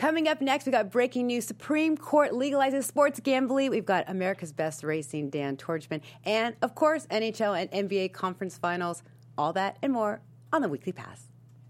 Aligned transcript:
Coming 0.00 0.28
up 0.28 0.40
next, 0.40 0.64
we 0.64 0.72
got 0.72 0.90
breaking 0.90 1.26
news: 1.26 1.44
Supreme 1.44 1.94
Court 1.94 2.30
legalizes 2.30 2.84
sports 2.84 3.20
gambling. 3.20 3.68
We've 3.68 3.84
got 3.84 4.08
America's 4.08 4.50
Best 4.50 4.82
Racing, 4.82 5.28
Dan 5.28 5.58
Tordjman, 5.58 6.00
and 6.24 6.56
of 6.62 6.74
course, 6.74 7.04
NHL 7.08 7.60
and 7.60 7.70
NBA 7.70 8.14
conference 8.14 8.56
finals. 8.56 9.02
All 9.36 9.52
that 9.52 9.76
and 9.82 9.92
more 9.92 10.22
on 10.54 10.62
the 10.62 10.70
Weekly 10.70 10.92
Pass. 10.92 11.24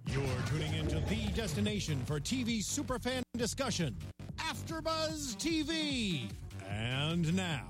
You're 0.07 0.23
tuning 0.47 0.73
into 0.75 1.01
the 1.01 1.27
destination 1.35 2.01
for 2.07 2.21
TV 2.21 2.61
superfan 2.61 3.23
discussion, 3.37 3.97
AfterBuzz 4.39 5.35
TV. 5.35 6.31
And 6.69 7.35
now, 7.35 7.69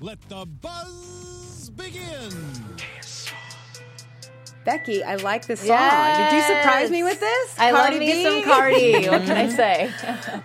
let 0.00 0.18
the 0.30 0.46
buzz 0.46 1.68
begin. 1.76 2.32
Becky, 4.62 5.02
I 5.02 5.14
like 5.16 5.46
this 5.46 5.60
song. 5.60 5.68
Did 6.18 6.32
you 6.36 6.42
surprise 6.42 6.90
me 6.90 7.02
with 7.02 7.18
this? 7.18 7.58
I 7.58 7.70
Cardi 7.70 7.92
love 7.92 8.00
me 8.00 8.12
B? 8.12 8.22
some 8.22 8.42
Cardi. 8.42 9.08
what 9.08 9.22
can 9.22 9.36
I 9.36 9.48
say? 9.54 9.90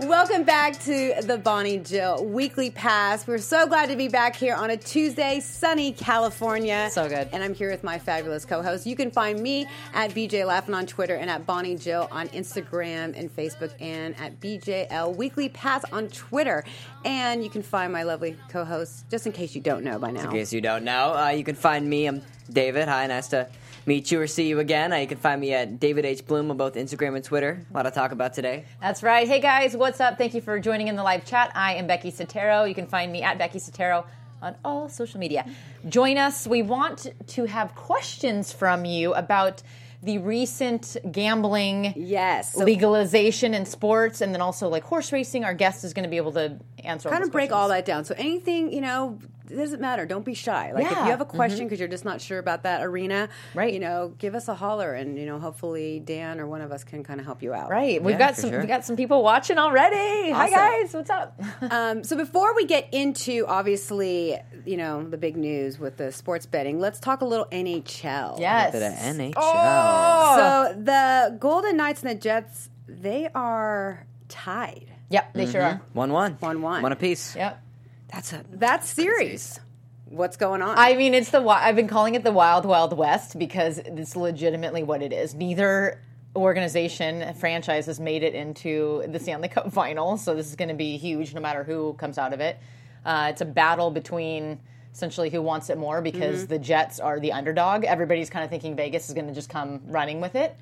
Welcome 0.08 0.44
back 0.44 0.80
to 0.84 1.16
the 1.22 1.38
Bonnie 1.38 1.80
Jill 1.80 2.24
Weekly 2.24 2.70
Pass. 2.70 3.28
We're 3.28 3.40
so 3.40 3.68
glad 3.68 3.90
to 3.90 3.98
be 3.98 4.08
back 4.08 4.38
here 4.38 4.56
on 4.56 4.70
a 4.70 4.78
Tuesday, 4.78 5.42
sunny 5.42 5.92
California. 5.92 6.88
So 6.94 7.10
good. 7.10 7.28
And 7.34 7.44
I'm 7.44 7.54
here 7.54 7.70
with 7.70 7.84
my 7.84 8.00
fabulous 8.00 8.46
co-host. 8.46 8.86
You 8.86 8.96
can 8.96 9.12
find 9.12 9.42
me 9.42 9.68
at 9.94 10.12
BJ 10.12 10.46
Laflin 10.46 10.76
on 10.76 10.86
Twitter 10.86 11.16
and 11.16 11.30
at 11.30 11.46
Bonnie 11.46 11.76
Jill 11.76 12.08
on 12.10 12.30
Instagram 12.30 13.20
and 13.20 13.36
Facebook 13.36 13.74
and 13.82 14.16
at 14.18 14.40
BJL 14.40 15.14
Weekly 15.18 15.50
Pass 15.50 15.84
on 15.92 16.08
Twitter. 16.08 16.64
And 17.04 17.44
you 17.44 17.50
can 17.50 17.62
find 17.62 17.92
my 17.92 18.04
lovely 18.04 18.38
co-host, 18.48 19.10
just 19.12 19.26
in 19.26 19.34
case 19.34 19.56
you 19.56 19.62
don't 19.62 19.84
know 19.84 20.00
by 20.00 20.12
now. 20.12 20.24
In 20.24 20.32
case 20.32 20.54
you 20.54 20.62
don't 20.62 20.86
know, 20.86 21.14
uh, 21.18 21.30
you 21.30 21.44
can 21.44 21.56
find 21.56 21.90
me. 21.90 22.06
I'm 22.08 22.22
David. 22.50 22.88
Hi, 22.88 23.08
nice 23.08 23.28
to 23.30 23.48
meet 23.86 24.12
you 24.12 24.20
or 24.20 24.28
see 24.28 24.48
you 24.48 24.60
again. 24.60 24.92
Uh, 24.92 24.98
you 24.98 25.08
can 25.08 25.18
find 25.18 25.40
me 25.40 25.54
at 25.54 25.80
David 25.80 26.06
H. 26.06 26.26
Bloom 26.26 26.50
on 26.52 26.58
both 26.58 26.76
Instagram 26.76 27.16
and 27.16 27.24
Twitter. 27.24 27.66
A 27.70 27.74
lot 27.74 27.84
to 27.84 27.92
talk 27.92 28.12
about 28.12 28.34
today. 28.34 28.66
That's 28.82 29.04
right. 29.04 29.28
Hey 29.28 29.40
guys, 29.40 29.76
what's 29.78 30.00
up? 30.00 30.18
Thank 30.18 30.34
you 30.34 30.42
for 30.42 30.60
joining 30.60 30.88
in 30.88 30.96
the 30.96 31.04
live 31.04 31.26
chat. 31.26 31.52
I 31.56 31.76
am 31.76 31.88
Becky 31.88 32.12
Sotero. 32.12 32.68
You 32.68 32.76
can 32.76 32.88
find 32.88 33.12
me 33.12 33.22
at 33.22 33.38
Becky 33.38 33.60
Sotero 33.60 34.06
on 34.42 34.56
all 34.66 34.90
social 34.90 35.20
media. 35.20 35.46
Join 35.88 36.18
us. 36.18 36.48
We 36.48 36.62
want 36.62 37.08
to 37.28 37.46
have 37.46 37.76
questions 37.76 38.52
from 38.52 38.86
you 38.86 39.14
about 39.14 39.62
the 40.04 40.18
recent 40.20 40.98
gambling 41.12 41.94
Yes. 41.96 42.54
So 42.54 42.64
legalization 42.64 43.54
in 43.56 43.66
sports 43.66 44.22
and 44.22 44.34
then 44.34 44.42
also 44.42 44.68
like 44.68 44.84
horse 44.84 45.12
racing. 45.12 45.44
Our 45.44 45.56
guest 45.56 45.84
is 45.84 45.94
going 45.94 46.04
to 46.04 46.10
be 46.10 46.18
able 46.18 46.34
to 46.34 46.60
answer 46.84 47.10
all 47.10 47.14
kind 47.14 47.24
of 47.24 47.32
break 47.32 47.50
questions. 47.50 47.62
all 47.62 47.70
that 47.70 47.86
down. 47.86 48.06
So 48.06 48.14
anything, 48.18 48.72
you 48.72 48.82
know, 48.82 49.18
it 49.50 49.56
doesn't 49.56 49.82
matter. 49.82 50.06
Don't 50.06 50.26
be 50.26 50.34
shy. 50.34 50.72
Like 50.74 50.86
if 50.86 50.92
you 50.92 50.98
have 50.98 51.22
a 51.22 51.26
question 51.26 51.66
because 51.66 51.80
you're 51.80 51.88
just 51.88 52.06
not 52.06 52.22
sure 52.22 52.40
about 52.40 52.64
that 52.64 52.84
arena, 52.84 53.30
Right. 53.54 53.74
You 53.74 53.80
know, 53.80 54.14
give 54.18 54.36
us 54.36 54.48
a 54.48 54.56
holler, 54.56 54.94
and 54.94 55.18
you 55.18 55.26
know, 55.26 55.40
hopefully 55.40 56.00
Dan 56.00 56.40
or 56.40 56.48
one 56.48 56.62
of 56.62 56.72
us 56.72 56.84
can 56.84 57.04
kind 57.04 57.20
of 57.20 57.26
help 57.26 57.42
you 57.44 57.54
out. 57.54 57.70
Right. 57.70 58.02
We've 58.02 58.14
Yeah, 58.14 58.28
got 58.28 58.36
some 58.38 58.50
sure. 58.50 58.62
we 58.62 58.68
got 58.68 58.86
some 58.86 58.96
people 58.96 59.24
watching 59.24 59.58
already. 59.58 60.32
Hi 60.32 60.50
guys, 60.50 60.94
what's 60.94 61.10
up? 61.10 61.40
Um, 61.72 62.04
so 62.04 62.16
before 62.16 62.56
we 62.56 62.66
get 62.66 62.88
into 62.94 63.46
obviously, 63.48 64.38
you 64.66 64.78
know, 64.78 65.04
the 65.04 65.18
big 65.18 65.36
news 65.38 65.80
with 65.80 65.98
the 65.98 66.12
sports 66.12 66.46
betting, 66.46 66.80
let's 66.80 67.00
talk 67.00 67.22
a 67.22 67.26
little 67.26 67.46
NHL. 67.52 68.40
yes. 68.40 68.72
Bit 68.72 68.84
of 68.84 68.94
NHL. 68.94 69.34
Oh. 69.38 70.36
So 70.74 70.82
the 70.82 71.38
Golden 71.40 71.78
Knights 71.78 72.02
and 72.04 72.12
the 72.12 72.16
Jets, 72.16 72.70
they 72.88 73.28
are 73.34 74.06
tied. 74.30 74.92
Yep, 75.10 75.34
they 75.34 75.46
sure 75.46 75.62
are. 75.62 75.82
One 75.94 76.12
one. 76.12 76.34
One 76.40 76.62
one. 76.62 76.82
One 76.82 76.92
apiece. 76.92 77.36
Yep. 77.36 77.62
That's 78.12 78.34
a 78.34 78.44
That 78.54 78.84
series. 78.84 79.60
What's 80.06 80.38
going 80.38 80.62
on? 80.62 80.78
I 80.78 80.96
mean, 80.96 81.14
it's 81.14 81.32
the 81.32 81.42
I've 81.42 81.76
been 81.76 81.88
calling 81.88 82.16
it 82.16 82.24
the 82.24 82.32
Wild 82.32 82.66
Wild 82.66 82.96
West 82.98 83.38
because 83.40 83.80
it's 83.80 84.16
legitimately 84.16 84.84
what 84.84 85.02
it 85.02 85.12
is. 85.12 85.34
Neither 85.34 86.00
organization 86.36 87.34
franchise 87.36 87.86
has 87.88 88.00
made 88.00 88.22
it 88.22 88.36
into 88.36 89.04
the 89.08 89.20
Stanley 89.20 89.48
Cup 89.48 89.72
final, 89.74 90.18
so 90.18 90.36
this 90.36 90.48
is 90.48 90.56
going 90.56 90.70
to 90.70 90.76
be 90.76 90.98
huge 90.98 91.34
no 91.34 91.42
matter 91.42 91.64
who 91.64 91.94
comes 91.94 92.18
out 92.18 92.34
of 92.34 92.40
it. 92.40 92.58
Uh, 93.04 93.28
it's 93.32 93.42
a 93.42 93.46
battle 93.46 93.90
between 93.90 94.60
essentially 94.94 95.30
who 95.30 95.42
wants 95.42 95.70
it 95.70 95.78
more 95.78 96.02
because 96.02 96.44
Mm-hmm. 96.44 96.54
the 96.54 96.60
Jets 96.60 97.00
are 97.00 97.20
the 97.20 97.32
underdog. 97.34 97.84
Everybody's 97.84 98.30
kind 98.30 98.44
of 98.44 98.50
thinking 98.50 98.76
Vegas 98.76 99.08
is 99.10 99.14
going 99.14 99.28
to 99.28 99.34
just 99.34 99.50
come 99.50 99.82
running 99.88 100.22
with 100.22 100.36
it. 100.36 100.56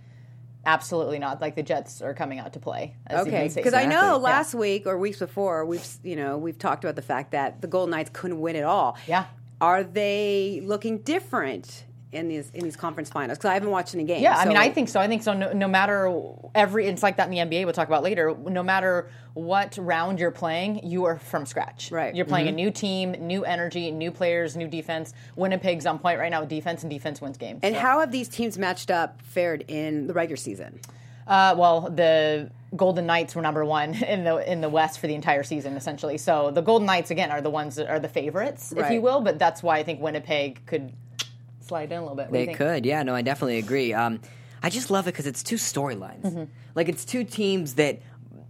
Absolutely 0.66 1.20
not. 1.20 1.42
Like 1.42 1.56
the 1.56 1.64
Jets 1.64 2.02
are 2.02 2.14
coming 2.14 2.40
out 2.40 2.54
to 2.54 2.60
play. 2.60 2.96
Okay, 3.12 3.52
because 3.54 3.74
I 3.74 3.86
know 3.86 4.18
last 4.18 4.54
week 4.54 4.88
or 4.88 4.98
weeks 4.98 5.20
before 5.20 5.66
we've 5.66 5.86
you 6.04 6.16
know 6.16 6.38
we've 6.38 6.58
talked 6.58 6.84
about 6.84 6.96
the 6.96 7.02
fact 7.02 7.32
that 7.32 7.62
the 7.62 7.68
Golden 7.68 7.92
Knights 7.92 8.12
couldn't 8.14 8.40
win 8.40 8.56
at 8.56 8.64
all. 8.64 8.98
Yeah. 9.08 9.26
are 9.60 9.84
they 9.84 10.62
looking 10.64 11.00
different 11.00 11.86
in 12.14 12.28
these 12.28 12.50
in 12.54 12.64
these 12.64 12.76
conference 12.76 13.10
finals? 13.10 13.38
Because 13.38 13.50
I 13.50 13.54
haven't 13.56 13.72
watched 13.72 13.94
any 13.96 14.04
games. 14.04 14.22
Yeah, 14.22 14.38
I 14.38 14.44
so- 14.44 14.50
mean, 14.50 14.58
I 14.58 14.70
think 14.70 14.90
so. 14.90 15.00
I 15.00 15.08
think 15.08 15.24
so. 15.24 15.34
No, 15.34 15.52
no 15.54 15.68
matter 15.68 16.14
every, 16.56 16.86
it's 16.88 17.04
like 17.04 17.18
that 17.18 17.30
in 17.30 17.32
the 17.32 17.40
NBA. 17.40 17.66
We'll 17.66 17.74
talk 17.74 17.88
about 17.88 18.04
later. 18.04 18.36
No 18.48 18.64
matter 18.64 19.10
what 19.34 19.78
round 19.78 20.20
you're 20.20 20.32
playing, 20.32 20.86
you 20.88 21.06
are 21.06 21.18
from 21.18 21.46
scratch. 21.46 21.92
Right. 21.92 22.16
You're 22.16 22.26
playing 22.26 22.48
a 22.48 22.52
new 22.52 22.70
team, 22.72 23.12
new 23.14 23.44
energy, 23.44 23.92
new 23.92 24.12
players, 24.12 24.56
new 24.56 24.68
defense. 24.68 25.14
Winnipeg's 25.36 25.86
on 25.86 26.00
point 26.00 26.20
right 26.20 26.30
now 26.30 26.42
with 26.42 26.50
defense, 26.50 26.84
and 26.84 26.90
defense 26.92 27.20
wins 27.22 27.38
games. 27.38 27.60
And 27.64 27.76
So, 27.76 27.82
how 27.82 28.00
have 28.00 28.12
these 28.12 28.30
teams 28.30 28.58
matched 28.58 28.92
up 28.92 29.22
fared 29.24 29.66
in 29.68 30.08
the 30.08 30.14
regular 30.14 30.38
season? 30.38 30.80
Uh, 31.26 31.56
well, 31.58 31.90
the 31.90 32.52
Golden 32.76 33.06
Knights 33.06 33.36
were 33.36 33.42
number 33.42 33.64
one 33.64 33.94
in 34.04 34.24
the 34.24 34.52
in 34.52 34.62
the 34.62 34.70
West 34.70 35.00
for 35.00 35.08
the 35.08 35.16
entire 35.16 35.44
season, 35.44 35.78
essentially. 35.78 36.18
So 36.18 36.52
the 36.52 36.62
Golden 36.62 36.86
Knights 36.86 37.12
again 37.12 37.32
are 37.32 37.42
the 37.42 37.50
ones 37.50 37.76
that 37.76 37.90
are 37.90 38.00
the 38.00 38.10
favorites, 38.10 38.74
if 38.76 38.92
you 38.92 39.02
will. 39.02 39.22
But 39.22 39.40
that's 39.40 39.64
why 39.64 39.78
I 39.78 39.84
think 39.84 40.02
Winnipeg 40.02 40.66
could 40.66 40.92
slide 41.64 41.92
in 41.92 41.98
a 41.98 42.02
little 42.02 42.16
bit. 42.16 42.26
What 42.28 42.34
They 42.34 42.54
could, 42.54 42.86
yeah. 42.86 43.04
No, 43.04 43.16
I 43.16 43.22
definitely 43.22 43.58
agree. 43.58 43.94
Um, 43.94 44.20
I 44.62 44.70
just 44.70 44.90
love 44.92 45.08
it 45.08 45.12
because 45.12 45.28
it's 45.28 45.44
two 45.44 45.56
storylines. 45.58 46.22
Mm-hmm. 46.24 46.44
Like 46.76 46.90
it's 46.90 47.06
two 47.06 47.24
teams 47.24 47.76
that 47.76 48.00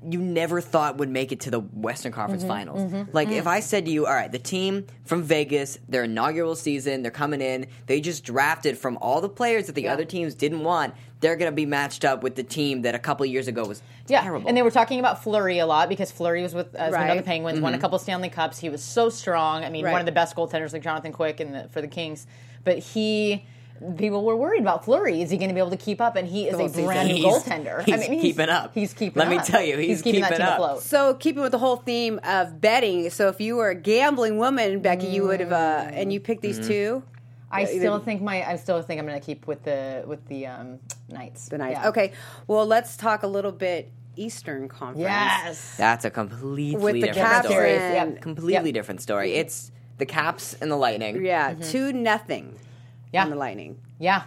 you 0.05 0.19
never 0.19 0.59
thought 0.59 0.97
would 0.97 1.07
make 1.09 1.31
it 1.31 1.39
to 1.41 1.49
the 1.49 1.61
Western 1.61 2.11
Conference 2.11 2.43
Mm-hmm. 2.43 2.51
Finals. 2.51 3.07
Like 3.13 3.29
if 3.29 3.47
I 3.47 3.61
said 3.61 3.85
to 3.85 3.91
you, 3.91 4.05
"All 4.05 4.13
right, 4.13 4.29
the 4.31 4.37
team 4.37 4.85
from 5.05 5.23
Vegas, 5.23 5.79
their 5.87 6.03
inaugural 6.03 6.55
season, 6.55 7.03
they're 7.03 7.11
coming 7.11 7.39
in. 7.41 7.67
They 7.87 8.01
just 8.01 8.25
drafted 8.25 8.77
from 8.77 8.97
all 9.01 9.21
the 9.21 9.29
players 9.29 9.67
that 9.67 9.73
the 9.75 9.87
other 9.87 10.03
teams 10.03 10.35
didn't 10.35 10.63
want. 10.63 10.93
They're 11.21 11.37
going 11.37 11.49
to 11.49 11.55
be 11.55 11.65
matched 11.65 12.03
up 12.03 12.21
with 12.21 12.35
the 12.35 12.43
team 12.43 12.81
that 12.81 12.95
a 12.95 12.99
couple 12.99 13.25
years 13.25 13.47
ago 13.47 13.63
was 13.65 13.81
Yeah, 14.09 14.21
terrible." 14.23 14.45
and 14.49 14.57
they 14.57 14.61
were 14.61 14.71
talking 14.71 14.99
about 14.99 15.23
Fleury 15.23 15.59
a 15.59 15.65
lot 15.65 15.87
because 15.87 16.11
Fleury 16.11 16.43
was 16.43 16.53
with, 16.53 16.75
as 16.75 16.91
we 16.91 16.97
Right. 16.97 17.15
the 17.15 17.23
Penguins, 17.23 17.61
won 17.61 17.73
a 17.73 17.79
couple 17.79 17.97
Stanley 17.97 18.27
Cups. 18.29 18.59
He 18.59 18.67
was 18.69 18.83
so 18.83 19.07
strong. 19.09 19.63
I 19.63 19.69
mean, 19.69 19.85
Right. 19.85 19.93
one 19.93 20.01
of 20.01 20.05
the 20.05 20.11
best 20.11 20.35
goaltenders, 20.35 20.73
like 20.73 20.83
Jonathan 20.83 21.13
Quick, 21.13 21.39
in 21.39 21.53
the, 21.53 21.69
for 21.69 21.79
the 21.81 21.87
Kings. 21.87 22.27
But 22.63 22.79
he, 22.79 23.45
people 23.97 24.23
were 24.23 24.35
worried 24.35 24.61
about 24.61 24.85
Fleury. 24.85 25.21
Is 25.21 25.29
he 25.29 25.37
going 25.37 25.49
to 25.49 25.53
be 25.53 25.59
able 25.59 25.71
to 25.71 25.77
keep 25.77 25.99
up? 25.99 26.15
And 26.15 26.27
he 26.27 26.47
is 26.47 26.55
whole 26.55 26.65
a 26.65 26.69
season. 26.69 26.85
brand 26.85 27.09
new 27.09 27.23
goaltender. 27.25 27.83
he's 27.83 27.93
I 27.95 27.97
mean, 27.97 28.11
he's, 28.13 28.21
keeping 28.21 28.49
up. 28.49 28.71
He's 28.73 28.93
keeping. 28.93 29.19
Let 29.19 29.29
me 29.29 29.37
up. 29.37 29.45
tell 29.45 29.61
you, 29.61 29.77
he's 29.77 30.01
keeping 30.01 30.21
that 30.21 30.31
keeping 30.31 30.45
team 30.45 30.53
up. 30.53 30.59
afloat. 30.59 30.81
So 30.83 31.13
keeping 31.15 31.41
with 31.41 31.51
the 31.51 31.59
whole 31.59 31.77
theme 31.77 32.19
of 32.23 32.61
betting, 32.61 33.09
so 33.09 33.27
if 33.29 33.41
you 33.41 33.55
were 33.57 33.69
a 33.69 33.75
gambling 33.75 34.37
woman, 34.37 34.79
Becky, 34.81 35.07
you 35.07 35.23
would 35.27 35.39
have, 35.41 35.51
uh, 35.51 35.89
and 35.91 36.11
you 36.13 36.19
picked 36.19 36.43
Mm-hmm. 36.43 36.57
these 36.61 36.67
two. 36.67 37.03
I 37.51 37.65
still 37.65 37.99
think 37.99 38.21
my. 38.23 38.43
I 38.49 38.55
still 38.55 38.81
think 38.81 38.99
I'm 38.99 39.05
going 39.05 39.19
to 39.19 39.23
keep 39.25 39.45
with 39.45 39.63
the 39.63 40.03
with 40.07 40.25
the 40.27 40.47
um, 40.47 40.79
Knights. 41.09 41.49
The 41.49 41.59
Knights. 41.59 41.79
Yeah. 41.83 41.89
Okay, 41.89 42.13
well, 42.47 42.65
let's 42.65 42.97
talk 42.97 43.21
a 43.21 43.27
little 43.27 43.51
bit 43.51 43.91
Eastern 44.15 44.67
Conference. 44.67 45.01
Yes. 45.01 45.77
That's 45.77 46.03
a 46.03 46.09
completely 46.09 46.77
With 46.81 46.95
the 46.95 47.01
different 47.01 47.27
Caps 47.27 47.47
story. 47.47 47.75
and- 47.77 48.19
completely 48.21 48.53
Yep. 48.69 48.73
different 48.73 49.01
story. 49.01 49.33
It's 49.33 49.71
the 49.97 50.05
Caps 50.05 50.53
and 50.55 50.69
the 50.71 50.75
Lightning. 50.75 51.23
Yeah, 51.25 51.53
two 51.55 51.93
nothing 51.93 52.45
Mm-hmm. 52.45 52.57
Yeah. 53.13 53.23
on 53.25 53.29
the 53.29 53.35
Lightning. 53.35 53.77
Yeah. 53.99 54.23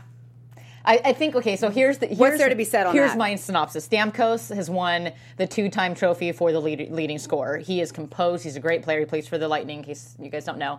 I, 0.84 1.00
I 1.06 1.12
think 1.12 1.34
okay. 1.34 1.56
So 1.56 1.68
here's 1.70 1.98
the 1.98 2.06
here's, 2.06 2.18
What's 2.20 2.38
there 2.38 2.48
to 2.48 2.54
be 2.54 2.62
said 2.62 2.86
on 2.86 2.94
Here's 2.94 3.10
that? 3.10 3.18
my 3.18 3.34
synopsis. 3.34 3.88
Stamkos 3.88 4.54
has 4.54 4.70
won 4.70 5.10
the 5.36 5.46
two-time 5.48 5.96
trophy 5.96 6.30
for 6.30 6.52
the 6.52 6.60
lead, 6.60 6.92
leading 6.92 7.18
scorer. 7.18 7.58
He 7.58 7.80
is 7.80 7.90
composed. 7.90 8.44
He's 8.44 8.54
a 8.54 8.60
great 8.60 8.82
player. 8.82 9.00
He 9.00 9.04
plays 9.06 9.26
for 9.26 9.38
the 9.38 9.48
Lightning. 9.48 9.78
In 9.80 9.84
case 9.84 10.14
you 10.20 10.30
guys 10.30 10.44
don't 10.44 10.58
know, 10.58 10.78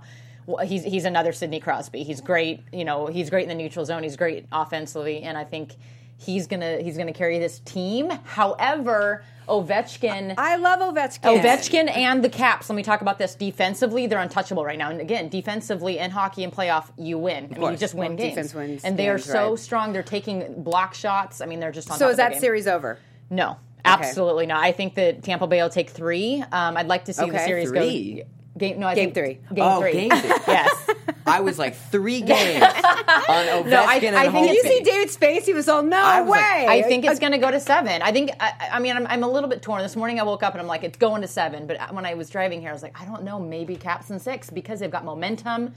he's 0.63 0.85
he's 0.85 1.03
another 1.03 1.33
Sidney 1.33 1.59
Crosby. 1.59 2.03
He's 2.03 2.21
great. 2.21 2.63
You 2.71 2.85
know, 2.85 3.07
he's 3.07 3.29
great 3.29 3.43
in 3.43 3.49
the 3.49 3.61
neutral 3.61 3.83
zone. 3.85 4.03
He's 4.03 4.15
great 4.15 4.45
offensively, 4.53 5.23
and 5.23 5.37
I 5.37 5.43
think 5.43 5.75
he's 6.17 6.47
gonna 6.47 6.77
he's 6.81 6.97
gonna 6.97 7.13
carry 7.13 7.39
this 7.39 7.59
team. 7.59 8.09
However, 8.25 9.23
Ovechkin. 9.47 10.33
I 10.37 10.57
love 10.57 10.79
Ovechkin. 10.79 11.41
Ovechkin 11.41 11.95
and 11.95 12.23
the 12.23 12.29
Caps. 12.29 12.69
Let 12.69 12.75
me 12.75 12.83
talk 12.83 12.99
about 13.01 13.17
this. 13.17 13.33
Defensively, 13.35 14.05
they're 14.07 14.19
untouchable 14.19 14.65
right 14.65 14.77
now. 14.77 14.89
And 14.89 14.99
again, 14.99 15.29
defensively 15.29 15.99
in 15.99 16.11
hockey 16.11 16.43
and 16.43 16.51
playoff, 16.51 16.91
you 16.97 17.17
win. 17.17 17.53
I 17.55 17.59
mean, 17.59 17.71
you 17.71 17.77
just 17.77 17.93
win 17.93 18.09
Well, 18.09 18.17
games. 18.17 18.31
defense 18.31 18.53
wins 18.53 18.83
and 18.83 18.97
they 18.97 19.07
are 19.09 19.17
so 19.17 19.51
right. 19.51 19.59
strong. 19.59 19.93
They're 19.93 20.03
taking 20.03 20.63
block 20.63 20.93
shots. 20.93 21.39
I 21.39 21.45
mean, 21.45 21.59
they're 21.61 21.71
just 21.71 21.89
on 21.89 21.97
So 21.97 22.05
top 22.05 22.09
is 22.09 22.13
of 22.15 22.17
that 22.17 22.31
game. 22.33 22.41
series 22.41 22.67
over? 22.67 22.99
No, 23.29 23.57
absolutely 23.85 24.47
not. 24.47 24.63
I 24.63 24.73
think 24.73 24.95
that 24.95 25.23
Tampa 25.23 25.47
Bay 25.47 25.61
will 25.61 25.69
take 25.69 25.91
three. 25.91 26.41
Um, 26.51 26.75
I'd 26.77 26.87
like 26.87 27.05
to 27.05 27.13
see 27.13 27.29
the 27.29 27.39
series 27.39 27.69
Three? 27.69 28.15
go. 28.23 28.27
Game, 28.57 28.79
no, 28.79 28.87
I 28.87 28.95
Game 28.95 29.13
think 29.13 29.15
three. 29.15 29.55
Game 29.55 29.63
oh, 29.65 29.79
three. 29.79 29.93
game 29.93 30.09
three. 30.09 30.29
yes. 30.47 30.89
I 31.27 31.39
was 31.41 31.59
like 31.59 31.75
three 31.75 32.21
games 32.21 32.63
on 32.63 32.71
Ovechkin 32.73 33.69
No, 33.69 33.83
I- 33.83 33.95
and 34.03 34.15
I 34.15 34.29
think 34.31 34.51
you 34.53 34.61
see 34.63 34.79
David's 34.81 35.15
face? 35.17 35.45
He 35.45 35.53
was 35.53 35.67
all, 35.67 35.83
no 35.83 35.97
I 35.97 36.21
was 36.21 36.31
way. 36.31 36.37
like- 36.65 36.69
I 36.69 36.81
think 36.83 37.05
it's 37.05 37.19
going 37.19 37.31
to 37.33 37.37
go 37.37 37.51
to 37.51 37.59
seven. 37.59 38.01
I 38.01 38.11
think. 38.11 38.31
I, 38.39 38.69
I 38.73 38.79
mean, 38.79 38.95
I'm, 38.95 39.07
I'm 39.07 39.23
a 39.23 39.27
little 39.29 39.49
bit 39.49 39.61
torn. 39.61 39.81
This 39.81 39.95
morning 39.95 40.19
I 40.19 40.23
woke 40.23 40.43
up 40.43 40.53
and 40.53 40.61
I'm 40.61 40.67
like, 40.67 40.83
it's 40.83 40.97
going 40.97 41.21
to 41.21 41.27
seven. 41.27 41.67
But 41.67 41.79
uh, 41.79 41.87
when 41.91 42.05
I 42.05 42.13
was 42.15 42.29
driving 42.29 42.61
here, 42.61 42.69
I 42.69 42.73
was 42.73 42.83
like, 42.83 42.99
I 42.99 43.05
don't 43.05 43.23
know. 43.23 43.39
Maybe 43.39 43.75
Caps 43.75 44.09
and 44.09 44.21
six 44.21 44.49
because 44.49 44.79
they've 44.79 44.91
got 44.91 45.05
momentum. 45.05 45.73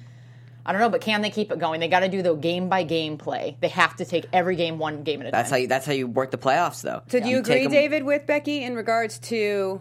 I 0.67 0.73
don't 0.73 0.81
know, 0.83 0.91
but 0.91 1.01
can 1.01 1.23
they 1.23 1.31
keep 1.31 1.51
it 1.51 1.59
going? 1.59 1.81
They 1.81 1.89
got 1.89 2.01
to 2.01 2.09
do 2.09 2.21
the 2.21 2.35
game 2.35 2.69
by 2.69 2.83
game 2.83 3.17
play. 3.17 3.57
They 3.61 3.69
have 3.69 3.97
to 3.97 4.05
take 4.05 4.27
every 4.31 4.57
game 4.57 4.79
one 4.79 5.03
game 5.05 5.23
at 5.23 5.29
a 5.29 5.31
That's 5.31 5.49
how 5.49 5.57
time. 5.57 5.63
you. 5.63 5.69
That's 5.69 5.87
how 5.87 5.93
you 5.93 6.07
work 6.07 6.31
the 6.31 6.39
playoffs, 6.39 6.83
though. 6.83 7.03
So 7.09 7.19
do 7.19 7.29
you 7.29 7.37
take 7.43 7.63
agree, 7.63 7.65
'em- 7.65 7.71
David, 7.71 8.03
with 8.05 8.27
Becky 8.27 8.63
in 8.63 8.75
regards 8.77 9.19
to 9.21 9.81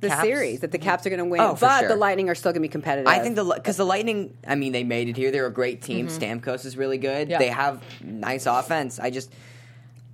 the 0.00 0.08
Caps? 0.08 0.22
series 0.22 0.60
that 0.60 0.72
the 0.72 0.78
Caps 0.78 1.06
are 1.06 1.10
going 1.10 1.18
to 1.18 1.24
win, 1.24 1.40
Oh, 1.40 1.56
but 1.60 1.80
sure. 1.80 1.88
the 1.88 1.96
Lightning 1.96 2.28
are 2.28 2.34
still 2.34 2.52
going 2.52 2.62
to 2.62 2.68
be 2.68 2.72
competitive? 2.72 3.06
I 3.06 3.18
think 3.18 3.36
the 3.36 3.44
because 3.44 3.76
the 3.76 3.84
Lightning. 3.84 4.36
I 4.46 4.54
mean, 4.54 4.72
they 4.72 4.84
made 4.84 5.08
it 5.08 5.16
here. 5.16 5.30
They're 5.30 5.46
a 5.46 5.52
great 5.52 5.82
team. 5.82 6.08
Stamkos 6.08 6.64
is 6.64 6.76
really 6.76 6.98
good. 6.98 7.22
Mm-hmm. 7.22 7.30
Yeah. 7.32 7.38
They 7.38 7.48
have 7.48 7.82
nice 8.02 8.46
offense. 8.46 8.98
I 8.98 9.10
just 9.10 9.32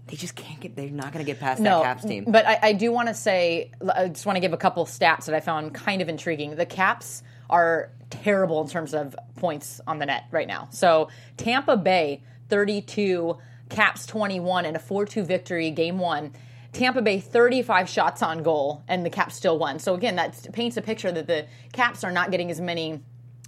they 0.09 0.17
just 0.17 0.35
can't 0.37 0.61
get. 0.61 0.77
They're 0.77 0.91
not 0.91 1.12
going 1.12 1.25
to 1.25 1.31
get 1.31 1.41
past 1.41 1.61
no, 1.61 1.79
that 1.79 1.85
Caps 1.85 2.05
team. 2.05 2.25
but 2.29 2.47
I, 2.47 2.59
I 2.62 2.73
do 2.73 2.93
want 2.93 3.09
to 3.09 3.15
say, 3.15 3.71
I 3.94 4.09
just 4.09 4.27
want 4.27 4.37
to 4.37 4.41
give 4.41 4.53
a 4.53 4.56
couple 4.56 4.85
stats 4.87 5.27
that 5.27 5.35
I 5.35 5.41
found 5.41 5.75
kind 5.75 6.00
of 6.03 6.09
intriguing. 6.09 6.55
The 6.56 6.67
Caps 6.67 7.23
are 7.50 7.91
terrible 8.11 8.61
in 8.62 8.69
terms 8.69 8.94
of 8.94 9.17
points 9.37 9.81
on 9.87 9.99
the 9.99 10.06
net 10.06 10.25
right 10.31 10.47
now. 10.47 10.69
So 10.71 11.09
Tampa 11.37 11.77
Bay, 11.77 12.23
32, 12.50 13.37
Caps 13.69 14.06
21, 14.06 14.65
and 14.65 14.77
a 14.77 14.81
4 14.81 15.06
2 15.06 15.25
victory, 15.25 15.71
game 15.71 15.99
one. 15.99 16.33
Tampa 16.76 17.00
Bay 17.00 17.20
35 17.20 17.88
shots 17.88 18.23
on 18.23 18.43
goal, 18.43 18.84
and 18.87 19.05
the 19.05 19.11
Caps 19.11 19.34
still 19.34 19.58
won. 19.58 19.78
So 19.78 19.94
again, 19.94 20.17
that 20.17 20.52
paints 20.52 20.76
a 20.76 20.82
picture 20.82 21.11
that 21.11 21.26
the 21.26 21.46
Caps 21.73 22.05
are 22.05 22.12
not 22.12 22.31
getting 22.31 22.50
as 22.50 22.61
many 22.61 23.00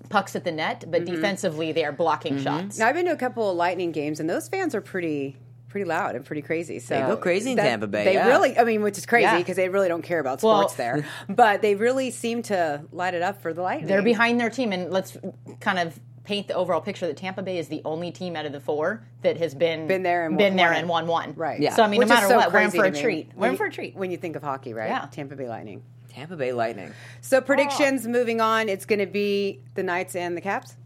pucks 0.09 0.35
at 0.35 0.45
the 0.45 0.53
net, 0.53 0.85
but 0.89 1.03
mm-hmm. 1.03 1.15
defensively 1.15 1.73
they 1.73 1.85
are 1.85 1.93
blocking 1.93 2.35
mm-hmm. 2.35 2.45
shots. 2.45 2.79
Now, 2.79 2.89
I've 2.89 2.95
been 2.95 3.05
to 3.07 3.13
a 3.13 3.17
couple 3.17 3.51
of 3.51 3.57
Lightning 3.57 3.93
games, 3.93 4.21
and 4.21 4.29
those 4.29 4.49
fans 4.49 4.75
are 4.75 4.81
pretty 4.81 5.37
pretty 5.69 5.85
loud 5.85 6.17
and 6.17 6.25
pretty 6.25 6.41
crazy. 6.41 6.79
So 6.79 6.95
They 6.95 7.07
go 7.07 7.19
crazy 7.19 7.51
in 7.51 7.57
that- 7.59 7.65
Tampa 7.65 7.87
Bay, 7.87 8.05
They 8.05 8.15
yeah. 8.15 8.27
really, 8.27 8.59
I 8.59 8.65
mean, 8.65 8.81
which 8.81 8.97
is 8.97 9.05
crazy 9.05 9.25
Yeah. 9.25 9.37
because 9.37 9.57
they 9.57 9.69
really 9.69 9.89
don't 9.89 10.01
care 10.01 10.19
about 10.19 10.43
Well- 10.43 10.61
sports 10.61 10.77
there, 10.77 11.05
but 11.29 11.61
they 11.61 11.75
really 11.75 12.11
seem 12.11 12.41
to 12.45 12.83
light 12.91 13.13
it 13.13 13.21
up 13.21 13.43
for 13.43 13.53
the 13.53 13.61
Lightning. 13.61 13.87
They're 13.87 14.01
behind 14.01 14.41
their 14.41 14.49
team, 14.49 14.73
and 14.73 14.91
let's 14.91 15.19
kind 15.61 15.79
of 15.79 16.01
paint 16.29 16.47
the 16.47 16.55
overall 16.55 16.83
picture 16.83 17.07
that 17.07 17.17
Tampa 17.17 17.41
Bay 17.41 17.57
is 17.57 17.69
the 17.69 17.81
only 17.87 18.11
team 18.13 18.37
out 18.37 18.45
of 18.45 18.53
the 18.53 18.61
four 18.61 19.03
that 19.23 19.39
has 19.39 19.55
been 19.55 19.87
Been 19.87 20.03
there 20.03 20.27
and 20.27 20.37
been 20.37 20.53
won- 20.53 20.57
there 20.59 20.69
won 20.69 20.77
and 20.79 20.89
won 20.89 21.07
one. 21.07 21.35
right. 21.37 21.59
Yeah. 21.59 21.75
So 21.75 21.83
I 21.83 21.89
mean, 21.89 22.01
Which 22.01 22.09
no 22.09 22.15
matter 22.17 22.29
so 22.29 22.37
what, 22.37 22.53
we're 22.53 22.61
in 22.61 22.71
for 22.71 22.85
a 22.85 22.91
treat. 22.91 23.31
We're 23.35 23.41
When 23.41 23.51
in 23.53 23.57
for 23.57 23.65
a 23.65 23.73
treat. 23.73 23.97
when 23.97 24.11
you 24.11 24.19
think 24.19 24.37
of 24.37 24.43
hockey, 24.43 24.75
right? 24.75 24.91
Yeah. 24.91 25.07
Tampa 25.11 25.37
Bay 25.37 25.49
Lightning. 25.49 25.83
Tampa 26.11 26.37
Bay 26.37 26.53
Lightning. 26.53 26.93
So 27.23 27.41
predictions 27.41 28.05
oh. 28.05 28.11
moving 28.11 28.43
on. 28.43 28.69
It's 28.69 28.85
going 28.85 28.99
to 28.99 29.07
be 29.07 29.61
the 29.75 29.83
Knights 29.83 30.15
and 30.17 30.37
the 30.37 30.43
Caps. 30.43 30.77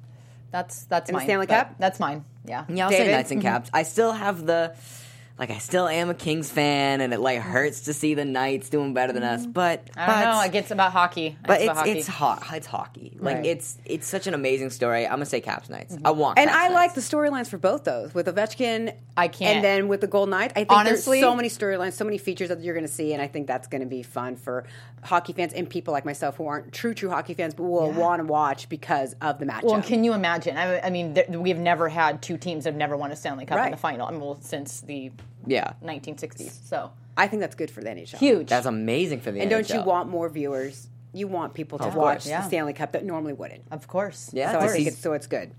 That's 0.52 0.84
that's 0.84 1.10
In 1.10 1.14
the 1.14 1.18
mine. 1.18 1.26
Stanley 1.26 1.46
Cup? 1.48 1.74
That's 1.76 1.98
mine. 1.98 2.24
Yeah. 2.44 2.64
Yeah, 2.68 2.84
I'll 2.84 2.90
David? 2.90 3.06
say 3.06 3.12
Knights 3.12 3.30
and 3.32 3.42
Caps. 3.42 3.68
Mm-hmm. 3.68 3.76
I 3.76 3.82
still 3.82 4.12
have 4.12 4.46
the 4.46 4.76
like. 5.38 5.50
I 5.50 5.58
still 5.58 5.88
am 5.88 6.10
a 6.10 6.14
Kings 6.14 6.50
fan, 6.50 7.00
and 7.00 7.12
it 7.12 7.20
like 7.20 7.40
hurts 7.40 7.82
to 7.82 7.94
see 7.94 8.14
the 8.14 8.24
Knights 8.24 8.68
doing 8.68 8.94
better 8.94 9.12
than 9.12 9.22
us. 9.22 9.42
Mm-hmm. 9.42 9.52
But 9.52 9.88
I 9.96 10.06
don't 10.06 10.14
but, 10.16 10.24
know. 10.24 10.40
It 10.42 10.52
gets 10.52 10.70
about 10.70 10.92
hockey. 10.92 11.36
But 11.46 11.62
about 11.62 11.76
hockey. 11.76 11.90
it's 11.90 12.08
it's 12.08 12.16
ho- 12.16 12.38
it's 12.52 12.66
hockey. 12.66 13.16
Like 13.20 13.36
Right. 13.36 13.46
it's 13.46 13.78
it's 13.84 14.06
such 14.06 14.26
an 14.26 14.34
amazing 14.34 14.70
story. 14.70 15.04
I'm 15.06 15.12
gonna 15.12 15.26
say 15.26 15.40
Caps 15.40 15.68
Knights. 15.68 15.94
Mm-hmm. 15.94 16.06
I 16.06 16.10
want. 16.10 16.38
And 16.38 16.48
Caps 16.50 16.62
I 16.62 16.68
like 16.74 16.94
the 16.94 17.00
storylines 17.00 17.48
for 17.48 17.58
both 17.58 17.84
those 17.84 18.14
with 18.14 18.26
Ovechkin. 18.26 18.94
I 19.16 19.28
can't- 19.28 19.56
And 19.56 19.64
then 19.64 19.88
with 19.88 20.00
the 20.00 20.06
Gold 20.06 20.30
Knights, 20.30 20.52
I 20.56 20.60
think 20.60 20.72
Honestly- 20.72 21.20
there's 21.20 21.30
so 21.30 21.36
many 21.36 21.48
storylines, 21.50 21.92
so 21.92 22.04
many 22.04 22.16
features 22.16 22.48
that 22.48 22.62
you're 22.62 22.74
going 22.74 22.86
to 22.86 22.92
see, 22.92 23.12
and 23.12 23.20
I 23.20 23.26
think 23.26 23.46
that's 23.46 23.68
going 23.68 23.82
to 23.82 23.86
be 23.86 24.02
fun 24.02 24.36
for 24.36 24.64
hockey 25.02 25.34
fans 25.34 25.52
and 25.52 25.68
people 25.68 25.92
like 25.92 26.06
myself 26.06 26.36
who 26.36 26.46
aren't 26.46 26.72
true, 26.72 26.94
true 26.94 27.10
hockey 27.10 27.34
fans, 27.34 27.54
but 27.54 27.64
will 27.64 27.90
want 27.92 28.20
to 28.20 28.24
watch 28.24 28.68
because 28.70 29.14
of 29.20 29.38
the 29.38 29.44
matchup. 29.44 29.64
Well, 29.64 29.82
can 29.82 30.02
you 30.02 30.14
imagine? 30.14 30.56
I, 30.56 30.80
I 30.80 30.88
mean, 30.90 31.14
th- 31.14 31.28
we've 31.28 31.58
never 31.58 31.88
had 31.90 32.22
two 32.22 32.38
teams 32.38 32.64
that 32.64 32.70
have 32.70 32.78
never 32.78 32.96
won 32.96 33.10
a 33.12 33.16
Stanley 33.16 33.44
Cup 33.44 33.62
in 33.66 33.70
the 33.70 33.76
final. 33.76 34.06
I 34.06 34.12
mean, 34.12 34.20
well, 34.20 34.38
since 34.40 34.80
the 34.80 35.10
yeah. 35.46 35.72
1960s. 35.82 36.66
So 36.68 36.90
I 37.16 37.26
think 37.28 37.40
that's 37.40 37.54
good 37.54 37.70
for 37.70 37.82
the 37.82 37.90
NHL. 37.90 38.16
huge. 38.18 38.48
That's 38.48 38.66
amazing 38.66 39.20
for 39.20 39.30
the 39.32 39.38
NHL. 39.38 39.42
And 39.42 39.50
don't 39.50 39.70
you 39.70 39.82
want 39.82 40.08
more 40.08 40.28
viewers? 40.28 40.88
You 41.12 41.28
want 41.28 41.52
people 41.54 41.78
to 41.78 41.84
Of 41.84 41.94
watch 41.94 42.24
course. 42.24 42.24
the 42.24 42.42
Stanley 42.42 42.72
Cup 42.72 42.92
that 42.92 43.04
normally 43.04 43.32
wouldn't. 43.34 43.64
of 43.70 43.86
course. 43.86 44.30
Yeah, 44.32 44.52
So 44.52 44.58
I 44.60 44.68
think 44.68 44.86
it's 44.86 44.98
so 44.98 45.12
it's 45.12 45.26
good. 45.26 45.52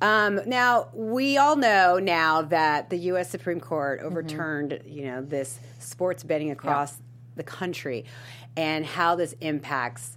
Um, 0.00 0.40
now 0.46 0.88
we 0.94 1.36
all 1.38 1.56
know 1.56 1.98
now 1.98 2.42
that 2.42 2.88
the 2.88 2.96
U.S. 3.10 3.28
Supreme 3.30 3.60
Court 3.60 4.00
overturned, 4.00 4.80
you 4.86 5.04
know, 5.06 5.22
this 5.22 5.58
sports 5.80 6.22
betting 6.22 6.50
across 6.52 6.98
the 7.34 7.42
country, 7.42 8.04
and 8.56 8.84
how 8.86 9.14
this 9.16 9.34
impacts 9.40 10.16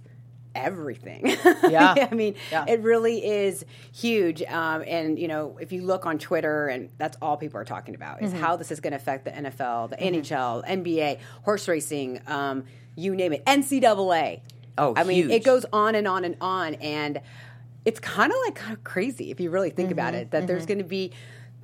everything. 0.54 1.26
Yeah. 1.68 1.94
I 2.10 2.14
mean, 2.14 2.34
Yeah. 2.50 2.64
it 2.68 2.80
really 2.80 3.24
is 3.24 3.64
huge. 3.92 4.42
Um, 4.42 4.82
and 4.86 5.18
you 5.18 5.28
know, 5.28 5.58
if 5.60 5.72
you 5.72 5.82
look 5.82 6.06
on 6.06 6.18
Twitter, 6.18 6.68
and 6.68 6.90
that's 6.98 7.16
all 7.22 7.36
people 7.36 7.58
are 7.60 7.64
talking 7.64 7.94
about 7.94 8.22
is 8.22 8.32
how 8.32 8.56
this 8.56 8.70
is 8.70 8.80
going 8.80 8.92
to 8.92 8.96
affect 8.96 9.24
the 9.24 9.30
NFL, 9.30 9.90
the 9.90 9.96
NHL, 9.96 10.66
NBA, 10.66 11.18
horse 11.42 11.68
racing, 11.68 12.20
um, 12.26 12.64
you 12.96 13.14
name 13.14 13.32
it, 13.32 13.44
NCAA. 13.44 14.40
Oh, 14.78 14.94
I 14.96 15.04
mean, 15.04 15.24
huge. 15.24 15.30
it 15.30 15.44
goes 15.44 15.66
on 15.72 15.94
and 15.94 16.08
on 16.08 16.24
and 16.24 16.36
on, 16.40 16.74
and 16.74 17.20
it's 17.84 18.00
kind 18.00 18.32
of 18.32 18.38
like 18.46 18.54
kind 18.54 18.72
of 18.72 18.84
crazy 18.84 19.30
if 19.30 19.40
you 19.40 19.50
really 19.50 19.70
think 19.70 19.90
about 19.90 20.14
it. 20.14 20.30
That 20.30 20.46
there's 20.46 20.66
going 20.66 20.78
to 20.78 20.84
be, 20.84 21.12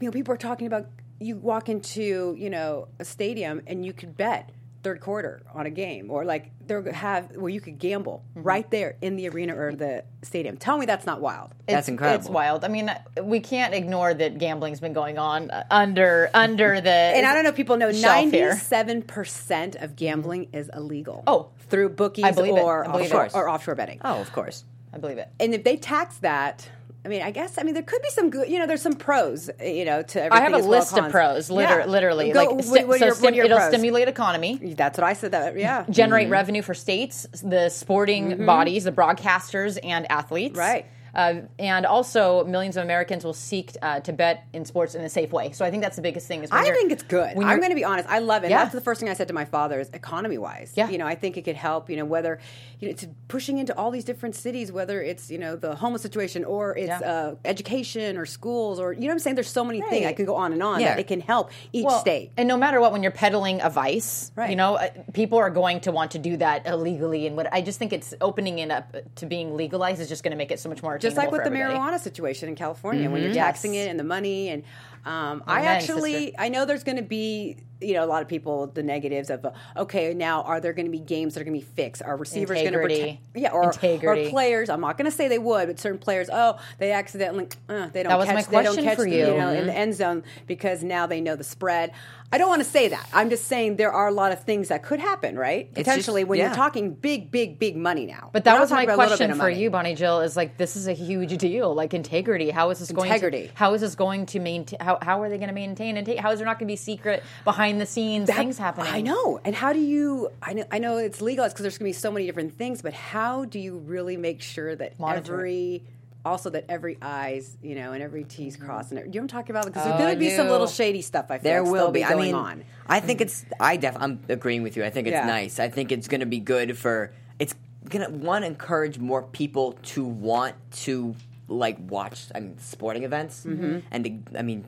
you 0.00 0.06
know, 0.06 0.12
people 0.12 0.34
are 0.34 0.38
talking 0.38 0.66
about 0.66 0.86
you 1.20 1.36
walk 1.36 1.68
into 1.68 2.34
you 2.38 2.50
know 2.50 2.88
a 2.98 3.04
stadium 3.04 3.60
and 3.66 3.84
you 3.84 3.92
could 3.92 4.16
bet 4.16 4.50
third 4.82 5.00
quarter 5.00 5.42
on 5.52 5.66
a 5.66 5.70
game, 5.70 6.10
or 6.10 6.24
like 6.24 6.50
they're 6.66 6.92
have 6.92 7.34
where 7.36 7.48
you 7.50 7.60
could 7.60 7.78
gamble 7.78 8.22
right 8.34 8.70
there 8.70 8.96
in 9.02 9.16
the 9.16 9.28
arena 9.28 9.56
or 9.56 9.74
the 9.74 10.04
stadium. 10.22 10.56
Tell 10.56 10.78
me 10.78 10.86
that's 10.86 11.04
not 11.06 11.20
wild. 11.20 11.50
That's 11.66 11.70
It's- 11.70 11.88
incredible. 11.88 12.20
It's 12.20 12.28
wild. 12.30 12.64
I 12.64 12.68
mean, 12.68 12.90
we 13.22 13.40
can't 13.40 13.74
ignore 13.74 14.14
that 14.14 14.38
gambling's 14.38 14.80
been 14.80 14.92
going 14.92 15.18
on 15.18 15.50
uh, 15.50 15.64
under 15.70 16.30
under 16.32 16.80
the. 16.80 16.90
And 17.18 17.26
I 17.26 17.34
don't 17.34 17.42
know 17.44 17.50
if 17.50 17.56
people 17.56 17.76
know 17.76 17.90
ninety-seven 17.90 19.02
percent 19.02 19.76
of 19.76 19.96
gambling 19.96 20.48
is 20.52 20.70
illegal. 20.74 21.24
Oh. 21.26 21.48
through 21.70 21.90
bookies 21.90 22.24
I 22.24 22.30
believe 22.32 22.56
it. 22.56 22.60
or 22.62 22.88
I 22.88 22.92
believe 22.92 23.06
offshore, 23.12 23.26
it. 23.26 23.34
or 23.34 23.48
offshore 23.50 23.74
betting. 23.74 24.00
Oh, 24.04 24.20
of 24.20 24.32
course. 24.32 24.64
I 24.92 24.98
believe 24.98 25.18
it. 25.18 25.28
and 25.38 25.52
if 25.54 25.64
they 25.64 25.76
tax 25.76 26.16
that, 26.18 26.68
I 27.08 27.10
mean, 27.10 27.22
I 27.22 27.30
guess 27.30 27.56
I 27.56 27.62
mean 27.62 27.72
there 27.72 27.82
could 27.82 28.02
be 28.02 28.10
some 28.10 28.28
good. 28.28 28.50
You 28.50 28.58
know, 28.58 28.66
there's 28.66 28.82
some 28.82 28.92
pros. 28.92 29.48
You 29.64 29.86
know, 29.86 30.02
to 30.02 30.22
everything. 30.22 30.30
I 30.32 30.42
have 30.44 30.52
a 30.52 30.56
as 30.56 30.66
well 30.66 30.80
list 30.80 30.98
of 30.98 31.10
pros, 31.10 31.48
liter- 31.50 31.78
Yeah. 31.80 31.86
literally. 31.86 32.32
Go- 32.32 32.38
like, 32.40 32.50
what- 32.50 32.86
what 32.86 32.98
so 32.98 33.06
your- 33.06 33.14
stim- 33.14 33.24
what 33.24 33.32
are 33.32 33.36
your 33.36 33.44
it'll 33.46 33.56
pros? 33.56 33.68
stimulate 33.70 34.08
economy, 34.08 34.74
That's 34.76 34.98
what 34.98 35.04
I 35.06 35.14
said. 35.14 35.30
That 35.30 35.56
yeah, 35.58 35.86
generate 35.88 36.28
revenue 36.28 36.60
for 36.60 36.74
states, 36.74 37.26
the 37.42 37.70
sporting 37.70 38.44
bodies, 38.44 38.84
the 38.84 38.92
broadcasters, 38.92 39.78
and 39.82 40.04
athletes. 40.12 40.52
Mm-hmm. 40.52 40.60
Right. 40.60 40.86
Uh, 41.14 41.42
and 41.58 41.86
also, 41.86 42.44
millions 42.44 42.76
of 42.76 42.84
Americans 42.84 43.24
will 43.24 43.32
seek 43.32 43.72
uh, 43.82 44.00
to 44.00 44.12
bet 44.12 44.44
in 44.52 44.64
sports 44.64 44.94
in 44.94 45.02
a 45.02 45.08
safe 45.08 45.32
way. 45.32 45.52
So 45.52 45.64
I 45.64 45.70
think 45.70 45.82
that's 45.82 45.96
the 45.96 46.02
biggest 46.02 46.26
thing. 46.26 46.42
Is 46.42 46.50
I 46.50 46.70
think 46.70 46.92
it's 46.92 47.02
good. 47.02 47.36
I'm 47.36 47.58
going 47.58 47.70
to 47.70 47.74
be 47.74 47.84
honest. 47.84 48.08
I 48.08 48.18
love 48.18 48.44
it. 48.44 48.50
Yeah. 48.50 48.58
That's 48.62 48.74
the 48.74 48.80
first 48.80 49.00
thing 49.00 49.08
I 49.08 49.14
said 49.14 49.28
to 49.28 49.34
my 49.34 49.44
father 49.44 49.80
is 49.80 49.88
economy 49.90 50.38
wise. 50.38 50.72
Yeah. 50.74 50.88
You 50.90 50.98
know, 50.98 51.06
I 51.06 51.14
think 51.14 51.36
it 51.36 51.42
could 51.42 51.56
help, 51.56 51.88
you 51.90 51.96
know, 51.96 52.04
whether, 52.04 52.38
you 52.78 52.88
know, 52.88 52.92
it's 52.92 53.06
pushing 53.28 53.58
into 53.58 53.76
all 53.76 53.90
these 53.90 54.04
different 54.04 54.34
cities, 54.34 54.70
whether 54.70 55.00
it's, 55.02 55.30
you 55.30 55.38
know, 55.38 55.56
the 55.56 55.74
homeless 55.74 56.02
situation 56.02 56.44
or 56.44 56.76
it's 56.76 56.88
Yeah. 56.88 56.98
uh, 57.00 57.34
education 57.44 58.16
or 58.16 58.26
schools 58.26 58.78
or, 58.80 58.92
you 58.92 59.00
know 59.02 59.06
what 59.08 59.12
I'm 59.14 59.18
saying? 59.20 59.36
There's 59.36 59.50
so 59.50 59.64
many 59.64 59.80
things. 59.80 60.04
I 60.04 60.08
Right. 60.08 60.16
can 60.16 60.26
go 60.26 60.36
on 60.36 60.52
and 60.52 60.62
on 60.62 60.80
Yeah. 60.80 60.88
that 60.90 60.98
it 61.00 61.06
can 61.06 61.20
help 61.20 61.50
each 61.72 61.84
Well, 61.84 61.98
state. 62.00 62.32
And 62.36 62.48
no 62.48 62.56
matter 62.56 62.80
what, 62.80 62.92
when 62.92 63.02
you're 63.02 63.12
peddling 63.12 63.60
a 63.62 63.70
vice, 63.70 64.30
Right. 64.36 64.50
you 64.50 64.56
know, 64.56 64.76
uh, 64.76 64.88
people 65.12 65.38
are 65.38 65.50
going 65.50 65.80
to 65.80 65.92
want 65.92 66.10
to 66.12 66.18
do 66.18 66.36
that 66.38 66.66
illegally. 66.66 67.26
And 67.26 67.36
what 67.36 67.52
I 67.52 67.60
just 67.62 67.78
think 67.78 67.92
it's 67.92 68.14
opening 68.20 68.58
it 68.58 68.70
up 68.70 68.94
to 69.16 69.26
being 69.26 69.56
legalized 69.56 70.00
is 70.00 70.08
just 70.08 70.22
going 70.22 70.32
to 70.32 70.36
make 70.36 70.50
it 70.50 70.60
so 70.60 70.68
much 70.68 70.82
more 70.82 70.97
just 70.98 71.16
like 71.16 71.30
with 71.30 71.42
the 71.42 71.46
everybody. 71.46 71.74
marijuana 71.74 71.98
situation 71.98 72.48
in 72.48 72.54
California, 72.54 73.10
when 73.10 73.20
you're 73.20 73.30
mm-hmm. 73.30 73.36
Yes. 73.36 73.46
taxing 73.46 73.74
it 73.74 73.88
and 73.88 73.98
the 73.98 74.04
money, 74.04 74.48
and 74.48 74.62
um, 75.08 75.42
I 75.46 75.60
Amen, 75.60 75.68
actually 75.68 76.12
sister. 76.12 76.36
I 76.38 76.48
know 76.50 76.66
there's 76.66 76.84
going 76.84 76.98
to 76.98 77.02
be 77.02 77.56
you 77.80 77.94
know 77.94 78.04
a 78.04 78.06
lot 78.06 78.22
of 78.22 78.28
people 78.28 78.66
the 78.66 78.82
negatives 78.82 79.30
of 79.30 79.46
okay 79.76 80.12
now 80.12 80.42
are 80.42 80.60
there 80.60 80.72
going 80.72 80.86
to 80.86 80.92
be 80.92 80.98
games 80.98 81.34
that 81.34 81.40
are 81.40 81.44
going 81.44 81.58
to 81.58 81.64
be 81.64 81.72
fixed? 81.74 82.02
Are 82.02 82.16
receivers 82.16 82.60
going 82.60 82.72
to 82.72 82.78
protect? 82.78 83.18
Yeah, 83.34 83.52
or, 83.52 83.64
Integrity. 83.64 84.26
or 84.26 84.30
players. 84.30 84.68
I'm 84.68 84.80
not 84.80 84.98
going 84.98 85.10
to 85.10 85.16
say 85.16 85.28
they 85.28 85.38
would, 85.38 85.68
but 85.68 85.80
certain 85.80 85.98
players, 85.98 86.28
oh, 86.30 86.58
they 86.78 86.92
accidentally 86.92 87.48
uh, 87.68 87.88
they 87.88 88.02
don't 88.02 88.10
That 88.10 88.18
was 88.18 88.26
catch 88.26 88.34
my 88.34 88.42
they 88.42 88.64
don't 88.64 88.74
question 88.74 88.84
catch 88.84 88.96
for 88.96 89.04
the, 89.04 89.16
you. 89.16 89.26
know 89.26 89.52
in 89.52 89.66
the 89.66 89.74
end 89.74 89.94
zone 89.94 90.24
because 90.46 90.84
now 90.84 91.06
they 91.06 91.20
know 91.20 91.36
the 91.36 91.44
spread. 91.44 91.92
I 92.30 92.36
don't 92.36 92.48
want 92.48 92.62
to 92.62 92.68
say 92.68 92.88
that. 92.88 93.08
I'm 93.14 93.30
just 93.30 93.46
saying 93.46 93.76
there 93.76 93.92
are 93.92 94.06
a 94.06 94.12
lot 94.12 94.32
of 94.32 94.44
things 94.44 94.68
that 94.68 94.82
could 94.82 95.00
happen, 95.00 95.38
right? 95.38 95.74
just- 95.74 95.86
Potentially 95.86 96.24
when 96.24 96.38
yeah. 96.38 96.46
you're 96.48 96.54
talking 96.54 96.92
big, 96.92 97.30
big, 97.30 97.58
big 97.58 97.74
money 97.74 98.04
now. 98.04 98.28
But 98.34 98.44
that 98.44 98.60
was 98.60 98.70
my 98.70 98.84
talking 98.84 98.90
about 98.90 98.98
a 98.98 99.02
little 99.12 99.18
bit 99.18 99.24
question 99.28 99.40
for 99.40 99.48
you, 99.48 99.70
Bonnie 99.70 99.94
Jill. 99.94 100.20
Is 100.20 100.36
like 100.36 100.58
this 100.58 100.76
is 100.76 100.88
a 100.88 100.92
huge 100.92 101.38
deal. 101.38 101.74
Like 101.74 101.94
integrity. 101.94 102.50
How 102.50 102.68
is 102.70 102.80
this 102.80 102.90
going? 102.92 103.08
Integrity. 103.08 103.48
To, 103.48 103.54
how 103.54 103.72
is 103.72 103.80
this 103.80 103.94
going 103.94 104.26
to 104.26 104.40
maintain? 104.40 104.78
How, 104.80 104.97
how 105.02 105.22
are 105.22 105.28
they 105.28 105.36
going 105.38 105.48
to 105.48 105.54
maintain 105.54 105.96
and 105.96 106.06
take? 106.06 106.18
How 106.18 106.30
is 106.32 106.38
there 106.38 106.46
not 106.46 106.58
going 106.58 106.66
to 106.68 106.72
be 106.72 106.76
secret 106.76 107.22
behind 107.44 107.80
the 107.80 107.86
scenes 107.86 108.26
That- 108.28 108.36
things 108.36 108.58
happening? 108.58 108.92
I 108.92 109.00
know. 109.00 109.40
And 109.44 109.54
how 109.54 109.72
do 109.72 109.78
you? 109.80 110.30
I 110.42 110.52
know, 110.54 110.64
I 110.70 110.78
know 110.78 110.96
it's 110.98 111.20
legalized 111.20 111.54
because 111.54 111.62
there's 111.62 111.78
going 111.78 111.92
to 111.92 111.96
be 111.96 112.00
so 112.00 112.10
many 112.10 112.26
different 112.26 112.56
things, 112.56 112.82
but 112.82 112.92
how 112.94 113.44
do 113.44 113.58
you 113.58 113.78
really 113.78 114.16
make 114.16 114.40
sure 114.42 114.74
that 114.76 114.98
Monitor 114.98 115.34
every 115.34 115.82
also 116.24 116.50
that 116.50 116.64
every 116.68 116.98
I's, 117.00 117.56
you 117.62 117.74
know, 117.74 117.92
and 117.92 118.02
every 118.02 118.24
T's 118.24 118.56
crossed, 118.56 118.90
and 118.90 118.98
every, 118.98 119.10
you 119.10 119.14
know 119.20 119.24
what 119.24 119.32
I'm 119.34 119.38
talking 119.38 119.50
about? 119.56 119.66
Because 119.66 119.82
Oh, 119.86 119.88
there's 119.90 120.00
going 120.00 120.14
to 120.14 120.18
be 120.18 120.30
some 120.36 120.48
little 120.48 120.66
shady 120.66 121.00
stuff. 121.00 121.26
I 121.30 121.38
feel 121.38 121.42
There 121.44 121.62
like 121.62 121.70
will 121.72 121.78
still 121.86 121.92
be. 121.92 122.04
I 122.04 122.14
mean, 122.14 122.34
on. 122.34 122.64
I 122.86 123.00
think 123.00 123.20
it's. 123.20 123.44
I 123.60 123.76
def. 123.76 123.96
I'm 123.98 124.20
agreeing 124.28 124.62
with 124.62 124.76
you. 124.76 124.84
I 124.84 124.90
think 124.90 125.06
it's 125.06 125.14
Yeah. 125.14 125.26
nice. 125.26 125.58
I 125.58 125.68
think 125.68 125.92
it's 125.92 126.08
going 126.08 126.20
to 126.20 126.26
be 126.26 126.40
good 126.40 126.76
for. 126.76 127.12
It's 127.38 127.54
going 127.88 128.04
to 128.04 128.12
one 128.12 128.44
encourage 128.44 128.98
more 128.98 129.22
people 129.22 129.72
to 129.94 130.04
want 130.04 130.54
to 130.72 131.14
like 131.46 131.78
watch. 131.80 132.26
I 132.34 132.40
mean, 132.40 132.58
sporting 132.58 133.04
events, 133.04 133.44
Mm-hmm. 133.46 133.78
and 133.90 134.04
to, 134.04 134.38
I 134.38 134.42
mean, 134.42 134.66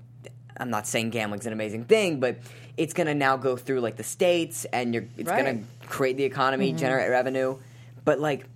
I'm 0.61 0.71
not 0.71 0.87
saying 0.87 1.11
gambling's 1.11 1.47
an 1.47 1.53
amazing 1.53 1.85
thing, 1.87 2.21
but 2.21 2.39
it's 2.77 2.93
going 2.93 3.07
to 3.07 3.15
now 3.15 3.37
go 3.37 3.57
through 3.57 3.81
like 3.81 3.97
the 3.97 4.05
states, 4.05 4.67
and 4.67 4.95
you're. 4.95 5.05
It's 5.17 5.29
Right. 5.29 5.43
going 5.45 5.61
to 5.81 5.87
create 5.89 6.17
the 6.17 6.25
economy, 6.25 6.73
generate 6.73 7.11
revenue, 7.11 7.57
but 8.05 8.21
like. 8.21 8.47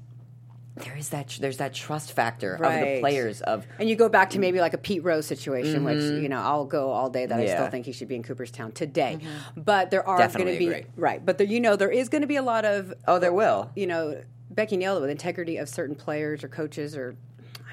there 0.76 0.96
is 0.96 1.08
that 1.10 1.36
there's 1.40 1.56
that 1.58 1.72
trust 1.72 2.12
factor 2.12 2.54
of 2.54 2.60
the 2.60 3.00
players 3.00 3.40
of 3.42 3.64
And 3.78 3.88
you 3.88 3.96
go 3.96 4.08
back 4.08 4.30
to 4.30 4.38
maybe 4.40 4.60
like 4.60 4.74
a 4.74 4.78
Pete 4.78 5.02
Rose 5.04 5.24
situation, 5.26 5.84
which 5.84 6.00
you 6.02 6.28
know 6.28 6.40
I'll 6.40 6.64
go 6.66 6.90
all 6.90 7.08
day 7.10 7.26
that 7.26 7.38
I 7.38 7.44
Mm-hmm. 7.44 7.52
Still 7.56 7.70
think 7.70 7.86
he 7.86 7.92
should 7.92 8.08
be 8.08 8.16
in 8.16 8.22
Cooperstown 8.22 8.72
today. 8.72 9.18
But 9.56 9.90
there 9.90 10.06
are 10.06 10.18
going 10.18 10.46
to 10.52 10.58
be 10.58 10.66
agree. 10.68 10.84
right. 10.96 11.24
But 11.24 11.38
there, 11.38 11.46
you 11.46 11.60
know 11.60 11.76
there 11.76 11.90
is 11.90 12.08
going 12.08 12.22
to 12.22 12.28
be 12.28 12.36
a 12.36 12.42
lot 12.42 12.64
of 12.64 12.92
oh 13.08 13.18
there 13.18 13.32
will 13.32 13.70
you 13.76 13.86
know 13.86 14.22
Becky 14.50 14.76
nailed 14.76 14.98
it 14.98 15.00
with 15.00 15.10
integrity 15.10 15.56
of 15.56 15.68
certain 15.68 15.94
players 15.96 16.44
or 16.44 16.48
coaches 16.48 16.96
or. 16.96 17.16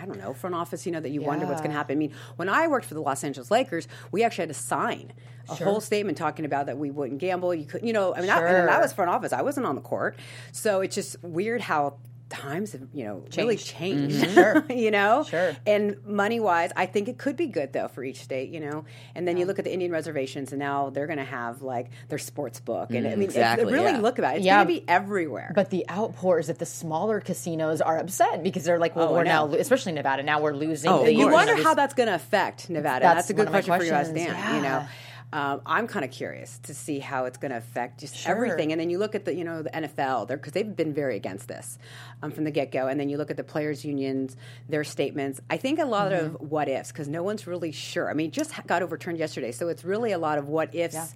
I 0.01 0.05
don't 0.05 0.17
know, 0.17 0.33
front 0.33 0.55
office, 0.55 0.85
you 0.85 0.91
know, 0.91 0.99
that 0.99 1.09
you 1.11 1.21
wonder 1.21 1.45
what's 1.45 1.61
going 1.61 1.69
to 1.71 1.77
happen. 1.77 1.95
I 1.95 1.99
mean, 1.99 2.13
when 2.37 2.49
I 2.49 2.67
worked 2.67 2.85
for 2.87 2.95
the 2.95 3.01
Los 3.01 3.23
Angeles 3.23 3.51
Lakers, 3.51 3.87
we 4.11 4.23
actually 4.23 4.43
had 4.43 4.49
to 4.49 4.55
sign 4.55 5.13
a 5.47 5.53
whole 5.55 5.79
statement 5.81 6.17
talking 6.17 6.45
about 6.45 6.65
that 6.65 6.77
we 6.77 6.89
wouldn't 6.89 7.19
gamble. 7.19 7.53
You 7.53 7.65
could, 7.65 7.85
you 7.85 7.93
know, 7.93 8.15
I 8.15 8.21
mean, 8.21 8.29
I, 8.29 8.37
and 8.39 8.47
Sure. 8.47 8.65
that 8.65 8.81
was 8.81 8.93
front 8.93 9.11
office. 9.11 9.31
I 9.33 9.41
wasn't 9.43 9.65
on 9.67 9.75
the 9.75 9.81
court. 9.81 10.17
So 10.51 10.81
it's 10.81 10.95
just 10.95 11.21
weird 11.23 11.61
how 11.61 11.97
times 12.31 12.71
have, 12.71 12.81
you 12.93 13.03
know, 13.03 13.25
really 13.37 13.57
Changed. 13.57 13.67
changed. 13.77 14.15
Mm-hmm. 14.15 14.33
Sure. 14.33 14.65
you 14.75 14.89
know? 14.89 15.23
Sure. 15.23 15.55
And 15.67 16.03
money 16.05 16.39
wise, 16.39 16.71
I 16.75 16.85
think 16.85 17.07
it 17.07 17.17
could 17.17 17.35
be 17.35 17.47
good 17.47 17.73
though 17.73 17.87
for 17.89 18.03
each 18.03 18.21
state, 18.23 18.49
you 18.49 18.59
know. 18.59 18.85
And 19.13 19.27
then 19.27 19.37
you 19.37 19.45
look 19.45 19.59
at 19.59 19.65
the 19.65 19.73
Indian 19.73 19.91
reservations, 19.91 20.51
and 20.51 20.59
now 20.59 20.89
they're 20.89 21.07
going 21.07 21.19
to 21.19 21.25
have 21.25 21.61
like 21.61 21.91
their 22.09 22.17
sports 22.17 22.59
book, 22.59 22.89
and 22.91 23.05
I 23.05 23.11
mm-hmm. 23.11 23.19
mean, 23.19 23.29
if- 23.29 23.35
exactly, 23.35 23.71
really 23.71 23.91
yeah. 23.91 23.99
look 23.99 24.17
about 24.17 24.35
it. 24.35 24.37
It's 24.37 24.45
Yeah. 24.45 24.63
going 24.63 24.75
to 24.75 24.81
be 24.81 24.89
everywhere. 24.89 25.51
But 25.53 25.69
the 25.69 25.85
outpour 25.89 26.39
is 26.39 26.47
that 26.47 26.59
the 26.59 26.65
smaller 26.65 27.19
casinos 27.19 27.81
are 27.81 27.97
upset 27.97 28.41
because 28.43 28.63
they're 28.63 28.79
like, 28.79 28.95
well, 28.95 29.09
Oh, 29.09 29.13
we're 29.13 29.23
now, 29.23 29.47
especially 29.53 29.91
Nevada, 29.91 30.23
now 30.23 30.41
we're 30.41 30.53
losing. 30.53 30.89
Oh, 30.89 31.03
the, 31.03 31.13
you 31.13 31.27
wonder 31.29 31.61
how 31.61 31.73
that's 31.73 31.93
going 31.93 32.07
to 32.07 32.15
affect 32.15 32.69
Nevada. 32.69 33.03
That's 33.03 33.27
That's, 33.27 33.29
a 33.31 33.33
good 33.33 33.49
question 33.49 33.77
for 33.77 33.83
you, 33.83 33.91
questions, 33.91 34.17
Dan. 34.17 34.55
You 34.55 34.61
know, 34.61 34.67
yeah. 34.67 34.87
Um, 35.33 35.61
I'm 35.65 35.87
kind 35.87 36.03
of 36.03 36.11
curious 36.11 36.59
to 36.63 36.73
see 36.73 36.99
how 36.99 37.25
it's 37.25 37.37
going 37.37 37.51
to 37.51 37.57
affect 37.57 38.01
just 38.01 38.15
Sure. 38.17 38.35
everything. 38.35 38.71
And 38.73 38.81
then 38.81 38.89
you 38.89 38.97
look 38.97 39.15
at 39.15 39.23
the, 39.25 39.33
you 39.33 39.43
know, 39.45 39.61
the 39.63 39.69
NFL, 39.69 40.27
because 40.27 40.51
they've 40.53 40.75
been 40.75 40.93
very 40.93 41.15
against 41.15 41.47
this 41.47 41.77
um, 42.21 42.31
from 42.31 42.43
the 42.43 42.51
get 42.51 42.71
go. 42.71 42.87
And 42.87 42.99
then 42.99 43.07
you 43.07 43.17
look 43.17 43.31
at 43.31 43.37
the 43.37 43.43
players' 43.43 43.85
unions, 43.85 44.35
their 44.67 44.83
statements. 44.83 45.39
I 45.49 45.57
think 45.57 45.79
a 45.79 45.85
lot 45.85 46.11
Mm-hmm. 46.11 46.35
of 46.35 46.51
what 46.51 46.67
ifs 46.67 46.91
because 46.91 47.07
no 47.07 47.23
one's 47.23 47.47
really 47.47 47.71
sure. 47.71 48.09
I 48.09 48.13
mean, 48.13 48.27
it 48.27 48.33
just 48.33 48.51
got 48.67 48.81
overturned 48.83 49.17
yesterday, 49.19 49.51
so 49.53 49.69
it's 49.69 49.83
really 49.85 50.11
a 50.11 50.17
lot 50.19 50.37
of 50.37 50.47
what 50.49 50.75
ifs. 50.75 51.15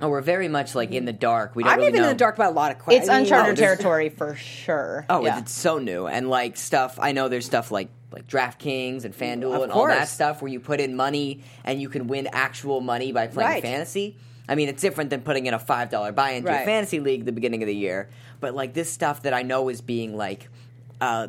oh 0.00 0.08
we're 0.08 0.20
very 0.20 0.46
much 0.46 0.76
like 0.76 0.92
in 0.92 1.04
the 1.06 1.12
dark 1.12 1.56
we 1.56 1.64
don't 1.64 1.72
I'm 1.72 1.78
really 1.78 1.88
even 1.88 2.02
know. 2.02 2.08
in 2.10 2.14
the 2.14 2.18
dark 2.18 2.36
about 2.36 2.52
a 2.52 2.54
lot 2.54 2.70
of 2.70 2.78
questions. 2.78 3.08
It's 3.08 3.12
uncharted 3.12 3.56
there's- 3.56 3.78
territory 3.78 4.08
for 4.10 4.36
sure. 4.36 5.04
Oh, 5.10 5.24
yeah. 5.24 5.40
it's 5.40 5.50
so 5.50 5.78
new 5.78 6.06
and 6.06 6.30
like 6.30 6.56
stuff. 6.56 6.98
I 7.00 7.10
know 7.10 7.26
there's 7.28 7.46
stuff 7.46 7.72
like 7.72 7.88
like 8.10 8.26
DraftKings 8.26 9.04
and 9.04 9.14
FanDuel 9.14 9.54
Of 9.56 9.62
and 9.64 9.72
all 9.72 9.86
that 9.86 10.08
stuff 10.08 10.40
where 10.42 10.50
you 10.50 10.60
put 10.60 10.80
in 10.80 10.96
money 10.96 11.42
and 11.64 11.80
you 11.80 11.88
can 11.88 12.06
win 12.06 12.28
actual 12.32 12.80
money 12.80 13.12
by 13.12 13.26
playing 13.26 13.50
Right. 13.50 13.62
fantasy. 13.62 14.16
I 14.48 14.54
mean, 14.54 14.68
it's 14.70 14.80
different 14.80 15.10
than 15.10 15.20
putting 15.20 15.44
in 15.46 15.52
a 15.52 15.58
five 15.58 15.90
dollar 15.90 16.10
buy 16.12 16.30
into 16.30 16.48
Right. 16.50 16.64
fantasy 16.64 17.00
league 17.00 17.20
at 17.20 17.26
the 17.26 17.32
beginning 17.32 17.62
of 17.62 17.66
the 17.66 17.74
year. 17.76 18.08
But 18.40 18.54
like 18.54 18.72
this 18.72 18.90
stuff 18.90 19.22
that 19.22 19.34
I 19.34 19.42
know 19.42 19.68
is 19.68 19.80
being 19.82 20.16
like, 20.16 20.48
uh, 21.00 21.28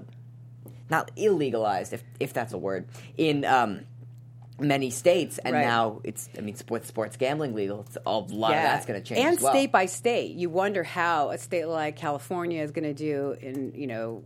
not 0.90 1.12
illegalized 1.18 1.92
if 1.94 2.04
if 2.20 2.32
that's 2.34 2.54
a 2.54 2.58
word 2.58 2.86
in 3.18 3.44
um, 3.46 3.82
many 4.60 4.90
states, 4.90 5.38
and 5.38 5.54
Right. 5.54 5.62
now 5.66 6.00
it's 6.04 6.30
I 6.38 6.42
mean 6.42 6.56
sports 6.56 6.88
sports 6.88 7.18
gambling 7.18 7.54
legal. 7.54 7.82
It's 7.82 7.98
a 8.06 8.10
lot 8.10 8.56
of 8.56 8.64
that's 8.64 8.86
going 8.86 9.02
to 9.02 9.06
change 9.08 9.20
And 9.26 9.36
as 9.38 9.42
well. 9.44 9.52
state 9.54 9.72
by 9.72 9.86
state, 9.86 10.36
you 10.36 10.50
wonder 10.50 10.84
how 10.84 11.30
a 11.32 11.38
state 11.38 11.66
like 11.66 11.96
California 11.98 12.64
is 12.64 12.72
going 12.72 12.86
to 12.86 12.94
do 12.94 13.36
in 13.42 13.74
you 13.76 13.86
know 13.88 14.24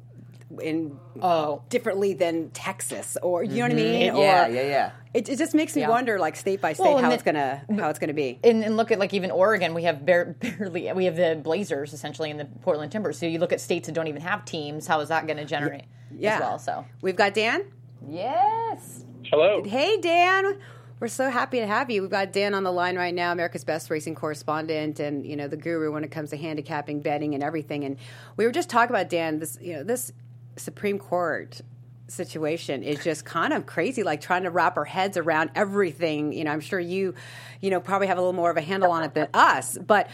in 0.62 0.98
Oh. 1.22 1.62
differently 1.70 2.14
than 2.14 2.50
Texas 2.52 3.18
or 3.22 3.44
you 3.44 3.58
know 3.58 3.62
what 3.64 3.72
I 3.72 3.76
mean? 3.76 4.10
Mm-hmm. 4.10 4.18
yeah, 4.18 4.48
yeah, 4.48 4.62
yeah. 4.62 4.92
It, 5.14 5.30
it 5.30 5.38
just 5.38 5.54
makes 5.54 5.76
me 5.76 5.82
Yeah. 5.84 5.90
wonder, 5.90 6.18
like 6.20 6.36
state 6.36 6.60
by 6.62 6.74
state, 6.74 6.84
Well, 6.84 6.98
how 6.98 7.10
the- 7.10 7.14
it's 7.16 7.24
gonna 7.24 7.62
how 7.78 7.90
it's 7.90 8.00
gonna 8.00 8.14
be. 8.14 8.40
and, 8.44 8.64
and 8.64 8.78
look 8.78 8.92
at 8.92 9.00
like 9.00 9.14
even 9.14 9.32
Oregon, 9.32 9.74
we 9.74 9.84
have 9.84 10.06
bare, 10.06 10.26
barely 10.40 10.92
we 10.94 11.06
have 11.06 11.16
the 11.16 11.40
Blazers 11.42 11.94
essentially 11.94 12.30
in 12.30 12.38
the 12.38 12.46
Portland 12.46 12.92
Timbers. 12.92 13.18
So 13.20 13.26
you 13.26 13.40
look 13.40 13.54
at 13.54 13.62
states 13.62 13.86
that 13.88 13.94
don't 13.94 14.08
even 14.08 14.22
have 14.22 14.44
teams. 14.46 14.88
How 14.88 15.00
is 15.02 15.10
that 15.10 15.26
going 15.28 15.38
to 15.38 15.46
generate 15.46 15.84
Yeah. 16.18 16.36
as 16.36 16.40
well? 16.40 16.60
So 16.60 16.86
We've 17.02 17.16
got 17.16 17.34
Dan. 17.34 17.66
yes, 18.10 19.06
Hello. 19.26 19.64
Hey, 19.64 19.98
Dan. 19.98 20.60
We're 21.00 21.08
so 21.10 21.30
happy 21.30 21.60
to 21.60 21.68
have 21.68 21.90
you. 21.90 22.02
We've 22.02 22.10
got 22.12 22.32
Dan 22.32 22.54
on 22.54 22.64
the 22.64 22.72
line 22.72 22.96
right 22.98 23.14
now, 23.14 23.32
America's 23.34 23.64
best 23.66 23.90
racing 23.90 24.16
correspondent, 24.16 25.00
and 25.02 25.26
you 25.26 25.36
know 25.36 25.48
the 25.50 25.58
guru 25.58 25.92
when 25.92 26.04
it 26.06 26.12
comes 26.12 26.30
to 26.30 26.38
handicapping, 26.38 27.02
betting, 27.02 27.34
and 27.34 27.44
everything. 27.44 27.84
And 27.84 27.98
we 28.38 28.46
were 28.46 28.52
just 28.54 28.70
talking 28.70 28.96
about 28.96 29.10
Dan. 29.10 29.40
This, 29.40 29.58
you 29.62 29.74
know, 29.74 29.84
this 29.84 30.14
Supreme 30.58 31.00
Court 31.00 31.62
situation 32.08 32.84
is 32.84 33.04
just 33.04 33.26
kind 33.26 33.54
of 33.54 33.66
crazy. 33.66 34.04
Like 34.04 34.22
trying 34.22 34.44
to 34.44 34.50
wrap 34.50 34.78
our 34.78 34.86
heads 34.86 35.18
around 35.18 35.52
everything. 35.56 36.34
You 36.34 36.44
know, 36.44 36.52
I'm 36.52 36.60
sure 36.60 36.80
you, 36.80 37.14
you 37.62 37.70
know, 37.70 37.80
probably 37.80 38.08
have 38.08 38.18
a 38.18 38.22
little 38.22 38.34
more 38.34 38.52
of 38.52 38.58
a 38.58 38.62
handle 38.62 38.92
on 38.92 39.04
it 39.04 39.14
than 39.14 39.28
us, 39.34 39.78
but. 39.78 40.10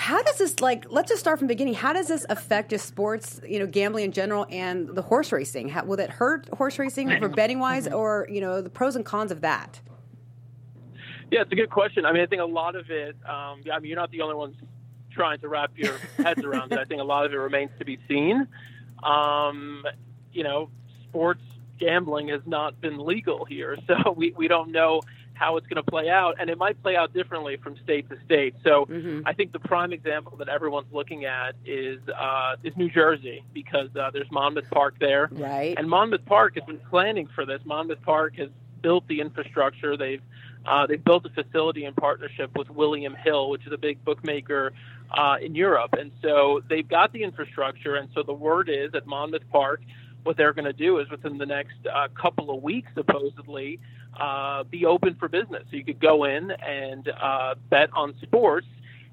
How 0.00 0.22
does 0.22 0.38
this 0.38 0.60
like? 0.60 0.86
Let's 0.88 1.08
just 1.08 1.18
start 1.18 1.40
from 1.40 1.48
the 1.48 1.54
beginning. 1.54 1.74
How 1.74 1.92
does 1.92 2.06
this 2.06 2.24
affect 2.28 2.70
just 2.70 2.86
sports, 2.86 3.40
you 3.44 3.58
know, 3.58 3.66
gambling 3.66 4.04
in 4.04 4.12
general, 4.12 4.46
and 4.48 4.86
the 4.86 5.02
horse 5.02 5.32
racing? 5.32 5.70
How, 5.70 5.84
will 5.84 5.98
it 5.98 6.08
hurt 6.08 6.48
horse 6.54 6.78
racing 6.78 7.18
for 7.18 7.28
betting 7.40 7.58
wise, 7.58 7.88
or 7.88 8.28
you 8.30 8.40
know, 8.40 8.62
the 8.62 8.70
pros 8.70 8.94
and 8.94 9.04
cons 9.04 9.32
of 9.32 9.40
that? 9.40 9.80
Yeah, 11.32 11.40
it's 11.40 11.50
a 11.50 11.56
good 11.56 11.70
question. 11.70 12.06
I 12.06 12.12
mean, 12.12 12.22
I 12.22 12.26
think 12.26 12.40
a 12.40 12.44
lot 12.44 12.76
of 12.76 12.88
it. 12.90 13.16
Um, 13.28 13.62
I 13.72 13.80
mean, 13.80 13.86
you're 13.86 13.98
not 13.98 14.12
the 14.12 14.20
only 14.20 14.36
ones 14.36 14.54
trying 15.10 15.40
to 15.40 15.48
wrap 15.48 15.72
your 15.74 15.98
heads 16.16 16.44
around 16.44 16.72
it. 16.72 16.78
I 16.78 16.84
think 16.84 17.00
a 17.00 17.04
lot 17.04 17.26
of 17.26 17.32
it 17.32 17.36
remains 17.36 17.70
to 17.80 17.84
be 17.84 17.98
seen. 18.06 18.46
Um, 19.02 19.84
you 20.32 20.42
know, 20.44 20.70
sports 21.04 21.42
gambling 21.78 22.28
has 22.28 22.42
not 22.46 22.80
been 22.80 22.98
legal 23.04 23.44
here, 23.44 23.76
so 23.86 24.12
we, 24.12 24.32
we 24.36 24.48
don't 24.48 24.72
know 24.72 25.00
how 25.34 25.56
it's 25.56 25.66
going 25.68 25.76
to 25.82 25.88
play 25.88 26.08
out, 26.08 26.34
and 26.40 26.50
it 26.50 26.58
might 26.58 26.82
play 26.82 26.96
out 26.96 27.12
differently 27.14 27.56
from 27.56 27.76
state 27.84 28.08
to 28.10 28.16
state. 28.24 28.56
So 28.64 28.86
I 29.24 29.32
think 29.34 29.52
the 29.52 29.60
prime 29.60 29.92
example 29.92 30.36
that 30.38 30.48
everyone's 30.48 30.92
looking 30.92 31.26
at 31.26 31.54
is 31.64 32.00
uh, 32.08 32.56
is 32.64 32.76
New 32.76 32.90
Jersey 32.90 33.44
because 33.54 33.88
uh, 33.94 34.10
there's 34.12 34.30
Monmouth 34.32 34.68
Park 34.70 34.96
there, 34.98 35.28
Right. 35.30 35.76
and 35.78 35.88
Monmouth 35.88 36.24
Park 36.26 36.56
has 36.56 36.64
been 36.64 36.80
planning 36.90 37.28
for 37.34 37.46
this. 37.46 37.60
Monmouth 37.64 38.02
Park 38.02 38.34
has 38.38 38.48
built 38.82 39.06
the 39.06 39.20
infrastructure. 39.20 39.96
They've 39.96 40.22
uh, 40.66 40.86
they've 40.86 41.02
built 41.02 41.24
a 41.26 41.30
facility 41.30 41.84
in 41.84 41.94
partnership 41.94 42.50
with 42.56 42.70
William 42.70 43.14
Hill, 43.14 43.50
which 43.50 43.66
is 43.66 43.72
a 43.72 43.78
big 43.78 44.04
bookmaker 44.04 44.72
uh, 45.16 45.36
in 45.40 45.54
Europe, 45.54 45.94
and 45.98 46.10
so 46.22 46.60
they've 46.68 46.88
got 46.88 47.12
the 47.12 47.22
infrastructure. 47.22 47.96
And 47.96 48.08
so 48.14 48.22
the 48.22 48.32
word 48.32 48.68
is 48.68 48.94
at 48.94 49.06
Monmouth 49.06 49.48
Park, 49.50 49.80
what 50.24 50.36
they're 50.36 50.52
going 50.52 50.66
to 50.66 50.72
do 50.72 50.98
is 50.98 51.08
within 51.10 51.38
the 51.38 51.46
next 51.46 51.78
uh, 51.92 52.08
couple 52.20 52.54
of 52.54 52.62
weeks, 52.62 52.90
supposedly, 52.94 53.80
uh, 54.18 54.64
be 54.64 54.84
open 54.84 55.14
for 55.14 55.28
business. 55.28 55.62
So 55.70 55.76
you 55.76 55.84
could 55.84 56.00
go 56.00 56.24
in 56.24 56.50
and 56.50 57.08
uh, 57.08 57.54
bet 57.70 57.88
on 57.94 58.14
sports. 58.22 58.66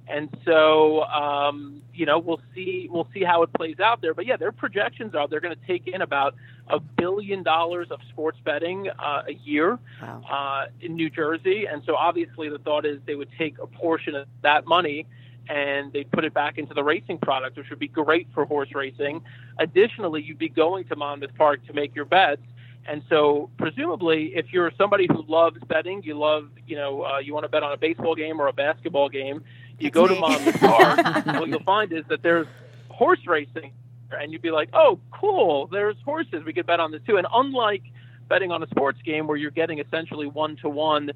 And 0.08 0.30
so, 0.46 1.04
um, 1.06 1.82
you 1.94 2.06
know, 2.06 2.20
we'll 2.20 2.42
see 2.54 2.88
we'll 2.92 3.08
see 3.14 3.24
how 3.24 3.42
it 3.44 3.52
plays 3.54 3.80
out 3.80 4.02
there. 4.02 4.14
But 4.14 4.26
yeah, 4.28 4.38
their 4.38 4.52
projections 4.52 5.16
are 5.16 5.28
they're 5.28 5.40
going 5.40 5.56
to 5.56 5.68
take 5.68 5.88
in 5.88 6.02
about 6.02 6.36
a 6.70 6.80
billion 6.80 7.42
dollars 7.44 7.88
of 7.90 8.00
sports 8.10 8.38
betting 8.44 8.88
uh, 8.90 9.24
a 9.28 9.34
year 9.34 9.80
Wow. 10.02 10.22
uh, 10.30 10.66
in 10.82 10.96
New 10.96 11.10
Jersey. 11.10 11.66
And 11.66 11.82
so, 11.86 11.96
obviously, 11.96 12.50
the 12.50 12.60
thought 12.60 12.86
is 12.86 13.00
they 13.06 13.16
would 13.16 13.30
take 13.38 13.58
a 13.60 13.66
portion 13.68 14.14
of 14.16 14.28
that 14.44 14.68
money 14.68 15.08
and 15.50 15.92
they'd 15.94 16.10
put 16.12 16.24
it 16.26 16.34
back 16.34 16.58
into 16.58 16.74
the 16.74 16.84
racing 16.84 17.20
product, 17.20 17.56
which 17.58 17.70
would 17.70 17.78
be 17.80 17.88
great 17.88 18.28
for 18.34 18.46
horse 18.46 18.70
racing. 18.74 19.22
Additionally, 19.60 20.22
you'd 20.24 20.40
be 20.40 20.50
going 20.50 20.86
to 20.86 20.96
Monmouth 20.96 21.36
Park 21.36 21.66
to 21.68 21.74
make 21.74 21.96
your 21.96 22.06
bets. 22.06 22.42
And 22.88 23.02
so, 23.10 23.50
presumably, 23.58 24.36
if 24.36 24.54
you're 24.54 24.72
somebody 24.78 25.08
who 25.08 25.24
loves 25.28 25.58
betting, 25.68 26.04
you 26.04 26.18
love, 26.18 26.50
you 26.68 26.76
know, 26.76 27.04
uh, 27.04 27.18
you 27.18 27.34
want 27.34 27.44
to 27.44 27.50
bet 27.50 27.64
on 27.64 27.72
a 27.72 27.78
baseball 27.78 28.14
game 28.14 28.40
or 28.40 28.48
a 28.48 28.54
basketball 28.54 29.10
game, 29.10 29.44
you 29.80 29.92
go 29.92 30.08
to 30.08 30.14
me. 30.14 30.20
Monmouth 30.20 30.60
Park. 30.60 31.26
what 31.26 31.48
you'll 31.50 31.64
find 31.64 31.92
is 31.92 32.06
that 32.10 32.22
there's 32.24 32.48
horse 32.90 33.20
racing, 33.28 33.72
and 34.12 34.32
you'd 34.32 34.42
be 34.42 34.52
like, 34.52 34.70
oh, 34.74 35.00
cool, 35.12 35.68
there's 35.68 35.98
horses. 36.06 36.44
We 36.46 36.54
could 36.54 36.66
bet 36.66 36.80
on 36.80 36.92
this 36.92 37.02
too. 37.06 37.18
And 37.18 37.28
unlike 37.34 37.84
betting 38.28 38.52
on 38.52 38.64
a 38.64 38.68
sports 38.68 39.00
game 39.04 39.28
where 39.28 39.38
you're 39.38 39.52
getting 39.52 39.80
essentially 39.80 40.28
one 40.28 40.56
to 40.58 40.70
one 40.70 41.12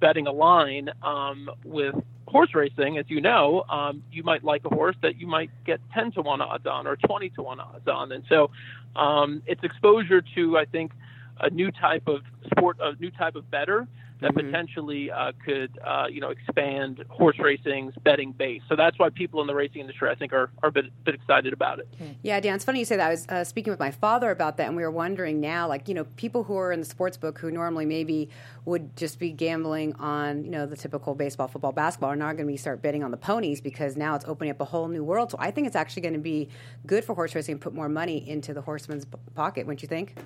betting 0.00 0.26
a 0.26 0.32
line 0.32 0.90
um, 1.02 1.50
with 1.64 1.94
horse 2.26 2.54
racing, 2.54 2.98
as 2.98 3.04
you 3.08 3.20
know, 3.20 3.64
um, 3.68 4.02
you 4.10 4.22
might 4.22 4.42
like 4.42 4.64
a 4.64 4.74
horse 4.74 4.96
that 5.02 5.16
you 5.16 5.26
might 5.26 5.50
get 5.64 5.80
10 5.94 6.12
to 6.12 6.22
1 6.22 6.40
odds 6.40 6.66
on 6.66 6.86
or 6.86 6.96
20 6.96 7.30
to 7.30 7.42
1 7.42 7.60
odds 7.60 7.86
on. 7.86 8.12
And 8.12 8.24
so 8.28 8.50
um, 8.96 9.42
it's 9.46 9.62
exposure 9.62 10.22
to, 10.34 10.58
I 10.58 10.64
think, 10.64 10.92
a 11.40 11.50
new 11.50 11.70
type 11.70 12.06
of 12.08 12.22
sport, 12.50 12.78
a 12.80 12.94
new 13.00 13.10
type 13.10 13.34
of 13.34 13.50
better 13.50 13.86
that 14.20 14.34
potentially 14.34 15.10
uh, 15.10 15.32
could, 15.44 15.78
uh, 15.84 16.06
you 16.10 16.20
know, 16.20 16.30
expand 16.30 17.04
horse 17.08 17.38
racing's 17.38 17.94
betting 18.02 18.32
base. 18.32 18.62
So 18.68 18.76
that's 18.76 18.98
why 18.98 19.10
people 19.10 19.40
in 19.40 19.46
the 19.46 19.54
racing 19.54 19.80
industry, 19.80 20.10
I 20.10 20.14
think, 20.14 20.32
are, 20.32 20.50
are 20.62 20.68
a 20.68 20.72
bit, 20.72 20.86
bit 21.04 21.14
excited 21.14 21.52
about 21.52 21.78
it. 21.78 21.88
Yeah, 22.22 22.40
Dan, 22.40 22.56
it's 22.56 22.64
funny 22.64 22.80
you 22.80 22.84
say 22.84 22.96
that. 22.96 23.06
I 23.06 23.10
was 23.10 23.28
uh, 23.28 23.44
speaking 23.44 23.70
with 23.70 23.80
my 23.80 23.90
father 23.90 24.30
about 24.30 24.56
that, 24.58 24.66
and 24.66 24.76
we 24.76 24.82
were 24.82 24.90
wondering 24.90 25.40
now, 25.40 25.66
like, 25.68 25.88
you 25.88 25.94
know, 25.94 26.04
people 26.16 26.44
who 26.44 26.56
are 26.56 26.72
in 26.72 26.80
the 26.80 26.86
sports 26.86 27.16
book 27.16 27.38
who 27.38 27.50
normally 27.50 27.86
maybe 27.86 28.28
would 28.64 28.96
just 28.96 29.18
be 29.18 29.32
gambling 29.32 29.94
on, 29.94 30.44
you 30.44 30.50
know, 30.50 30.66
the 30.66 30.76
typical 30.76 31.14
baseball, 31.14 31.48
football, 31.48 31.72
basketball 31.72 32.10
are 32.10 32.16
now 32.16 32.32
going 32.32 32.46
to 32.46 32.52
be 32.52 32.56
start 32.56 32.82
betting 32.82 33.02
on 33.02 33.10
the 33.10 33.16
ponies 33.16 33.60
because 33.60 33.96
now 33.96 34.14
it's 34.14 34.24
opening 34.26 34.50
up 34.50 34.60
a 34.60 34.64
whole 34.64 34.88
new 34.88 35.02
world. 35.02 35.30
So 35.30 35.38
I 35.40 35.50
think 35.50 35.66
it's 35.66 35.76
actually 35.76 36.02
going 36.02 36.14
to 36.14 36.20
be 36.20 36.48
good 36.86 37.04
for 37.04 37.14
horse 37.14 37.34
racing 37.34 37.52
and 37.52 37.60
put 37.60 37.74
more 37.74 37.88
money 37.88 38.28
into 38.28 38.52
the 38.52 38.60
horseman's 38.62 39.06
pocket, 39.34 39.66
wouldn't 39.66 39.82
you 39.82 39.88
think? 39.88 40.16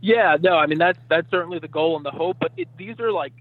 Yeah, 0.00 0.36
no, 0.40 0.56
I 0.56 0.66
mean 0.66 0.78
that's 0.78 0.98
that's 1.08 1.30
certainly 1.30 1.58
the 1.58 1.68
goal 1.68 1.96
and 1.96 2.04
the 2.04 2.10
hope, 2.10 2.38
but 2.40 2.52
it, 2.56 2.68
these 2.76 2.98
are 3.00 3.12
like 3.12 3.32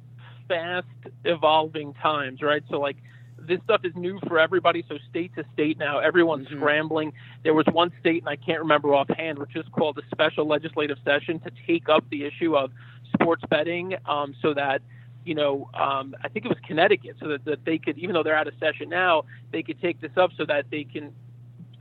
fast 0.48 0.88
evolving 1.26 1.94
times, 1.96 2.42
right? 2.42 2.64
So 2.70 2.80
like 2.80 2.98
this 3.38 3.60
stuff 3.64 3.82
is 3.84 3.94
new 3.96 4.20
for 4.28 4.40
everybody. 4.40 4.84
So 4.88 4.98
state 5.10 5.36
to 5.36 5.44
state 5.54 5.78
now, 5.78 6.00
everyone's 6.00 6.48
mm-hmm. 6.48 6.60
scrambling. 6.60 7.14
There 7.44 7.54
was 7.54 7.66
one 7.72 7.92
state, 8.00 8.24
and 8.24 8.30
I 8.30 8.36
can't 8.36 8.60
remember 8.60 8.94
offhand, 8.94 9.40
which 9.40 9.56
is 9.56 9.66
called 9.72 9.98
a 9.98 10.02
special 10.12 10.48
legislative 10.48 10.98
session 11.04 11.40
to 11.42 11.52
take 11.68 11.90
up 11.90 12.04
the 12.10 12.26
issue 12.26 12.56
of 12.56 12.72
sports 13.14 13.44
betting, 13.50 13.96
um, 14.06 14.36
so 14.42 14.54
that 14.54 14.82
you 15.26 15.36
know, 15.36 15.70
um, 15.74 16.16
I 16.22 16.28
think 16.28 16.46
it 16.46 16.50
was 16.50 16.58
Connecticut, 16.68 17.16
so 17.20 17.30
that, 17.30 17.46
that 17.46 17.64
they 17.66 17.78
could, 17.78 17.98
even 17.98 18.14
though 18.14 18.24
they're 18.24 18.36
out 18.36 18.48
of 18.48 18.54
session 18.60 18.90
now, 18.90 19.24
they 19.52 19.64
could 19.64 19.82
take 19.82 20.02
this 20.02 20.12
up 20.18 20.32
so 20.38 20.46
that 20.46 20.66
they 20.70 20.84
can 20.84 21.14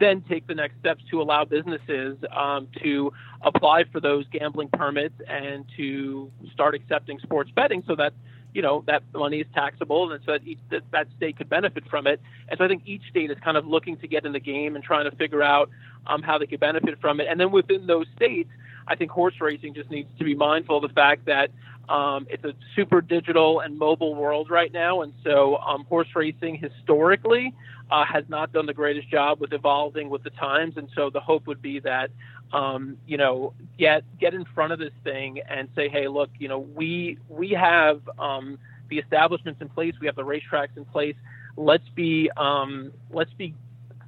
then 0.03 0.23
take 0.29 0.47
the 0.47 0.55
next 0.55 0.79
steps 0.81 1.03
to 1.11 1.23
allow 1.23 1.45
businesses 1.45 2.17
um, 2.35 2.69
to 2.83 3.13
apply 3.43 3.85
for 3.85 4.01
those 4.01 4.27
gambling 4.33 4.69
permits 4.69 5.15
and 5.29 5.65
to 5.77 6.31
start 6.53 6.75
accepting 6.75 7.19
sports 7.21 7.51
betting 7.55 7.83
so 7.87 7.95
that 7.95 8.13
you 8.53 8.63
know 8.63 8.85
that 8.87 9.03
money 9.15 9.39
is 9.41 9.47
taxable 9.55 10.13
and 10.13 10.23
so 10.27 10.33
that, 10.33 10.47
each, 10.47 10.59
that 10.71 10.83
that 10.91 11.07
state 11.17 11.37
could 11.37 11.49
benefit 11.49 11.85
from 11.89 12.07
it. 12.07 12.21
And 12.49 12.59
so 12.59 12.65
i 12.65 12.69
think 12.69 12.83
each 12.87 13.03
state 13.11 13.31
is 13.31 13.39
kind 13.43 13.57
of 13.57 13.67
looking 13.67 13.97
to 13.99 14.09
get 14.09 14.27
in 14.27 14.33
the 14.33 14.41
game 14.41 14.75
and 14.75 14.85
trying 14.85 15.09
to 15.11 15.17
figure 15.17 15.43
out 15.43 15.71
um, 16.07 16.23
how 16.23 16.39
they 16.39 16.47
could 16.47 16.61
benefit 16.61 17.01
from 17.01 17.21
it. 17.21 17.27
And 17.31 17.39
then 17.39 17.51
within 17.51 17.87
those 17.87 18.07
states 18.17 18.51
i 18.89 18.97
think 18.97 19.11
horse 19.11 19.35
racing 19.41 19.75
just 19.75 19.91
needs 19.91 20.09
to 20.19 20.25
be 20.25 20.35
mindful 20.35 20.79
of 20.79 20.83
the 20.83 20.95
fact 20.95 21.27
that 21.27 21.51
um, 21.89 22.27
it's 22.31 22.45
a 22.45 22.55
super 22.75 23.01
digital 23.01 23.61
and 23.61 23.79
mobile 23.79 24.15
world 24.15 24.51
right 24.51 24.73
now. 24.73 25.03
And 25.03 25.13
so 25.25 25.57
um, 25.57 25.85
horse 25.85 26.09
racing 26.15 26.57
historically 26.57 27.53
uh, 27.93 28.07
has 28.07 28.25
not 28.29 28.53
done 28.53 28.65
the 28.65 28.73
greatest 28.73 29.09
job 29.11 29.39
with 29.39 29.53
evolving 29.53 30.09
with 30.09 30.23
the 30.23 30.31
times, 30.31 30.79
and 30.79 30.89
so 30.97 31.11
the 31.11 31.21
hope 31.21 31.47
would 31.47 31.61
be 31.61 31.79
that 31.81 32.11
um, 32.53 32.97
you 33.07 33.19
know 33.19 33.53
get 33.79 34.03
get 34.19 34.33
in 34.33 34.47
front 34.55 34.73
of 34.73 34.79
this 34.79 34.95
thing 35.05 35.41
and 35.49 35.69
say, 35.77 35.91
hey, 35.91 36.09
look, 36.09 36.31
you 36.39 36.49
know 36.49 36.61
we 36.61 37.19
we 37.29 37.51
have 37.51 38.01
um, 38.19 38.59
the 38.89 38.99
establishments 38.99 39.61
in 39.61 39.69
place, 39.69 39.95
we 40.01 40.07
have 40.07 40.17
the 40.17 40.25
racetracks 40.25 40.75
in 40.77 40.87
place. 40.87 41.17
Let's 41.57 41.87
be 41.95 42.31
um, 42.35 42.93
let's 43.11 43.33
be 43.35 43.55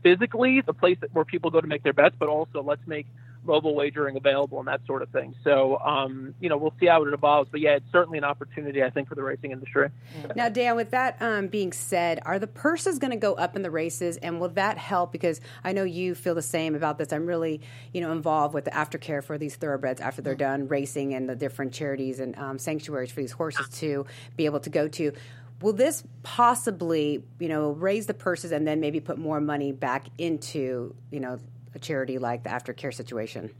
physically 0.03 0.63
the 0.63 0.73
place 0.73 0.97
that, 1.03 1.15
where 1.15 1.27
people 1.27 1.51
go 1.51 1.61
to 1.61 1.67
make 1.67 1.83
their 1.83 1.93
bets, 1.93 2.17
but 2.19 2.29
also 2.31 2.63
let's 2.63 2.87
make 2.87 3.07
mobile 3.47 3.75
wagering 3.75 4.17
available 4.17 4.59
and 4.59 4.69
that 4.69 4.81
sort 4.87 5.03
of 5.03 5.11
thing. 5.11 5.35
So, 5.45 5.79
um, 5.79 6.35
you 6.41 6.49
know, 6.49 6.57
we'll 6.57 6.75
see 6.81 6.87
how 6.87 7.05
it 7.05 7.13
evolves. 7.13 7.49
But 7.51 7.61
yeah, 7.61 7.77
it's 7.77 7.91
certainly 7.93 8.19
an 8.19 8.25
opportunity, 8.25 8.83
I 8.83 8.91
think, 8.91 9.09
for 9.09 9.15
the 9.15 9.23
racing 9.23 9.53
industry. 9.53 9.89
Now, 10.35 10.49
Dan, 10.49 10.77
with 10.77 10.91
that 10.91 11.17
um, 11.21 11.49
being 11.49 11.73
said, 11.73 12.21
are 12.25 12.39
the 12.39 12.47
purses 12.47 12.99
going 12.99 13.11
to 13.11 13.17
go 13.17 13.35
up 13.35 13.57
in 13.57 13.63
the 13.63 13.71
races, 13.71 14.17
and 14.19 14.41
will 14.41 14.49
that 14.51 14.79
help? 14.79 15.13
Because 15.13 15.41
I 15.63 15.73
know 15.73 15.85
you 15.85 16.15
feel 16.15 16.35
the 16.35 16.43
same 16.43 16.75
about 16.75 16.99
this. 16.99 17.13
I'm 17.13 17.27
really, 17.27 17.61
you 17.93 18.01
know, 18.01 18.13
involved 18.13 18.55
with 18.55 18.65
the 18.65 18.71
aftercare 18.71 19.23
for 19.23 19.39
these 19.39 19.57
thoroughbreds 19.57 20.01
after 20.01 20.23
they're 20.23 20.35
done 20.35 20.69
racing 20.69 21.15
and 21.15 21.29
the 21.29 21.37
different 21.37 21.73
charities 21.73 22.21
and 22.21 22.37
um, 22.39 22.59
sanctuaries 22.59 23.11
for 23.11 23.21
these 23.21 23.33
horses 23.33 23.69
to 23.81 24.07
be 24.37 24.47
able 24.47 24.61
to 24.61 24.71
go 24.71 24.89
to 24.89 25.13
will 25.61 25.73
this 25.73 26.05
possibly 26.23 27.25
you 27.39 27.49
know 27.49 27.71
raise 27.71 28.07
the 28.07 28.15
purses 28.15 28.53
and 28.53 28.67
then 28.67 28.81
maybe 28.81 29.01
put 29.01 29.19
more 29.19 29.41
money 29.41 29.73
back 29.73 30.07
into 30.19 30.95
you 31.11 31.21
know 31.21 31.39
a 31.75 31.79
charity 31.79 32.19
like 32.19 32.45
the 32.45 32.51
aftercare 32.51 32.93
situation? 32.93 33.51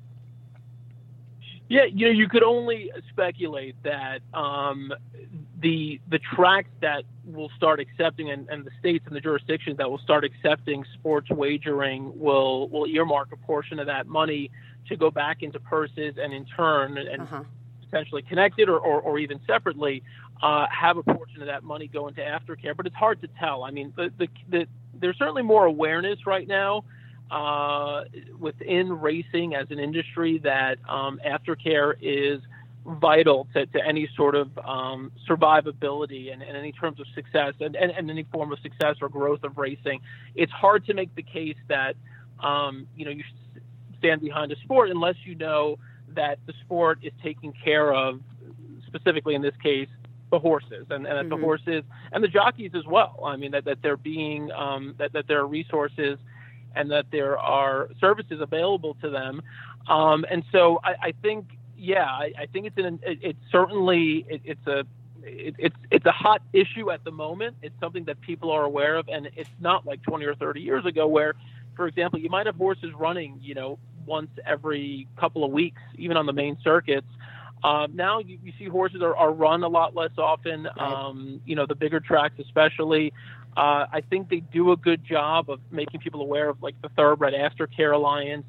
Yeah, 1.69 1.85
you 1.85 2.07
know, 2.07 2.13
you 2.13 2.29
could 2.29 2.43
only 2.43 2.93
speculate 3.11 3.75
that 3.85 4.21
um, 4.35 4.93
the 5.61 5.99
the 6.09 6.19
tracks 6.19 6.69
that 6.83 7.05
will 7.25 7.51
start 7.57 7.81
accepting 7.81 8.31
and, 8.31 8.49
and, 8.51 8.67
the 8.67 8.71
states 8.79 9.07
and 9.07 9.17
the 9.17 9.21
jurisdictions 9.21 9.79
that 9.79 9.91
will 9.91 9.99
start 9.99 10.25
accepting 10.25 10.85
sports 10.93 11.31
wagering 11.31 12.13
will 12.19 12.69
will 12.69 12.87
earmark 12.87 13.33
a 13.33 13.37
portion 13.37 13.79
of 13.79 13.87
that 13.87 14.07
money 14.07 14.51
to 14.89 14.97
go 14.97 15.11
back 15.11 15.43
into 15.43 15.59
purses 15.59 16.17
and 16.21 16.35
in 16.35 16.45
turn 16.45 16.99
and 16.99 17.23
uh-huh. 17.23 17.43
potentially 17.81 18.21
connected 18.21 18.69
or, 18.69 18.79
or, 18.79 19.01
or 19.01 19.19
even 19.19 19.41
separately 19.47 20.03
uh, 20.43 20.67
have 20.71 20.99
a 20.99 21.03
portion 21.03 21.41
of 21.41 21.47
that 21.47 21.65
money 21.65 21.87
go 21.87 22.09
into 22.09 22.21
aftercare. 22.21 22.77
But 22.77 22.87
it's 22.87 22.95
hard 22.95 23.23
to 23.23 23.29
tell. 23.41 23.65
I 23.65 23.71
mean, 23.71 23.95
the, 23.97 24.13
the, 24.19 24.29
the, 24.51 24.67
there's 25.01 25.17
certainly 25.17 25.43
more 25.43 25.65
awareness 25.65 26.27
right 26.27 26.47
now 26.47 26.85
uh, 27.35 28.05
within 28.39 28.93
racing 29.01 29.57
as 29.57 29.67
an 29.71 29.81
industry 29.81 30.39
that 30.39 30.79
um, 30.89 31.21
aftercare 31.27 31.95
is 32.01 32.41
vital 32.87 33.49
to, 33.53 33.67
to 33.67 33.85
any 33.85 34.09
sort 34.17 34.37
of 34.37 34.57
um, 34.59 35.11
survivability 35.29 36.33
and, 36.33 36.43
and, 36.43 36.57
any 36.57 36.71
terms 36.71 37.01
of 37.01 37.07
success 37.13 37.55
and, 37.59 37.75
and, 37.75 37.91
and, 37.91 38.09
any 38.09 38.23
form 38.31 38.53
of 38.53 38.59
success 38.61 38.97
or 39.03 39.09
growth 39.09 39.43
of 39.43 39.59
racing. 39.59 40.01
It's 40.37 40.53
hard 40.53 40.87
to 40.87 40.95
make 40.95 41.13
the 41.17 41.25
case 41.25 41.57
that 41.69 41.97
um, 42.39 42.87
you 42.95 43.05
know 43.05 43.11
you 43.11 43.25
should 43.27 43.63
stand 43.99 44.21
behind 44.21 44.53
a 44.53 44.57
sport 44.61 44.91
unless 44.91 45.17
you 45.25 45.35
know 45.35 45.79
that 46.15 46.39
the 46.47 46.53
sport 46.65 47.01
is 47.03 47.13
taking 47.21 47.53
care 47.65 47.93
of, 47.93 48.21
specifically 48.87 49.35
in 49.35 49.43
this 49.43 49.57
case, 49.61 49.89
the 50.31 50.39
horses 50.39 50.87
and, 50.91 51.05
and 51.05 51.07
that 51.07 51.23
mm-hmm. 51.23 51.31
the 51.31 51.37
horses 51.37 51.83
and 52.13 52.23
the 52.23 52.29
jockeys 52.29 52.71
as 52.77 52.85
well. 52.87 53.19
I 53.27 53.35
mean 53.35 53.51
that, 53.53 53.65
that 53.65 53.79
they're 53.83 53.97
being 53.97 54.53
um, 54.53 54.95
that, 54.99 55.15
that 55.15 55.27
there 55.27 55.41
are 55.41 55.49
resources 55.49 56.17
and 56.75 56.91
that 56.91 57.07
there 57.11 57.39
are 57.39 57.89
services 58.01 58.41
available 58.41 58.97
to 59.03 59.11
them. 59.11 59.43
Um, 59.89 60.25
and 60.31 60.45
so 60.53 60.81
I, 60.83 61.09
I, 61.09 61.15
think, 61.23 61.47
yeah, 61.77 62.05
I, 62.05 62.33
I 62.39 62.47
think 62.47 62.67
it's 62.67 62.79
an, 62.79 63.01
it, 63.03 63.19
it's 63.23 63.39
certainly 63.51 64.27
it, 64.29 64.41
it's 64.45 64.67
a 64.67 64.85
it, 65.27 65.55
it's 65.59 65.77
it's 65.91 66.07
a 66.07 66.13
hot 66.13 66.43
issue 66.53 66.91
at 66.91 67.05
the 67.05 67.11
moment. 67.11 67.57
It's 67.63 67.79
something 67.81 68.05
that 68.05 68.21
people 68.21 68.51
are 68.51 68.65
aware 68.65 68.97
of, 68.97 69.09
and 69.09 69.29
it's 69.37 69.51
not 69.61 69.87
like 69.87 70.03
20 70.03 70.25
or 70.27 70.35
30 70.35 70.61
years 70.61 70.85
ago 70.85 71.07
where, 71.07 71.35
for 71.77 71.87
example, 71.87 72.19
you 72.21 72.31
might 72.31 72.47
have 72.47 72.57
horses 72.57 72.93
running, 72.99 73.39
you 73.43 73.55
know, 73.55 73.79
once 74.07 74.31
every 74.47 75.09
couple 75.19 75.45
of 75.45 75.51
weeks, 75.51 75.81
even 75.97 76.17
on 76.17 76.27
the 76.27 76.33
main 76.33 76.59
circuits. 76.63 77.07
Um, 77.65 77.97
now 77.97 78.19
you, 78.19 78.39
you, 78.45 78.53
see 78.59 78.67
horses 78.67 79.01
are, 79.01 79.17
are, 79.17 79.33
run 79.33 79.63
a 79.63 79.69
lot 79.69 79.97
less 79.97 80.11
often. 80.19 80.69
Um, 80.79 81.41
you 81.47 81.57
know, 81.57 81.65
the 81.67 81.75
bigger 81.75 81.99
tracks, 81.99 82.35
especially. 82.39 83.13
Uh, 83.57 83.87
I 83.91 84.03
think 84.11 84.29
they 84.29 84.41
do 84.41 84.73
a 84.73 84.77
good 84.77 85.03
job 85.03 85.49
of 85.49 85.61
making 85.71 86.01
people 86.01 86.21
aware 86.21 86.51
of 86.51 86.63
like 86.63 86.75
the 86.83 86.91
Thoroughbred 86.91 87.33
Aftercare 87.33 87.95
Alliance 87.95 88.45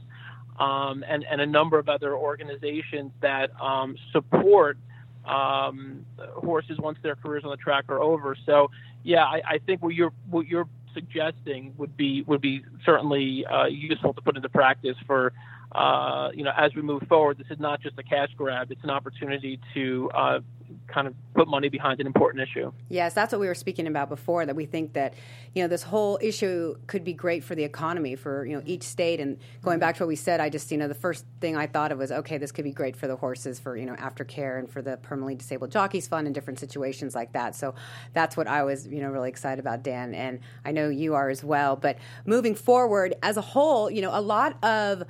um, 0.60 1.06
and, 1.08 1.24
and 1.32 1.40
a 1.40 1.46
number 1.46 1.80
of 1.80 1.88
other 1.88 2.14
organizations 2.14 3.12
that 3.22 3.50
um, 3.62 3.96
support 4.12 4.78
um, 5.24 6.06
horses 6.18 6.78
once 6.78 6.98
their 7.02 7.16
careers 7.16 7.44
on 7.46 7.52
the 7.52 7.58
track 7.58 7.86
are 7.88 8.02
over. 8.02 8.36
So, 8.46 8.70
yeah, 9.04 9.24
I, 9.24 9.42
I 9.48 9.58
think 9.66 9.82
what 9.82 9.96
you're 9.96 10.14
what 10.30 10.48
you're 10.48 10.68
suggesting 10.94 11.74
would 11.78 11.96
be 11.96 12.24
would 12.24 12.42
be 12.42 12.64
certainly 12.86 13.46
uh, 13.46 13.66
useful 13.66 14.14
to 14.14 14.22
put 14.22 14.36
into 14.36 14.50
practice 14.50 14.98
for 15.08 15.34
uh, 15.72 16.30
you 16.34 16.44
know 16.44 16.52
as 16.58 16.74
we 16.76 16.82
move 16.82 17.04
forward. 17.08 17.38
This 17.38 17.48
is 17.50 17.60
not 17.60 17.82
just 17.82 17.98
a 17.98 18.04
cash 18.04 18.30
grab; 18.38 18.72
it's 18.72 18.84
an 18.84 18.90
opportunity 18.90 19.60
to 19.74 20.10
uh, 20.14 20.40
kind 20.88 21.08
of 21.08 21.16
put 21.34 21.48
money 21.48 21.70
behind 21.70 22.00
an 22.00 22.08
important 22.08 22.42
issue. 22.42 22.72
Yes, 22.90 23.14
that's 23.14 23.32
what 23.32 23.42
we 23.42 23.48
were 23.48 23.56
speaking 23.56 23.88
about 23.88 24.10
before. 24.10 24.46
That 24.46 24.56
we 24.56 24.66
think 24.66 24.94
that 24.94 25.14
you 25.54 25.64
know 25.64 25.68
this 25.68 25.84
whole 25.84 26.20
issue 26.22 26.76
could 26.88 27.04
be 27.04 27.14
great 27.14 27.44
for 27.44 27.56
the 27.56 27.64
economy 27.64 28.16
for 28.16 28.46
you 28.46 28.56
know 28.56 28.64
each 28.66 28.84
state. 28.84 29.20
And 29.20 29.38
going 29.64 29.80
back 29.80 29.96
to 29.96 30.04
what 30.04 30.08
we 30.08 30.16
said, 30.16 30.40
I 30.40 30.50
just 30.50 30.72
you 30.72 30.78
know 30.78 30.88
the 30.88 30.94
first 30.94 31.26
thing 31.42 31.58
I 31.58 31.68
thought 31.68 31.92
of 31.92 31.98
was 31.98 32.12
okay, 32.12 32.38
this 32.38 32.52
could 32.52 32.64
be 32.66 32.72
great 32.72 32.96
for 32.96 33.08
the 33.08 33.16
horses 33.16 33.60
for 33.60 33.76
you 33.76 33.86
know 33.86 33.96
aftercare 33.96 34.60
and 34.60 34.70
for 34.70 34.82
the 34.82 34.98
permanently 34.98 35.36
disabled 35.36 35.72
jockeys 35.72 36.08
fund 36.08 36.28
and 36.28 36.36
different 36.36 36.60
situations 36.60 37.16
like 37.16 37.34
that. 37.34 37.56
So 37.56 37.76
that's 38.14 38.38
what 38.38 38.48
I 38.48 38.64
was 38.64 38.88
you 38.88 39.02
know 39.02 39.10
really 39.10 39.30
excited 39.30 39.60
about, 39.60 39.84
Dan, 39.84 40.14
and 40.14 40.40
I 40.64 40.72
know 40.72 40.90
you 40.90 41.16
are 41.16 41.30
as 41.30 41.44
well. 41.44 41.76
But 41.76 41.98
moving 42.26 42.56
forward 42.56 43.16
as 43.24 43.38
a 43.38 43.42
whole, 43.42 43.90
you 43.90 44.02
know 44.02 44.12
a 44.14 44.22
lot 44.22 44.64
of 44.64 45.04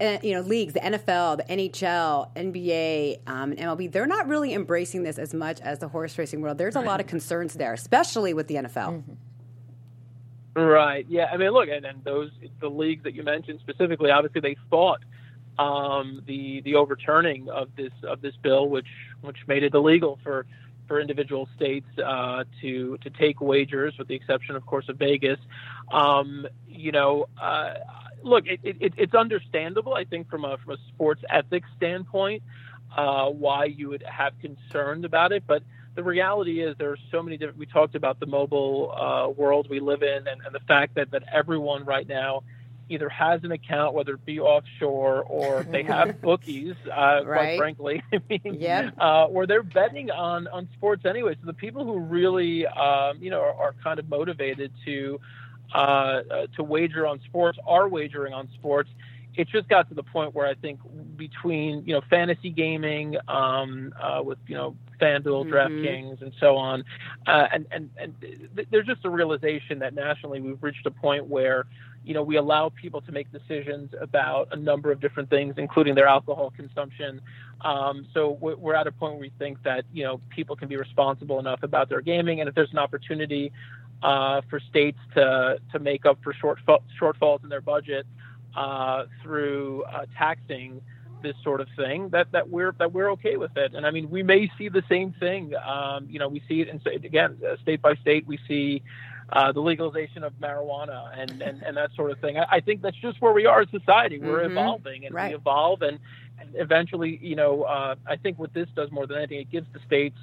uh, 0.00 0.18
you 0.22 0.34
know 0.34 0.40
leagues, 0.40 0.74
the 0.74 0.80
NFL, 0.80 1.38
the 1.38 1.44
NHL, 1.44 2.34
NBA, 2.34 3.20
um, 3.26 3.52
MLB, 3.52 3.90
they're 3.90 4.06
not 4.06 4.26
really 4.26 4.54
embracing 4.54 5.02
this 5.02 5.18
as 5.20 5.34
much 5.34 5.60
as 5.60 5.78
the 5.78 5.88
horse 5.88 6.18
racing 6.18 6.40
world. 6.40 6.58
There's 6.58 6.76
a 6.76 6.80
lot 6.80 7.00
of 7.00 7.06
concerns 7.06 7.54
there, 7.54 7.72
especially 7.72 8.34
with 8.34 8.48
the 8.48 8.56
NFL. 8.56 9.02
Mm-hmm. 9.04 10.60
Right. 10.60 11.06
Yeah. 11.08 11.26
I 11.32 11.36
mean, 11.36 11.50
look, 11.50 11.68
and, 11.68 11.84
and 11.84 12.02
those 12.02 12.30
the 12.60 12.68
leagues 12.68 13.04
that 13.04 13.14
you 13.14 13.22
mentioned 13.22 13.60
specifically, 13.60 14.10
obviously, 14.10 14.40
they 14.40 14.56
fought 14.68 15.00
um, 15.58 16.22
the 16.26 16.60
the 16.62 16.74
overturning 16.74 17.48
of 17.48 17.68
this 17.76 17.92
of 18.02 18.20
this 18.20 18.34
bill, 18.42 18.68
which 18.68 18.88
which 19.20 19.36
made 19.46 19.62
it 19.62 19.74
illegal 19.74 20.18
for 20.24 20.46
for 20.88 21.00
individual 21.00 21.48
states 21.54 21.86
uh, 22.04 22.44
to 22.60 22.98
to 22.98 23.10
take 23.10 23.40
wagers, 23.40 23.94
with 23.96 24.08
the 24.08 24.14
exception, 24.14 24.56
of 24.56 24.66
course, 24.66 24.88
of 24.88 24.96
Vegas. 24.96 25.38
Um, 25.92 26.48
you 26.66 26.90
know, 26.90 27.26
uh, 27.40 27.74
look, 28.22 28.46
it, 28.46 28.60
it, 28.64 28.94
it's 28.96 29.14
understandable, 29.14 29.94
I 29.94 30.04
think, 30.04 30.28
from 30.28 30.44
a 30.44 30.58
from 30.58 30.74
a 30.74 30.78
sports 30.88 31.22
ethics 31.30 31.68
standpoint 31.76 32.42
uh, 32.96 33.26
why 33.26 33.64
you 33.64 33.88
would 33.90 34.02
have 34.02 34.32
concerns 34.40 35.04
about 35.04 35.32
it. 35.32 35.44
But 35.46 35.62
the 35.94 36.02
reality 36.02 36.62
is 36.62 36.76
there 36.78 36.90
are 36.90 36.98
so 37.10 37.22
many 37.22 37.36
different. 37.36 37.58
We 37.58 37.66
talked 37.66 37.94
about 37.94 38.20
the 38.20 38.26
mobile 38.26 38.92
uh, 38.92 39.28
world 39.28 39.68
we 39.68 39.80
live 39.80 40.02
in, 40.02 40.26
and, 40.26 40.40
and 40.44 40.54
the 40.54 40.60
fact 40.60 40.94
that 40.94 41.10
that 41.12 41.24
everyone 41.32 41.84
right 41.84 42.08
now 42.08 42.42
either 42.90 43.08
has 43.08 43.44
an 43.44 43.52
account, 43.52 43.94
whether 43.94 44.14
it 44.14 44.24
be 44.26 44.40
offshore 44.40 45.22
or 45.22 45.62
they 45.62 45.84
have 45.84 46.20
bookies, 46.22 46.74
uh, 46.86 47.22
right. 47.24 47.24
quite 47.24 47.58
frankly, 47.58 48.02
I 48.12 48.20
mean, 48.28 48.56
yep. 48.60 48.94
uh, 49.00 49.26
or 49.26 49.46
they're 49.46 49.62
betting 49.62 50.10
on 50.10 50.48
on 50.48 50.68
sports 50.74 51.06
anyway. 51.06 51.36
So 51.40 51.46
the 51.46 51.54
people 51.54 51.84
who 51.84 51.98
really, 51.98 52.66
um, 52.66 53.18
you 53.22 53.30
know, 53.30 53.40
are, 53.40 53.54
are, 53.54 53.74
kind 53.82 53.98
of 53.98 54.08
motivated 54.08 54.72
to 54.84 55.20
uh, 55.72 55.78
uh 55.78 56.46
to 56.56 56.64
wager 56.64 57.06
on 57.06 57.20
sports 57.26 57.58
are 57.66 57.88
wagering 57.88 58.34
on 58.34 58.48
sports 58.54 58.90
it 59.36 59.48
just 59.48 59.68
got 59.68 59.88
to 59.88 59.94
the 59.94 60.02
point 60.02 60.34
where 60.34 60.46
I 60.46 60.54
think 60.54 60.80
between 61.16 61.84
you 61.86 61.94
know 61.94 62.02
fantasy 62.10 62.50
gaming 62.50 63.16
um, 63.28 63.92
uh, 64.00 64.22
with 64.22 64.38
you 64.46 64.56
know 64.56 64.76
FanDuel, 65.00 65.46
mm-hmm. 65.46 65.52
DraftKings, 65.52 66.22
and 66.22 66.32
so 66.40 66.56
on, 66.56 66.84
uh, 67.26 67.46
and 67.52 67.66
and 67.70 67.90
and 67.96 68.14
th- 68.20 68.68
there's 68.70 68.86
just 68.86 69.04
a 69.04 69.10
realization 69.10 69.78
that 69.80 69.94
nationally 69.94 70.40
we've 70.40 70.62
reached 70.62 70.84
a 70.86 70.90
point 70.90 71.26
where 71.26 71.66
you 72.04 72.14
know 72.14 72.22
we 72.22 72.36
allow 72.36 72.70
people 72.70 73.00
to 73.02 73.12
make 73.12 73.30
decisions 73.32 73.92
about 74.00 74.48
a 74.52 74.56
number 74.56 74.90
of 74.90 75.00
different 75.00 75.30
things, 75.30 75.54
including 75.58 75.94
their 75.94 76.08
alcohol 76.08 76.52
consumption. 76.56 77.20
Um, 77.60 78.06
so 78.12 78.36
we're 78.40 78.74
at 78.74 78.86
a 78.86 78.92
point 78.92 79.12
where 79.14 79.20
we 79.20 79.32
think 79.38 79.62
that 79.62 79.84
you 79.92 80.02
know 80.02 80.20
people 80.30 80.56
can 80.56 80.68
be 80.68 80.76
responsible 80.76 81.38
enough 81.38 81.62
about 81.62 81.88
their 81.88 82.00
gaming, 82.00 82.40
and 82.40 82.48
if 82.48 82.54
there's 82.54 82.72
an 82.72 82.78
opportunity 82.78 83.52
uh, 84.02 84.40
for 84.50 84.58
states 84.60 84.98
to 85.14 85.58
to 85.72 85.78
make 85.78 86.04
up 86.04 86.18
for 86.22 86.34
shortfall, 86.34 86.80
shortfalls 87.00 87.42
in 87.44 87.48
their 87.48 87.60
budget 87.60 88.06
uh, 88.56 89.04
through 89.22 89.84
uh, 89.84 90.06
taxing 90.16 90.80
this 91.22 91.36
sort 91.42 91.60
of 91.60 91.68
thing 91.76 92.08
that, 92.10 92.32
that 92.32 92.48
we're 92.48 92.72
that 92.78 92.92
we're 92.92 93.10
okay 93.12 93.36
with 93.36 93.56
it 93.56 93.74
and 93.74 93.86
I 93.86 93.90
mean 93.90 94.10
we 94.10 94.22
may 94.22 94.50
see 94.56 94.68
the 94.68 94.82
same 94.88 95.12
thing 95.12 95.52
um, 95.56 96.06
you 96.08 96.18
know 96.18 96.28
we 96.28 96.42
see 96.48 96.60
it 96.60 96.68
in 96.68 96.80
again 97.04 97.36
uh, 97.46 97.56
state 97.62 97.82
by 97.82 97.94
state 97.96 98.26
we 98.26 98.38
see 98.48 98.82
uh, 99.30 99.52
the 99.52 99.60
legalization 99.60 100.24
of 100.24 100.32
marijuana 100.40 101.12
and, 101.16 101.42
and, 101.42 101.62
and 101.62 101.76
that 101.76 101.90
sort 101.94 102.10
of 102.10 102.18
thing 102.20 102.38
I, 102.38 102.46
I 102.50 102.60
think 102.60 102.82
that's 102.82 102.96
just 102.96 103.20
where 103.20 103.32
we 103.32 103.46
are 103.46 103.60
as 103.60 103.68
society 103.70 104.18
we're 104.18 104.40
mm-hmm. 104.40 104.52
evolving 104.52 105.06
and 105.06 105.14
right. 105.14 105.30
we 105.30 105.34
evolve 105.36 105.82
and, 105.82 105.98
and 106.40 106.54
eventually 106.54 107.18
you 107.22 107.36
know 107.36 107.64
uh, 107.64 107.96
I 108.06 108.16
think 108.16 108.38
what 108.38 108.54
this 108.54 108.68
does 108.74 108.90
more 108.90 109.06
than 109.06 109.18
anything 109.18 109.40
it 109.40 109.50
gives 109.50 109.66
the 109.72 109.80
states 109.86 110.18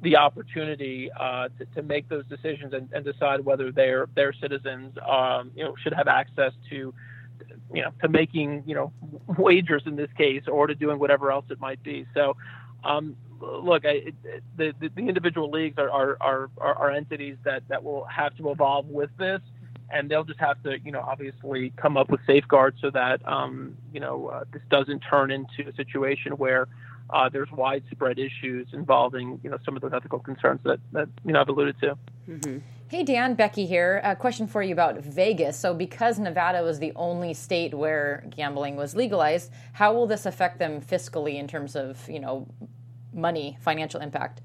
the 0.00 0.16
opportunity 0.16 1.10
uh, 1.18 1.48
to, 1.58 1.66
to, 1.74 1.82
make 1.82 2.08
those 2.08 2.24
decisions 2.26 2.72
and, 2.72 2.88
and, 2.92 3.04
decide 3.04 3.44
whether 3.44 3.72
their 3.72 4.06
their 4.14 4.32
citizens 4.32 4.96
um, 5.04 5.50
you 5.56 5.64
know 5.64 5.74
should 5.82 5.92
have 5.92 6.06
access 6.06 6.52
to 6.70 6.94
you 7.72 7.82
know, 7.82 7.90
to 8.02 8.08
making, 8.08 8.64
you 8.66 8.74
know, 8.74 8.92
wagers 9.38 9.82
in 9.86 9.96
this 9.96 10.10
case 10.16 10.42
or 10.46 10.66
to 10.66 10.74
doing 10.74 10.98
whatever 10.98 11.30
else 11.30 11.44
it 11.50 11.60
might 11.60 11.82
be. 11.82 12.06
So, 12.14 12.36
um, 12.84 13.16
look, 13.40 13.84
I, 13.84 14.12
the, 14.56 14.72
the, 14.80 14.88
the 14.94 15.08
individual 15.08 15.50
leagues 15.50 15.78
are, 15.78 15.90
are, 15.90 16.18
are, 16.20 16.50
are 16.58 16.90
entities 16.90 17.36
that, 17.44 17.62
that 17.68 17.82
will 17.82 18.04
have 18.04 18.36
to 18.36 18.50
evolve 18.50 18.86
with 18.86 19.10
this. 19.18 19.40
And 19.90 20.10
they'll 20.10 20.24
just 20.24 20.40
have 20.40 20.62
to, 20.64 20.78
you 20.84 20.92
know, 20.92 21.00
obviously 21.00 21.72
come 21.76 21.96
up 21.96 22.10
with 22.10 22.20
safeguards 22.26 22.76
so 22.82 22.90
that, 22.90 23.26
um, 23.26 23.74
you 23.92 24.00
know, 24.00 24.28
uh, 24.28 24.44
this 24.52 24.60
doesn't 24.70 25.00
turn 25.00 25.30
into 25.30 25.66
a 25.66 25.74
situation 25.76 26.32
where 26.32 26.68
uh, 27.10 27.30
there's 27.30 27.50
widespread 27.50 28.18
issues 28.18 28.68
involving, 28.74 29.40
you 29.42 29.48
know, 29.48 29.56
some 29.64 29.76
of 29.76 29.82
those 29.82 29.92
ethical 29.94 30.18
concerns 30.18 30.60
that, 30.64 30.78
that 30.92 31.08
you 31.24 31.32
know, 31.32 31.40
I've 31.40 31.48
alluded 31.48 31.80
to. 31.80 31.98
Mm-hmm. 32.28 32.58
Hey, 32.90 33.04
Dan, 33.04 33.34
Becky 33.34 33.66
here. 33.66 34.00
A 34.02 34.16
question 34.16 34.46
for 34.46 34.62
you 34.62 34.72
about 34.72 34.96
Vegas. 34.96 35.58
So, 35.58 35.74
because 35.74 36.18
Nevada 36.18 36.62
was 36.62 36.78
the 36.78 36.94
only 36.96 37.34
state 37.34 37.74
where 37.74 38.24
gambling 38.34 38.76
was 38.76 38.96
legalized, 38.96 39.52
how 39.74 39.92
will 39.92 40.06
this 40.06 40.24
affect 40.24 40.58
them 40.58 40.80
fiscally 40.80 41.34
in 41.34 41.46
terms 41.46 41.76
of, 41.76 42.08
you 42.08 42.18
know, 42.18 42.48
money, 43.12 43.58
financial 43.60 44.00
impact? 44.00 44.40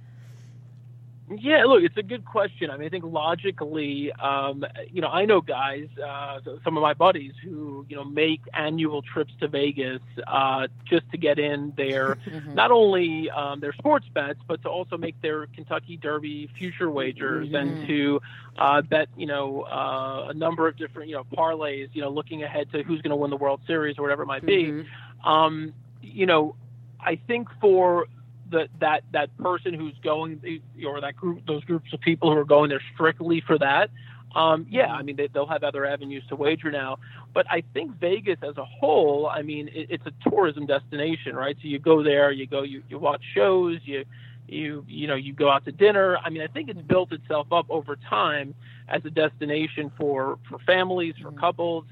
Yeah, 1.29 1.63
look, 1.63 1.83
it's 1.83 1.97
a 1.97 2.03
good 2.03 2.25
question. 2.25 2.69
I 2.69 2.75
mean, 2.75 2.88
I 2.88 2.89
think 2.89 3.05
logically, 3.05 4.12
um, 4.13 4.65
you 4.91 5.01
know, 5.01 5.07
I 5.07 5.23
know 5.23 5.39
guys, 5.39 5.88
uh, 6.03 6.39
some 6.63 6.75
of 6.75 6.81
my 6.81 6.93
buddies 6.93 7.31
who, 7.41 7.86
you 7.88 7.95
know, 7.95 8.03
make 8.03 8.41
annual 8.53 9.01
trips 9.01 9.33
to 9.39 9.47
Vegas 9.47 10.01
uh, 10.27 10.67
just 10.83 11.09
to 11.12 11.17
get 11.17 11.39
in 11.39 11.71
their 11.77 12.15
mm-hmm. 12.27 12.53
not 12.53 12.71
only 12.71 13.29
um, 13.29 13.62
their 13.62 13.71
sports 13.73 14.05
bets, 14.13 14.39
but 14.47 14.62
to 14.63 14.69
also 14.69 14.97
make 14.97 15.19
their 15.21 15.47
Kentucky 15.47 15.95
Derby 15.95 16.49
future 16.57 16.91
wagers 16.91 17.47
mm-hmm. 17.47 17.55
and 17.55 17.88
to 17.88 18.21
uh, 18.57 18.81
bet, 18.81 19.07
you 19.15 19.25
know, 19.25 19.62
uh, 19.62 20.27
a 20.29 20.33
number 20.33 20.67
of 20.67 20.75
different, 20.75 21.07
you 21.07 21.15
know, 21.15 21.23
parlays, 21.23 21.88
you 21.93 22.01
know, 22.01 22.09
looking 22.09 22.43
ahead 22.43 22.69
to 22.73 22.83
who's 22.83 23.01
going 23.01 23.12
to 23.12 23.15
win 23.15 23.29
the 23.29 23.38
World 23.38 23.62
Series 23.65 23.97
or 23.97 24.01
whatever 24.01 24.23
it 24.23 24.27
might 24.27 24.45
be. 24.45 24.65
Mm-hmm. 24.65 25.29
Um, 25.29 25.73
you 26.01 26.25
know, 26.25 26.55
I 26.99 27.15
think 27.15 27.47
for 27.62 28.07
that 28.51 28.69
that 28.79 29.03
that 29.12 29.36
person 29.38 29.73
who's 29.73 29.95
going 30.03 30.39
or 30.86 31.01
that 31.01 31.15
group 31.15 31.45
those 31.47 31.63
groups 31.63 31.91
of 31.93 31.99
people 32.01 32.32
who 32.32 32.38
are 32.38 32.45
going 32.45 32.69
there 32.69 32.82
strictly 32.93 33.41
for 33.41 33.58
that 33.58 33.89
um, 34.36 34.65
yeah, 34.69 34.88
I 34.88 35.03
mean, 35.03 35.15
they, 35.15 35.29
will 35.34 35.47
have 35.47 35.63
other 35.63 35.86
avenues 35.86 36.23
to 36.29 36.36
wager 36.36 36.71
now. 36.71 36.97
But 37.34 37.45
I 37.49 37.63
think 37.73 37.99
Vegas 37.99 38.39
as 38.41 38.58
a 38.58 38.65
whole, 38.65 39.27
I 39.27 39.41
mean, 39.41 39.67
it, 39.69 39.88
it's 39.89 40.06
a 40.06 40.29
tourism 40.29 40.65
destination, 40.65 41.36
right? 41.36 41.56
So 41.62 41.67
you 41.67 41.79
go 41.79 42.03
there, 42.03 42.32
you 42.32 42.47
go, 42.47 42.63
you, 42.63 42.84
you 42.89 42.97
watch 42.97 43.21
shows, 43.34 43.79
you, 43.84 44.06
you, 44.47 44.86
you 44.88 45.08
know, 45.08 45.15
you 45.15 45.34
go 45.34 45.49
out 45.49 45.65
to 45.65 45.71
dinner. 45.71 46.17
I 46.17 46.29
mean, 46.29 46.41
I 46.41 46.47
think 46.47 46.69
it's 46.69 46.82
built 46.82 47.12
itself 47.12 47.51
up 47.51 47.67
over 47.69 47.95
time 47.95 48.56
as 48.88 49.06
a 49.06 49.10
destination 49.10 49.91
for, 49.97 50.39
for 50.49 50.58
families, 50.60 51.13
for 51.21 51.29
mm-hmm. 51.29 51.39
couples. 51.39 51.86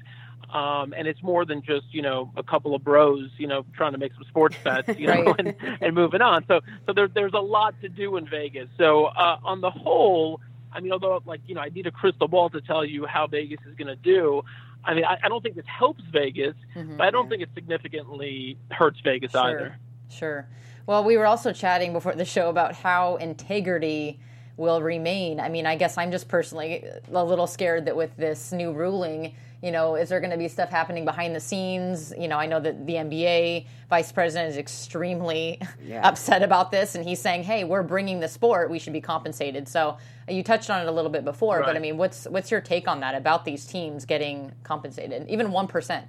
Um, 0.50 0.92
and 0.94 1.08
it's 1.08 1.22
more 1.22 1.44
than 1.44 1.62
just 1.62 1.86
you 1.92 2.02
know 2.02 2.30
a 2.36 2.42
couple 2.42 2.74
of 2.74 2.84
bros 2.84 3.30
you 3.38 3.46
know 3.46 3.64
trying 3.74 3.92
to 3.92 3.98
make 3.98 4.12
some 4.14 4.24
sports 4.24 4.56
bets 4.64 4.98
you 4.98 5.06
know 5.06 5.34
and, 5.38 5.54
and 5.80 5.94
moving 5.94 6.20
on. 6.20 6.44
So 6.46 6.60
so 6.86 6.92
there, 6.92 7.08
there's 7.08 7.32
a 7.34 7.40
lot 7.40 7.74
to 7.80 7.88
do 7.88 8.16
in 8.16 8.28
Vegas. 8.28 8.68
So 8.76 9.06
uh, 9.06 9.38
on 9.42 9.60
the 9.60 9.70
whole 9.70 10.40
I 10.72 10.80
mean 10.80 10.92
although 10.92 11.22
like 11.24 11.40
you 11.46 11.54
know 11.54 11.62
I 11.62 11.68
need 11.68 11.86
a 11.86 11.90
crystal 11.90 12.28
ball 12.28 12.50
to 12.50 12.60
tell 12.60 12.84
you 12.84 13.06
how 13.06 13.26
Vegas 13.26 13.60
is 13.68 13.74
going 13.76 13.88
to 13.88 13.96
do 13.96 14.42
I 14.84 14.94
mean 14.94 15.04
I, 15.04 15.18
I, 15.22 15.28
don't 15.28 15.42
think 15.42 15.56
this 15.56 15.66
helps 15.66 16.02
Vegas 16.12 16.54
mm-hmm, 16.74 16.96
but 16.96 17.06
I 17.06 17.10
don't 17.10 17.24
yeah. 17.26 17.30
think 17.30 17.42
it 17.42 17.48
significantly 17.54 18.58
hurts 18.70 19.00
Vegas 19.00 19.32
sure. 19.32 19.40
either. 19.40 19.76
Sure. 20.10 20.46
Well 20.86 21.02
we 21.04 21.16
were 21.16 21.26
also 21.26 21.52
chatting 21.52 21.92
before 21.92 22.14
the 22.14 22.24
show 22.24 22.50
about 22.50 22.74
how 22.74 23.16
integrity 23.16 24.20
will 24.58 24.82
remain. 24.82 25.40
I 25.40 25.48
mean 25.48 25.64
I 25.64 25.76
guess 25.76 25.96
I'm 25.96 26.10
just 26.10 26.28
personally 26.28 26.84
a 27.10 27.24
little 27.24 27.46
scared 27.46 27.86
that 27.86 27.96
with 27.96 28.14
this 28.18 28.52
new 28.52 28.72
ruling 28.72 29.34
you 29.62 29.70
know, 29.70 29.94
is 29.94 30.08
there 30.08 30.18
going 30.18 30.32
to 30.32 30.36
be 30.36 30.48
stuff 30.48 30.70
happening 30.70 31.04
behind 31.04 31.36
the 31.36 31.40
scenes? 31.40 32.12
You 32.18 32.26
know, 32.26 32.36
I 32.36 32.46
know 32.46 32.58
that 32.58 32.84
the 32.84 32.94
NBA 32.94 33.66
vice 33.88 34.10
president 34.10 34.50
is 34.50 34.56
extremely 34.56 35.60
yeah. 35.84 36.06
upset 36.08 36.42
about 36.42 36.72
this, 36.72 36.96
and 36.96 37.04
he's 37.04 37.20
saying, 37.20 37.44
"Hey, 37.44 37.62
we're 37.62 37.84
bringing 37.84 38.18
the 38.18 38.28
sport; 38.28 38.70
we 38.70 38.80
should 38.80 38.92
be 38.92 39.00
compensated." 39.00 39.68
So 39.68 39.98
you 40.28 40.42
touched 40.42 40.68
on 40.68 40.82
it 40.82 40.88
a 40.88 40.92
little 40.92 41.10
bit 41.10 41.24
before, 41.24 41.58
right. 41.58 41.66
but 41.66 41.76
I 41.76 41.78
mean, 41.78 41.96
what's 41.96 42.24
what's 42.26 42.50
your 42.50 42.60
take 42.60 42.88
on 42.88 43.00
that 43.00 43.14
about 43.14 43.44
these 43.44 43.64
teams 43.64 44.04
getting 44.04 44.52
compensated, 44.64 45.28
even 45.28 45.52
one 45.52 45.68
percent? 45.68 46.06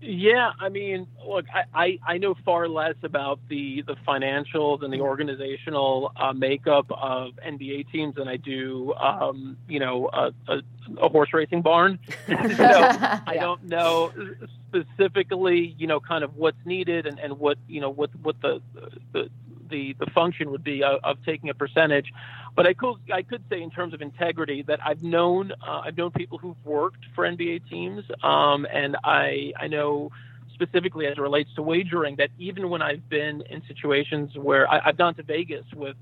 Yeah, 0.00 0.52
I 0.60 0.68
mean, 0.68 1.08
look, 1.26 1.46
I, 1.52 1.64
I, 1.74 1.98
I, 2.06 2.18
know 2.18 2.36
far 2.44 2.68
less 2.68 2.94
about 3.02 3.40
the, 3.48 3.82
the 3.82 3.96
financials 4.06 4.84
and 4.84 4.92
the 4.92 5.00
organizational 5.00 6.12
uh, 6.16 6.32
makeup 6.32 6.86
of 6.90 7.32
NBA 7.44 7.90
teams 7.90 8.14
than 8.14 8.28
I 8.28 8.36
do, 8.36 8.94
um, 8.94 9.56
you 9.68 9.80
know, 9.80 10.08
a, 10.12 10.32
a, 10.46 10.62
a, 11.00 11.08
horse 11.08 11.30
racing 11.32 11.62
barn. 11.62 11.98
so 12.28 12.32
yeah. 12.32 13.20
I 13.26 13.38
don't 13.38 13.64
know 13.64 14.12
specifically, 14.68 15.74
you 15.78 15.88
know, 15.88 15.98
kind 15.98 16.22
of 16.22 16.36
what's 16.36 16.64
needed 16.64 17.06
and, 17.06 17.18
and 17.18 17.38
what, 17.38 17.58
you 17.66 17.80
know, 17.80 17.90
what, 17.90 18.10
what 18.22 18.40
the, 18.40 18.62
the, 19.12 19.28
the, 19.68 19.94
the 19.98 20.06
function 20.06 20.50
would 20.50 20.64
be 20.64 20.82
of, 20.82 21.00
of 21.04 21.24
taking 21.24 21.50
a 21.50 21.54
percentage. 21.54 22.12
But 22.56 22.66
I 22.66 22.74
could 22.74 22.96
I 23.12 23.22
could 23.22 23.44
say 23.48 23.62
in 23.62 23.70
terms 23.70 23.94
of 23.94 24.02
integrity 24.02 24.62
that 24.62 24.80
I've 24.84 25.02
known 25.02 25.52
uh, 25.66 25.82
I've 25.84 25.96
known 25.96 26.10
people 26.10 26.38
who've 26.38 26.64
worked 26.64 27.04
for 27.14 27.24
NBA 27.24 27.68
teams, 27.68 28.04
um, 28.22 28.66
and 28.72 28.96
I 29.04 29.52
I 29.58 29.68
know 29.68 30.10
specifically 30.54 31.06
as 31.06 31.12
it 31.12 31.20
relates 31.20 31.54
to 31.54 31.62
wagering 31.62 32.16
that 32.16 32.30
even 32.38 32.68
when 32.68 32.82
I've 32.82 33.08
been 33.08 33.42
in 33.42 33.62
situations 33.68 34.36
where 34.36 34.68
I, 34.68 34.80
have 34.86 34.96
gone 34.96 35.14
to 35.14 35.22
Vegas 35.22 35.64
with 35.74 35.96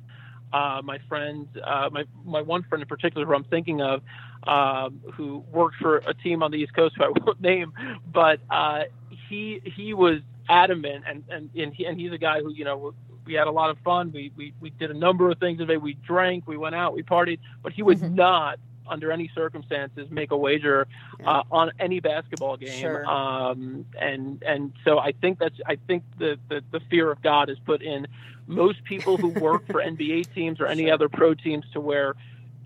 uh, 0.52 0.80
my 0.82 0.98
friend, 1.08 1.46
uh, 1.62 1.90
my 1.92 2.04
my 2.24 2.40
one 2.40 2.62
friend 2.62 2.82
in 2.82 2.88
particular, 2.88 3.26
who 3.26 3.34
I'm 3.34 3.44
thinking 3.44 3.82
of, 3.82 4.02
um, 4.46 5.00
who 5.14 5.44
worked 5.52 5.76
for 5.76 5.98
a 5.98 6.14
team 6.14 6.42
on 6.42 6.50
the 6.50 6.58
East 6.58 6.74
Coast, 6.74 6.94
who 6.96 7.04
I 7.04 7.08
won't 7.24 7.40
name, 7.40 7.72
but 8.12 8.40
uh, 8.50 8.84
he 9.28 9.60
he 9.64 9.92
was 9.92 10.20
adamant, 10.48 11.04
and 11.06 11.24
and 11.28 11.50
and, 11.54 11.74
he, 11.74 11.84
and 11.84 11.98
he's 11.98 12.12
a 12.12 12.18
guy 12.18 12.40
who 12.40 12.52
you 12.52 12.64
know 12.64 12.94
we 13.26 13.34
had 13.34 13.46
a 13.46 13.50
lot 13.50 13.70
of 13.70 13.78
fun. 13.78 14.12
We 14.12 14.32
we, 14.36 14.54
we 14.60 14.70
did 14.70 14.90
a 14.90 14.94
number 14.94 15.30
of 15.30 15.38
things 15.38 15.58
today. 15.58 15.76
We 15.76 15.94
drank, 15.94 16.46
we 16.46 16.56
went 16.56 16.74
out, 16.74 16.94
we 16.94 17.02
partied, 17.02 17.40
but 17.62 17.72
he 17.72 17.82
would 17.82 17.98
mm-hmm. 17.98 18.14
not 18.14 18.58
under 18.88 19.10
any 19.10 19.30
circumstances 19.34 20.08
make 20.10 20.30
a 20.30 20.36
wager 20.36 20.86
uh, 21.24 21.42
on 21.50 21.72
any 21.78 22.00
basketball 22.00 22.56
game. 22.56 22.80
Sure. 22.80 23.04
Um, 23.06 23.86
and 24.00 24.42
and 24.42 24.72
so 24.84 24.98
I 24.98 25.12
think 25.12 25.38
that's 25.38 25.58
I 25.66 25.76
think 25.86 26.04
the, 26.18 26.38
the, 26.48 26.62
the 26.70 26.80
fear 26.90 27.10
of 27.10 27.22
God 27.22 27.50
is 27.50 27.58
put 27.64 27.82
in 27.82 28.06
most 28.46 28.84
people 28.84 29.16
who 29.16 29.28
work 29.28 29.66
for 29.66 29.82
NBA 29.82 30.32
teams 30.34 30.60
or 30.60 30.66
any 30.66 30.84
sure. 30.84 30.94
other 30.94 31.08
pro 31.08 31.34
teams 31.34 31.64
to 31.72 31.80
where 31.80 32.14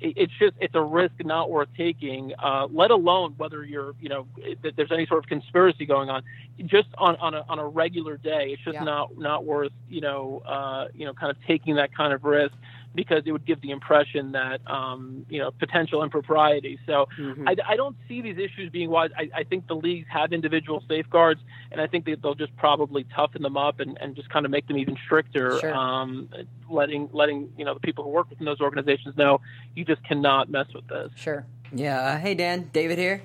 it's 0.00 0.32
just 0.38 0.54
it's 0.60 0.74
a 0.74 0.82
risk 0.82 1.14
not 1.20 1.50
worth 1.50 1.68
taking. 1.76 2.32
Uh, 2.38 2.66
let 2.72 2.90
alone 2.90 3.34
whether 3.36 3.64
you're 3.64 3.94
you 4.00 4.08
know 4.08 4.26
that 4.62 4.74
there's 4.76 4.92
any 4.92 5.06
sort 5.06 5.22
of 5.22 5.28
conspiracy 5.28 5.86
going 5.86 6.08
on. 6.08 6.22
Just 6.66 6.88
on 6.98 7.16
on 7.16 7.34
a, 7.34 7.44
on 7.48 7.58
a 7.58 7.66
regular 7.66 8.16
day, 8.16 8.50
it's 8.52 8.62
just 8.62 8.74
yeah. 8.74 8.84
not 8.84 9.18
not 9.18 9.44
worth 9.44 9.72
you 9.88 10.00
know 10.00 10.42
uh, 10.46 10.88
you 10.94 11.04
know 11.04 11.12
kind 11.12 11.30
of 11.30 11.36
taking 11.46 11.76
that 11.76 11.94
kind 11.94 12.12
of 12.12 12.24
risk 12.24 12.54
because 12.94 13.22
it 13.24 13.32
would 13.32 13.46
give 13.46 13.60
the 13.60 13.70
impression 13.70 14.32
that 14.32 14.60
um, 14.68 15.24
you 15.28 15.38
know 15.38 15.50
potential 15.52 16.02
impropriety. 16.02 16.78
So 16.86 17.06
mm-hmm. 17.18 17.48
I, 17.48 17.56
I, 17.68 17.76
don't 17.76 17.96
see 18.08 18.20
these 18.20 18.36
issues 18.36 18.70
being 18.70 18.90
wide. 18.90 19.12
I, 19.16 19.30
I, 19.34 19.44
think 19.44 19.68
the 19.68 19.76
leagues 19.76 20.08
have 20.10 20.32
individual 20.32 20.82
safeguards, 20.88 21.40
and 21.70 21.80
I 21.80 21.86
think 21.86 22.04
that 22.06 22.20
they'll 22.22 22.34
just 22.34 22.56
probably 22.56 23.04
toughen 23.14 23.42
them 23.42 23.56
up 23.56 23.80
and, 23.80 23.96
and 24.00 24.16
just 24.16 24.28
kind 24.30 24.44
of 24.44 24.50
make 24.50 24.66
them 24.66 24.76
even 24.76 24.96
stricter. 25.04 25.58
Sure. 25.60 25.74
Um, 25.74 26.28
letting 26.68 27.08
letting 27.12 27.52
you 27.56 27.64
know 27.64 27.74
the 27.74 27.80
people 27.80 28.04
who 28.04 28.10
work 28.10 28.28
within 28.30 28.44
those 28.44 28.60
organizations 28.60 29.16
know 29.16 29.40
you 29.74 29.84
just 29.84 30.02
cannot 30.04 30.50
mess 30.50 30.66
with 30.74 30.86
this. 30.88 31.10
Sure. 31.14 31.46
Yeah. 31.72 32.00
Uh, 32.00 32.18
hey 32.18 32.34
Dan, 32.34 32.70
David 32.72 32.98
here. 32.98 33.22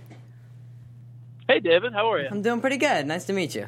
Hey, 1.48 1.60
David, 1.60 1.94
how 1.94 2.12
are 2.12 2.20
you? 2.20 2.28
I'm 2.30 2.42
doing 2.42 2.60
pretty 2.60 2.78
good. 2.78 3.06
Nice 3.06 3.26
to 3.26 3.34
meet 3.34 3.54
you. 3.54 3.68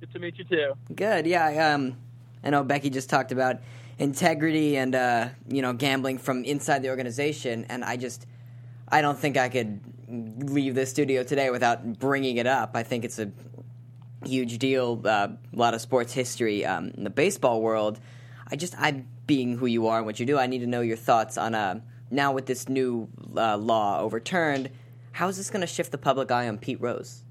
Good 0.00 0.12
to 0.12 0.18
meet 0.18 0.38
you 0.38 0.44
too. 0.44 0.72
Good. 0.92 1.24
Yeah. 1.24 1.44
I, 1.44 1.56
um, 1.72 1.96
I 2.42 2.50
know 2.50 2.64
Becky 2.64 2.90
just 2.90 3.08
talked 3.08 3.30
about 3.30 3.60
integrity 4.00 4.78
and 4.78 4.94
uh, 4.94 5.28
you 5.48 5.62
know 5.62 5.72
gambling 5.72 6.18
from 6.18 6.42
inside 6.42 6.82
the 6.82 6.88
organization, 6.88 7.66
and 7.68 7.84
I 7.84 7.96
just 7.96 8.26
I 8.88 9.02
don't 9.02 9.18
think 9.18 9.36
I 9.36 9.48
could 9.48 9.80
leave 10.50 10.74
the 10.74 10.86
studio 10.86 11.22
today 11.22 11.50
without 11.50 12.00
bringing 12.00 12.38
it 12.38 12.46
up. 12.46 12.72
I 12.74 12.82
think 12.82 13.04
it's 13.04 13.20
a 13.20 13.30
huge 14.24 14.58
deal. 14.58 15.00
Uh, 15.04 15.28
a 15.52 15.56
lot 15.56 15.74
of 15.74 15.80
sports 15.80 16.12
history 16.12 16.64
um, 16.64 16.90
in 16.96 17.04
the 17.04 17.10
baseball 17.10 17.62
world. 17.62 18.00
I 18.50 18.56
just 18.56 18.74
I 18.76 19.04
being 19.26 19.58
who 19.58 19.66
you 19.66 19.86
are 19.86 19.98
and 19.98 20.06
what 20.06 20.18
you 20.18 20.26
do, 20.26 20.38
I 20.38 20.48
need 20.48 20.58
to 20.60 20.66
know 20.66 20.80
your 20.80 20.96
thoughts 20.96 21.38
on 21.38 21.54
uh, 21.54 21.80
now 22.10 22.32
with 22.32 22.46
this 22.46 22.68
new 22.68 23.08
uh, 23.36 23.56
law 23.56 24.00
overturned. 24.00 24.70
How 25.12 25.28
is 25.28 25.36
this 25.36 25.50
going 25.50 25.60
to 25.60 25.66
shift 25.66 25.92
the 25.92 25.98
public 25.98 26.32
eye 26.32 26.48
on 26.48 26.58
Pete 26.58 26.80
Rose? 26.80 27.22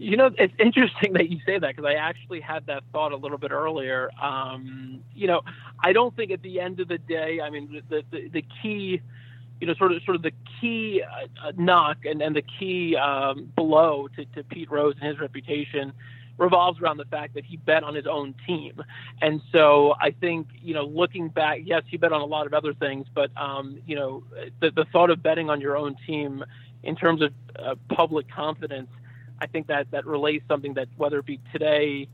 You 0.00 0.16
know, 0.16 0.30
it's 0.38 0.54
interesting 0.58 1.12
that 1.18 1.28
you 1.28 1.38
say 1.44 1.58
that 1.58 1.76
because 1.76 1.84
I 1.84 1.94
actually 1.94 2.40
had 2.40 2.66
that 2.66 2.82
thought 2.92 3.12
a 3.12 3.16
little 3.16 3.36
bit 3.36 3.50
earlier. 3.50 4.10
Um, 4.20 5.00
you 5.14 5.26
know, 5.26 5.42
I 5.84 5.92
don't 5.92 6.16
think 6.16 6.30
at 6.30 6.42
the 6.42 6.58
end 6.58 6.80
of 6.80 6.88
the 6.88 6.98
day, 6.98 7.40
I 7.40 7.50
mean, 7.50 7.82
the 7.88 8.02
the, 8.10 8.28
the 8.28 8.44
key, 8.62 9.02
you 9.60 9.66
know, 9.66 9.74
sort 9.74 9.92
of 9.92 10.02
sort 10.04 10.16
of 10.16 10.22
the 10.22 10.32
key 10.60 11.02
uh, 11.02 11.52
knock 11.56 11.98
and, 12.06 12.22
and 12.22 12.34
the 12.34 12.42
key 12.58 12.96
um, 12.96 13.52
blow 13.54 14.08
to, 14.16 14.24
to 14.24 14.42
Pete 14.42 14.70
Rose 14.70 14.94
and 15.00 15.08
his 15.10 15.20
reputation 15.20 15.92
revolves 16.38 16.80
around 16.80 16.96
the 16.96 17.04
fact 17.04 17.34
that 17.34 17.44
he 17.44 17.58
bet 17.58 17.84
on 17.84 17.94
his 17.94 18.06
own 18.06 18.34
team. 18.46 18.82
And 19.20 19.42
so 19.52 19.94
I 20.00 20.12
think, 20.12 20.46
you 20.62 20.72
know, 20.72 20.86
looking 20.86 21.28
back, 21.28 21.60
yes, 21.64 21.82
he 21.86 21.98
bet 21.98 22.14
on 22.14 22.22
a 22.22 22.24
lot 22.24 22.46
of 22.46 22.54
other 22.54 22.72
things, 22.72 23.06
but, 23.14 23.30
um, 23.36 23.82
you 23.86 23.94
know, 23.94 24.22
the, 24.60 24.70
the 24.70 24.86
thought 24.90 25.10
of 25.10 25.22
betting 25.22 25.50
on 25.50 25.60
your 25.60 25.76
own 25.76 25.96
team 26.06 26.42
in 26.82 26.96
terms 26.96 27.20
of 27.20 27.34
uh, 27.58 27.74
public 27.90 28.26
confidence 28.30 28.88
I 29.40 29.46
think 29.46 29.66
that 29.68 29.90
that 29.90 30.06
relays 30.06 30.42
something 30.48 30.74
that 30.74 30.88
whether 30.96 31.18
it 31.18 31.26
be 31.26 31.40
today, 31.52 32.08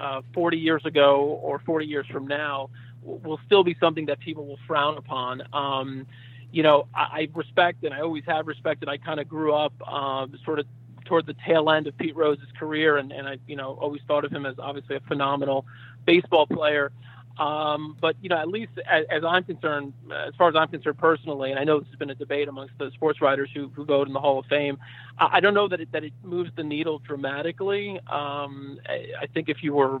uh, 0.00 0.22
40 0.32 0.56
years 0.56 0.84
ago, 0.84 1.38
or 1.42 1.60
40 1.60 1.86
years 1.86 2.06
from 2.10 2.26
now, 2.26 2.70
will 3.02 3.40
still 3.46 3.62
be 3.62 3.76
something 3.78 4.06
that 4.06 4.20
people 4.20 4.46
will 4.46 4.58
frown 4.66 4.96
upon. 4.96 5.42
Um, 5.52 6.06
you 6.52 6.62
know, 6.62 6.86
I, 6.94 7.00
I 7.00 7.28
respect 7.34 7.84
and 7.84 7.92
I 7.92 8.00
always 8.00 8.24
have 8.26 8.46
respected. 8.46 8.88
I 8.88 8.96
kind 8.96 9.20
of 9.20 9.28
grew 9.28 9.54
up 9.54 9.72
um, 9.86 10.38
sort 10.44 10.58
of 10.58 10.66
toward 11.04 11.26
the 11.26 11.34
tail 11.46 11.70
end 11.70 11.86
of 11.86 11.96
Pete 11.98 12.16
Rose's 12.16 12.48
career, 12.58 12.96
and, 12.96 13.12
and 13.12 13.28
I, 13.28 13.38
you 13.46 13.56
know, 13.56 13.76
always 13.80 14.00
thought 14.08 14.24
of 14.24 14.32
him 14.32 14.46
as 14.46 14.54
obviously 14.58 14.96
a 14.96 15.00
phenomenal 15.00 15.66
baseball 16.06 16.46
player. 16.46 16.92
Um, 17.38 17.96
but 18.00 18.14
you 18.20 18.28
know, 18.28 18.36
at 18.36 18.48
least 18.48 18.72
as, 18.88 19.04
as, 19.10 19.24
I'm 19.24 19.42
concerned, 19.42 19.92
as 20.12 20.34
far 20.36 20.48
as 20.48 20.54
I'm 20.54 20.68
concerned 20.68 20.98
personally, 20.98 21.50
and 21.50 21.58
I 21.58 21.64
know 21.64 21.80
this 21.80 21.88
has 21.88 21.98
been 21.98 22.10
a 22.10 22.14
debate 22.14 22.46
amongst 22.46 22.78
the 22.78 22.90
sports 22.92 23.20
writers 23.20 23.50
who, 23.52 23.68
who 23.74 23.84
vote 23.84 24.06
in 24.06 24.12
the 24.12 24.20
Hall 24.20 24.38
of 24.38 24.46
Fame. 24.46 24.78
I, 25.18 25.28
I 25.34 25.40
don't 25.40 25.54
know 25.54 25.66
that 25.68 25.80
it, 25.80 25.90
that 25.92 26.04
it 26.04 26.12
moves 26.22 26.50
the 26.56 26.62
needle 26.62 27.00
dramatically. 27.00 27.98
Um, 28.06 28.78
I, 28.88 29.06
I, 29.22 29.26
think 29.26 29.48
if 29.48 29.64
you 29.64 29.74
were 29.74 30.00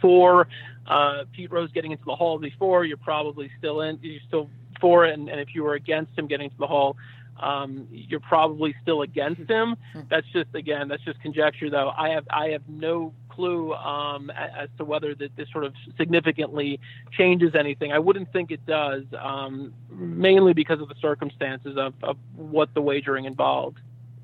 for 0.00 0.48
uh, 0.86 1.24
Pete 1.32 1.52
Rose 1.52 1.70
getting 1.72 1.92
into 1.92 2.04
the 2.06 2.16
Hall 2.16 2.38
before, 2.38 2.86
you're 2.86 2.96
probably 2.96 3.50
still 3.58 3.82
in. 3.82 3.98
You're 4.00 4.20
still 4.26 4.48
for 4.80 5.04
it, 5.06 5.12
and, 5.12 5.28
and 5.28 5.40
if 5.40 5.54
you 5.54 5.62
were 5.64 5.74
against 5.74 6.18
him 6.18 6.26
getting 6.26 6.46
into 6.46 6.58
the 6.58 6.66
Hall, 6.66 6.96
um, 7.38 7.88
you're 7.90 8.20
probably 8.20 8.74
still 8.82 9.02
against 9.02 9.50
him. 9.50 9.76
Hmm. 9.92 10.00
That's 10.08 10.26
just 10.32 10.54
again, 10.54 10.88
that's 10.88 11.04
just 11.04 11.20
conjecture, 11.20 11.68
though. 11.68 11.90
I 11.96 12.10
have 12.10 12.26
I 12.30 12.48
have 12.48 12.62
no 12.68 13.12
clue 13.34 13.72
um, 13.74 14.30
as 14.30 14.68
to 14.78 14.84
whether 14.84 15.14
that 15.14 15.36
this 15.36 15.48
sort 15.52 15.64
of 15.64 15.74
significantly 15.96 16.80
changes 17.12 17.54
anything. 17.54 17.92
I 17.92 17.98
wouldn't 17.98 18.32
think 18.32 18.50
it 18.50 18.64
does, 18.66 19.04
um, 19.18 19.72
mainly 19.90 20.52
because 20.52 20.80
of 20.80 20.88
the 20.88 20.94
circumstances 21.00 21.76
of, 21.76 21.94
of 22.02 22.16
what 22.36 22.74
the 22.74 22.82
wagering 22.82 23.24
involved. 23.24 23.78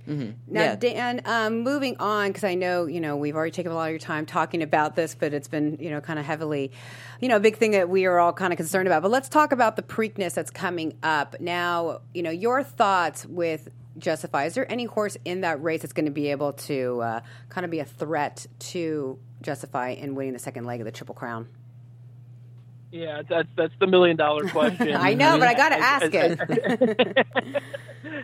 Mm-hmm. 0.09 0.31
Now, 0.55 0.63
yeah. 0.63 0.77
Dan, 0.77 1.21
um, 1.27 1.61
moving 1.61 1.97
on 1.99 2.29
because 2.29 2.45
I 2.45 2.55
know 2.55 2.87
you 2.87 3.01
know 3.01 3.17
we've 3.17 3.37
already 3.37 3.51
taken 3.51 3.71
a 3.71 3.75
lot 3.75 3.85
of 3.85 3.91
your 3.91 3.99
time 3.99 4.25
talking 4.25 4.63
about 4.63 4.97
this, 4.97 5.15
but 5.15 5.35
it's 5.35 5.49
been 5.49 5.77
you 5.81 5.91
know 5.91 6.01
kind 6.01 6.19
of 6.19 6.25
heavily, 6.25 6.73
you 7.21 7.29
know, 7.29 7.37
a 7.37 7.41
big 7.41 7.59
thing 7.59 7.73
that 7.73 7.91
we 7.91 8.07
are 8.07 8.19
all 8.19 8.33
kind 8.33 8.53
of 8.53 8.57
concerned 8.57 8.89
about. 8.89 9.03
But 9.03 9.11
let's 9.11 9.29
talk 9.29 9.53
about 9.53 9.77
the 9.77 9.83
Preakness 9.83 10.33
that's 10.33 10.51
coming 10.51 10.97
up 11.03 11.39
now. 11.41 12.01
You 12.15 12.23
know, 12.23 12.31
your 12.31 12.63
thoughts 12.63 13.27
with 13.27 13.69
Justify. 13.99 14.45
Is 14.45 14.55
there 14.55 14.71
any 14.71 14.85
horse 14.85 15.17
in 15.25 15.43
that 15.43 15.63
race 15.63 15.83
that's 15.83 15.93
going 15.93 16.07
to 16.07 16.13
be 16.13 16.31
able 16.31 16.53
to 16.55 17.01
uh, 17.01 17.21
kind 17.49 17.65
of 17.65 17.71
be 17.71 17.81
a 17.81 17.85
threat 17.85 18.47
to 18.59 19.19
Justify 19.43 19.91
in 19.91 20.15
winning 20.15 20.33
the 20.33 20.39
second 20.39 20.65
leg 20.65 20.81
of 20.81 20.85
the 20.85 20.93
Triple 20.93 21.15
Crown? 21.15 21.49
Yeah, 22.91 23.23
that's 23.29 23.49
that's 23.55 23.75
the 23.81 23.87
million 23.87 24.17
dollar 24.17 24.49
question. 24.49 24.95
I 24.95 25.15
know, 25.15 25.39
but 25.39 25.49
I 25.49 25.55
got 25.55 25.69
to 25.71 25.79
ask 25.79 26.15
it. 26.15 27.63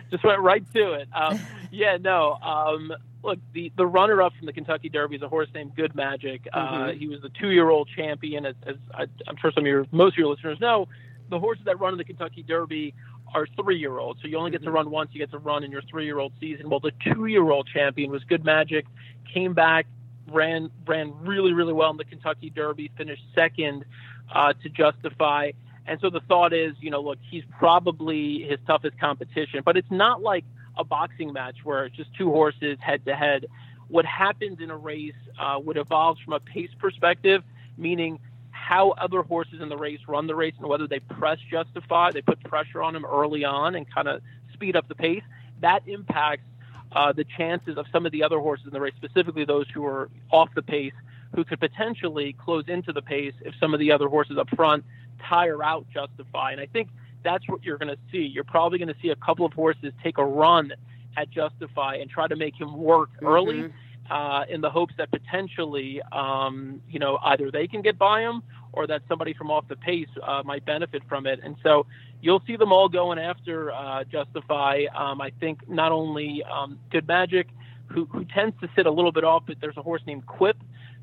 Just 0.11 0.23
went 0.23 0.41
right 0.41 0.63
to 0.73 0.93
it. 0.93 1.07
Um, 1.13 1.39
yeah, 1.71 1.97
no. 1.97 2.33
Um, 2.33 2.91
look, 3.23 3.39
the 3.53 3.71
the 3.77 3.85
runner 3.85 4.21
up 4.21 4.33
from 4.37 4.47
the 4.47 4.53
Kentucky 4.53 4.89
Derby 4.89 5.17
is 5.17 5.21
a 5.21 5.29
horse 5.29 5.49
named 5.53 5.75
Good 5.75 5.95
Magic. 5.95 6.47
Uh, 6.51 6.59
mm-hmm. 6.59 6.99
He 6.99 7.07
was 7.07 7.21
the 7.21 7.29
two 7.29 7.51
year 7.51 7.69
old 7.69 7.89
champion, 7.95 8.45
as, 8.45 8.55
as 8.65 8.75
I, 8.93 9.03
am 9.27 9.35
sure 9.39 9.51
some 9.51 9.63
of 9.63 9.67
your 9.67 9.85
most 9.91 10.13
of 10.13 10.17
your 10.17 10.29
listeners 10.29 10.59
know. 10.59 10.87
The 11.29 11.39
horses 11.39 11.65
that 11.65 11.79
run 11.79 11.93
in 11.93 11.97
the 11.97 12.03
Kentucky 12.03 12.43
Derby 12.43 12.93
are 13.35 13.45
three 13.61 13.77
year 13.77 13.99
olds, 13.99 14.21
so 14.21 14.27
you 14.27 14.37
only 14.37 14.49
get 14.49 14.61
to 14.61 14.67
mm-hmm. 14.67 14.75
run 14.75 14.89
once. 14.89 15.09
You 15.13 15.19
get 15.19 15.31
to 15.31 15.37
run 15.37 15.63
in 15.63 15.71
your 15.71 15.81
three 15.91 16.05
year 16.05 16.19
old 16.19 16.31
season. 16.39 16.69
Well, 16.69 16.79
the 16.79 16.93
two 17.13 17.25
year 17.25 17.43
old 17.51 17.67
champion 17.71 18.09
was 18.09 18.23
Good 18.23 18.45
Magic, 18.45 18.85
came 19.31 19.53
back, 19.53 19.85
ran 20.31 20.71
ran 20.87 21.13
really 21.19 21.53
really 21.53 21.73
well 21.73 21.91
in 21.91 21.97
the 21.97 22.05
Kentucky 22.05 22.49
Derby, 22.49 22.89
finished 22.97 23.23
second 23.35 23.85
uh, 24.33 24.53
to 24.63 24.69
Justify. 24.69 25.51
And 25.85 25.99
so 26.01 26.09
the 26.09 26.21
thought 26.21 26.51
is, 26.51 26.73
you 26.79 26.89
know, 26.89 27.01
look, 27.01 27.19
he's 27.29 27.43
probably 27.59 28.45
his 28.49 28.57
toughest 28.65 28.99
competition, 28.99 29.61
but 29.63 29.77
it's 29.77 29.91
not 29.91 30.21
like 30.21 30.45
a 30.77 30.83
boxing 30.83 31.31
match 31.31 31.57
where 31.63 31.85
it's 31.85 31.95
just 31.95 32.09
two 32.17 32.31
horses 32.31 32.77
head 32.81 33.05
to 33.05 33.15
head. 33.15 33.45
What 33.87 34.05
happens 34.05 34.59
in 34.61 34.71
a 34.71 34.77
race 34.77 35.13
uh, 35.39 35.59
would 35.59 35.77
evolve 35.77 36.17
from 36.23 36.33
a 36.33 36.39
pace 36.39 36.71
perspective, 36.79 37.43
meaning 37.77 38.19
how 38.65 38.91
other 38.91 39.21
horses 39.21 39.61
in 39.61 39.69
the 39.69 39.77
race 39.77 39.99
run 40.07 40.25
the 40.25 40.33
race 40.33 40.55
and 40.57 40.67
whether 40.67 40.87
they 40.87 40.99
press 40.99 41.37
Justify, 41.51 42.11
they 42.11 42.21
put 42.21 42.43
pressure 42.43 42.81
on 42.81 42.95
him 42.95 43.05
early 43.05 43.45
on 43.45 43.75
and 43.75 43.85
kind 43.93 44.07
of 44.07 44.21
speed 44.53 44.75
up 44.75 44.87
the 44.87 44.95
pace. 44.95 45.21
That 45.61 45.83
impacts 45.87 46.47
uh, 46.91 47.13
the 47.13 47.25
chances 47.37 47.77
of 47.77 47.85
some 47.91 48.07
of 48.07 48.11
the 48.11 48.23
other 48.23 48.39
horses 48.39 48.65
in 48.65 48.73
the 48.73 48.81
race, 48.81 48.95
specifically 48.97 49.45
those 49.45 49.67
who 49.71 49.85
are 49.85 50.09
off 50.31 50.49
the 50.55 50.63
pace, 50.63 50.93
who 51.35 51.43
could 51.43 51.59
potentially 51.59 52.33
close 52.33 52.63
into 52.67 52.91
the 52.91 53.03
pace 53.03 53.35
if 53.41 53.53
some 53.59 53.75
of 53.75 53.79
the 53.79 53.91
other 53.91 54.07
horses 54.07 54.37
up 54.39 54.49
front 54.55 54.83
tire 55.21 55.63
out 55.63 55.85
Justify. 55.93 56.51
And 56.51 56.59
I 56.59 56.65
think 56.65 56.89
that's 57.23 57.47
what 57.47 57.63
you're 57.63 57.77
going 57.77 57.95
to 57.95 57.99
see. 58.11 58.25
You're 58.25 58.43
probably 58.43 58.79
going 58.79 58.93
to 58.93 58.99
see 58.99 59.09
a 59.09 59.15
couple 59.15 59.45
of 59.45 59.53
horses 59.53 59.93
take 60.03 60.17
a 60.17 60.25
run 60.25 60.73
at 61.15 61.29
Justify 61.29 61.97
and 61.97 62.09
try 62.09 62.27
to 62.27 62.35
make 62.35 62.59
him 62.59 62.75
work 62.75 63.11
mm-hmm. 63.17 63.27
early. 63.27 63.73
Uh, 64.07 64.45
in 64.49 64.61
the 64.61 64.69
hopes 64.69 64.93
that 64.99 65.09
potentially, 65.09 65.99
um, 66.11 66.79
you 66.87 66.99
know, 66.99 67.17
either 67.23 67.49
they 67.49 67.67
can 67.67 67.81
get 67.81 67.97
by 67.97 68.21
him 68.21 68.43
or 68.75 68.87
that 68.87 69.01
somebody 69.07 69.33
from 69.33 69.49
off 69.49 69.67
the 69.67 69.75
pace 69.75 70.09
uh, 70.21 70.43
might 70.43 70.65
benefit 70.65 71.01
from 71.07 71.25
it. 71.25 71.39
And 71.43 71.55
so 71.63 71.85
you'll 72.21 72.43
see 72.45 72.55
them 72.55 72.71
all 72.71 72.89
going 72.89 73.19
after 73.19 73.71
uh, 73.71 74.03
Justify. 74.03 74.85
Um, 74.95 75.21
I 75.21 75.31
think 75.39 75.67
not 75.69 75.91
only 75.91 76.43
um, 76.43 76.79
Good 76.91 77.07
Magic, 77.07 77.47
who, 77.87 78.05
who 78.05 78.25
tends 78.25 78.59
to 78.61 78.69
sit 78.75 78.85
a 78.85 78.91
little 78.91 79.11
bit 79.11 79.23
off, 79.23 79.43
but 79.47 79.57
there's 79.61 79.77
a 79.77 79.81
horse 79.81 80.01
named 80.05 80.25
Quip 80.25 80.57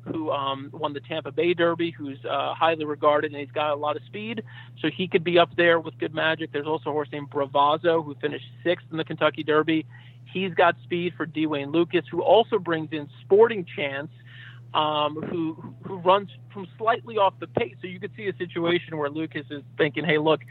who 0.05 0.31
um, 0.31 0.69
won 0.73 0.93
the 0.93 0.99
Tampa 0.99 1.31
Bay 1.31 1.53
Derby, 1.53 1.91
who's 1.91 2.17
uh, 2.25 2.53
highly 2.53 2.83
regarded 2.83 3.31
and 3.31 3.39
he's 3.39 3.51
got 3.51 3.71
a 3.71 3.75
lot 3.75 3.95
of 3.95 4.03
speed. 4.03 4.43
So 4.81 4.89
he 4.95 5.07
could 5.07 5.23
be 5.23 5.39
up 5.39 5.55
there 5.55 5.79
with 5.79 5.97
Good 5.97 6.13
Magic. 6.13 6.51
There's 6.51 6.67
also 6.67 6.89
a 6.89 6.93
horse 6.93 7.07
named 7.11 7.29
Bravazzo 7.29 8.03
who 8.03 8.15
finished 8.15 8.45
sixth 8.63 8.85
in 8.91 8.97
the 8.97 9.05
Kentucky 9.05 9.43
Derby. 9.43 9.85
He's 10.25 10.53
got 10.53 10.75
speed 10.83 11.13
for 11.15 11.25
D. 11.25 11.45
Wayne 11.45 11.71
Lukas, 11.71 12.05
who 12.09 12.21
also 12.21 12.59
brings 12.59 12.89
in 12.91 13.07
Sporting 13.21 13.65
Chance, 13.75 14.09
um, 14.73 15.21
who 15.29 15.57
who 15.83 15.97
runs 15.97 16.29
from 16.51 16.67
slightly 16.77 17.17
off 17.17 17.33
the 17.39 17.47
pace. 17.47 17.75
So 17.81 17.87
you 17.87 17.99
could 17.99 18.11
see 18.15 18.27
a 18.27 18.35
situation 18.37 18.97
where 18.97 19.09
Lukas 19.09 19.45
is 19.49 19.63
thinking, 19.77 20.05
"Hey, 20.05 20.17
look, 20.17 20.41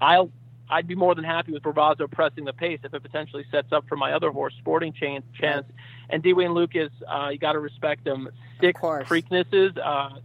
I'll 0.00 0.30
I'd 0.70 0.86
be 0.86 0.94
more 0.94 1.14
than 1.14 1.24
happy 1.24 1.52
with 1.52 1.62
Bravazzo 1.62 2.10
pressing 2.10 2.44
the 2.44 2.52
pace 2.52 2.80
if 2.84 2.92
it 2.92 3.02
potentially 3.02 3.44
sets 3.50 3.72
up 3.72 3.88
for 3.88 3.96
my 3.96 4.12
other 4.12 4.30
horse, 4.30 4.54
Sporting 4.58 4.92
Chance. 4.92 5.24
chance. 5.38 5.66
And 6.10 6.22
D. 6.22 6.32
Wayne 6.32 6.52
Lukas, 6.52 6.90
uh, 7.06 7.28
you 7.32 7.38
got 7.38 7.52
to 7.52 7.58
respect 7.58 8.06
him. 8.06 8.28
Six 8.60 8.80
Preaknesses, 9.06 9.78
uh, 9.82 10.18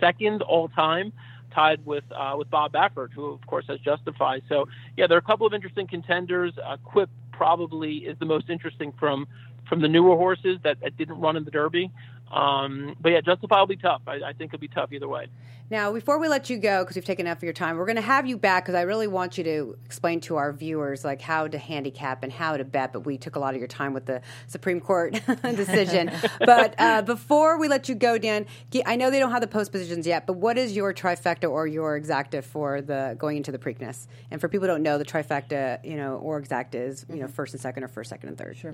second 0.00 0.42
all 0.42 0.68
time, 0.68 1.12
tied 1.54 1.84
with 1.84 2.04
uh, 2.12 2.34
with 2.36 2.50
Bob 2.50 2.72
Baffert, 2.72 3.12
who 3.12 3.32
of 3.32 3.46
course 3.46 3.66
has 3.68 3.80
Justify. 3.80 4.40
So 4.48 4.68
yeah, 4.96 5.06
there 5.06 5.16
are 5.16 5.20
a 5.20 5.22
couple 5.22 5.46
of 5.46 5.54
interesting 5.54 5.86
contenders. 5.86 6.54
Uh, 6.62 6.76
Quip 6.84 7.10
probably 7.32 7.98
is 7.98 8.18
the 8.18 8.26
most 8.26 8.48
interesting 8.48 8.92
from 8.98 9.26
from 9.68 9.80
the 9.80 9.88
newer 9.88 10.16
horses 10.16 10.58
that, 10.64 10.80
that 10.80 10.96
didn't 10.96 11.20
run 11.20 11.36
in 11.36 11.44
the 11.44 11.50
Derby. 11.50 11.90
Um, 12.32 12.96
but 13.00 13.10
yeah, 13.10 13.20
Justify 13.20 13.60
will 13.60 13.66
be 13.66 13.76
tough. 13.76 14.02
I, 14.06 14.14
I 14.14 14.32
think 14.32 14.54
it'll 14.54 14.58
be 14.58 14.68
tough 14.68 14.92
either 14.92 15.08
way. 15.08 15.28
Now, 15.70 15.92
before 15.92 16.18
we 16.18 16.28
let 16.28 16.50
you 16.50 16.58
go, 16.58 16.82
because 16.82 16.96
we've 16.96 17.04
taken 17.04 17.26
enough 17.26 17.38
of 17.38 17.44
your 17.44 17.52
time, 17.54 17.76
we're 17.76 17.86
going 17.86 17.96
to 17.96 18.02
have 18.02 18.26
you 18.26 18.36
back 18.36 18.64
because 18.64 18.74
I 18.74 18.82
really 18.82 19.06
want 19.06 19.38
you 19.38 19.44
to 19.44 19.78
explain 19.86 20.20
to 20.22 20.36
our 20.36 20.52
viewers 20.52 21.04
like 21.04 21.22
how 21.22 21.46
to 21.48 21.56
handicap 21.56 22.22
and 22.22 22.30
how 22.30 22.56
to 22.56 22.64
bet. 22.64 22.92
But 22.92 23.00
we 23.00 23.16
took 23.16 23.36
a 23.36 23.38
lot 23.38 23.54
of 23.54 23.58
your 23.58 23.68
time 23.68 23.94
with 23.94 24.04
the 24.04 24.20
Supreme 24.48 24.80
Court 24.80 25.12
decision. 25.42 26.10
but 26.40 26.74
uh, 26.78 27.02
before 27.02 27.58
we 27.58 27.68
let 27.68 27.88
you 27.88 27.94
go, 27.94 28.18
Dan, 28.18 28.46
I 28.84 28.96
know 28.96 29.10
they 29.10 29.18
don't 29.18 29.30
have 29.30 29.40
the 29.40 29.46
post 29.46 29.72
positions 29.72 30.06
yet, 30.06 30.26
but 30.26 30.34
what 30.34 30.58
is 30.58 30.76
your 30.76 30.92
trifecta 30.92 31.50
or 31.50 31.66
your 31.66 31.98
exacta 31.98 32.44
for 32.44 32.82
the 32.82 33.16
going 33.18 33.38
into 33.38 33.52
the 33.52 33.58
Preakness? 33.58 34.08
And 34.30 34.40
for 34.40 34.48
people 34.48 34.68
who 34.68 34.74
don't 34.74 34.82
know, 34.82 34.98
the 34.98 35.06
trifecta, 35.06 35.82
you 35.84 35.96
know, 35.96 36.16
or 36.16 36.40
exacta 36.40 36.74
is 36.74 37.06
you 37.08 37.16
know 37.16 37.28
first 37.28 37.54
and 37.54 37.60
second 37.62 37.84
or 37.84 37.88
first, 37.88 38.10
second, 38.10 38.28
and 38.28 38.38
third. 38.38 38.58
Sure. 38.58 38.72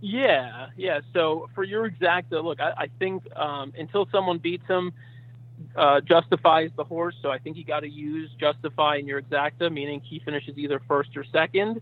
Yeah, 0.00 0.66
yeah. 0.76 1.00
So 1.14 1.48
for 1.54 1.64
your 1.64 1.88
exacta, 1.88 2.42
look, 2.44 2.60
I, 2.60 2.72
I 2.76 2.90
think 2.98 3.24
um, 3.34 3.72
until 3.78 4.06
someone 4.12 4.38
beats 4.38 4.66
him, 4.66 4.92
uh, 5.74 6.00
justifies 6.02 6.70
the 6.76 6.84
horse. 6.84 7.14
So 7.22 7.30
I 7.30 7.38
think 7.38 7.56
you 7.56 7.64
got 7.64 7.80
to 7.80 7.88
use 7.88 8.30
Justify 8.38 8.96
in 8.96 9.06
your 9.06 9.22
exacta, 9.22 9.72
meaning 9.72 10.00
he 10.00 10.18
finishes 10.20 10.58
either 10.58 10.80
first 10.86 11.16
or 11.16 11.24
second. 11.24 11.80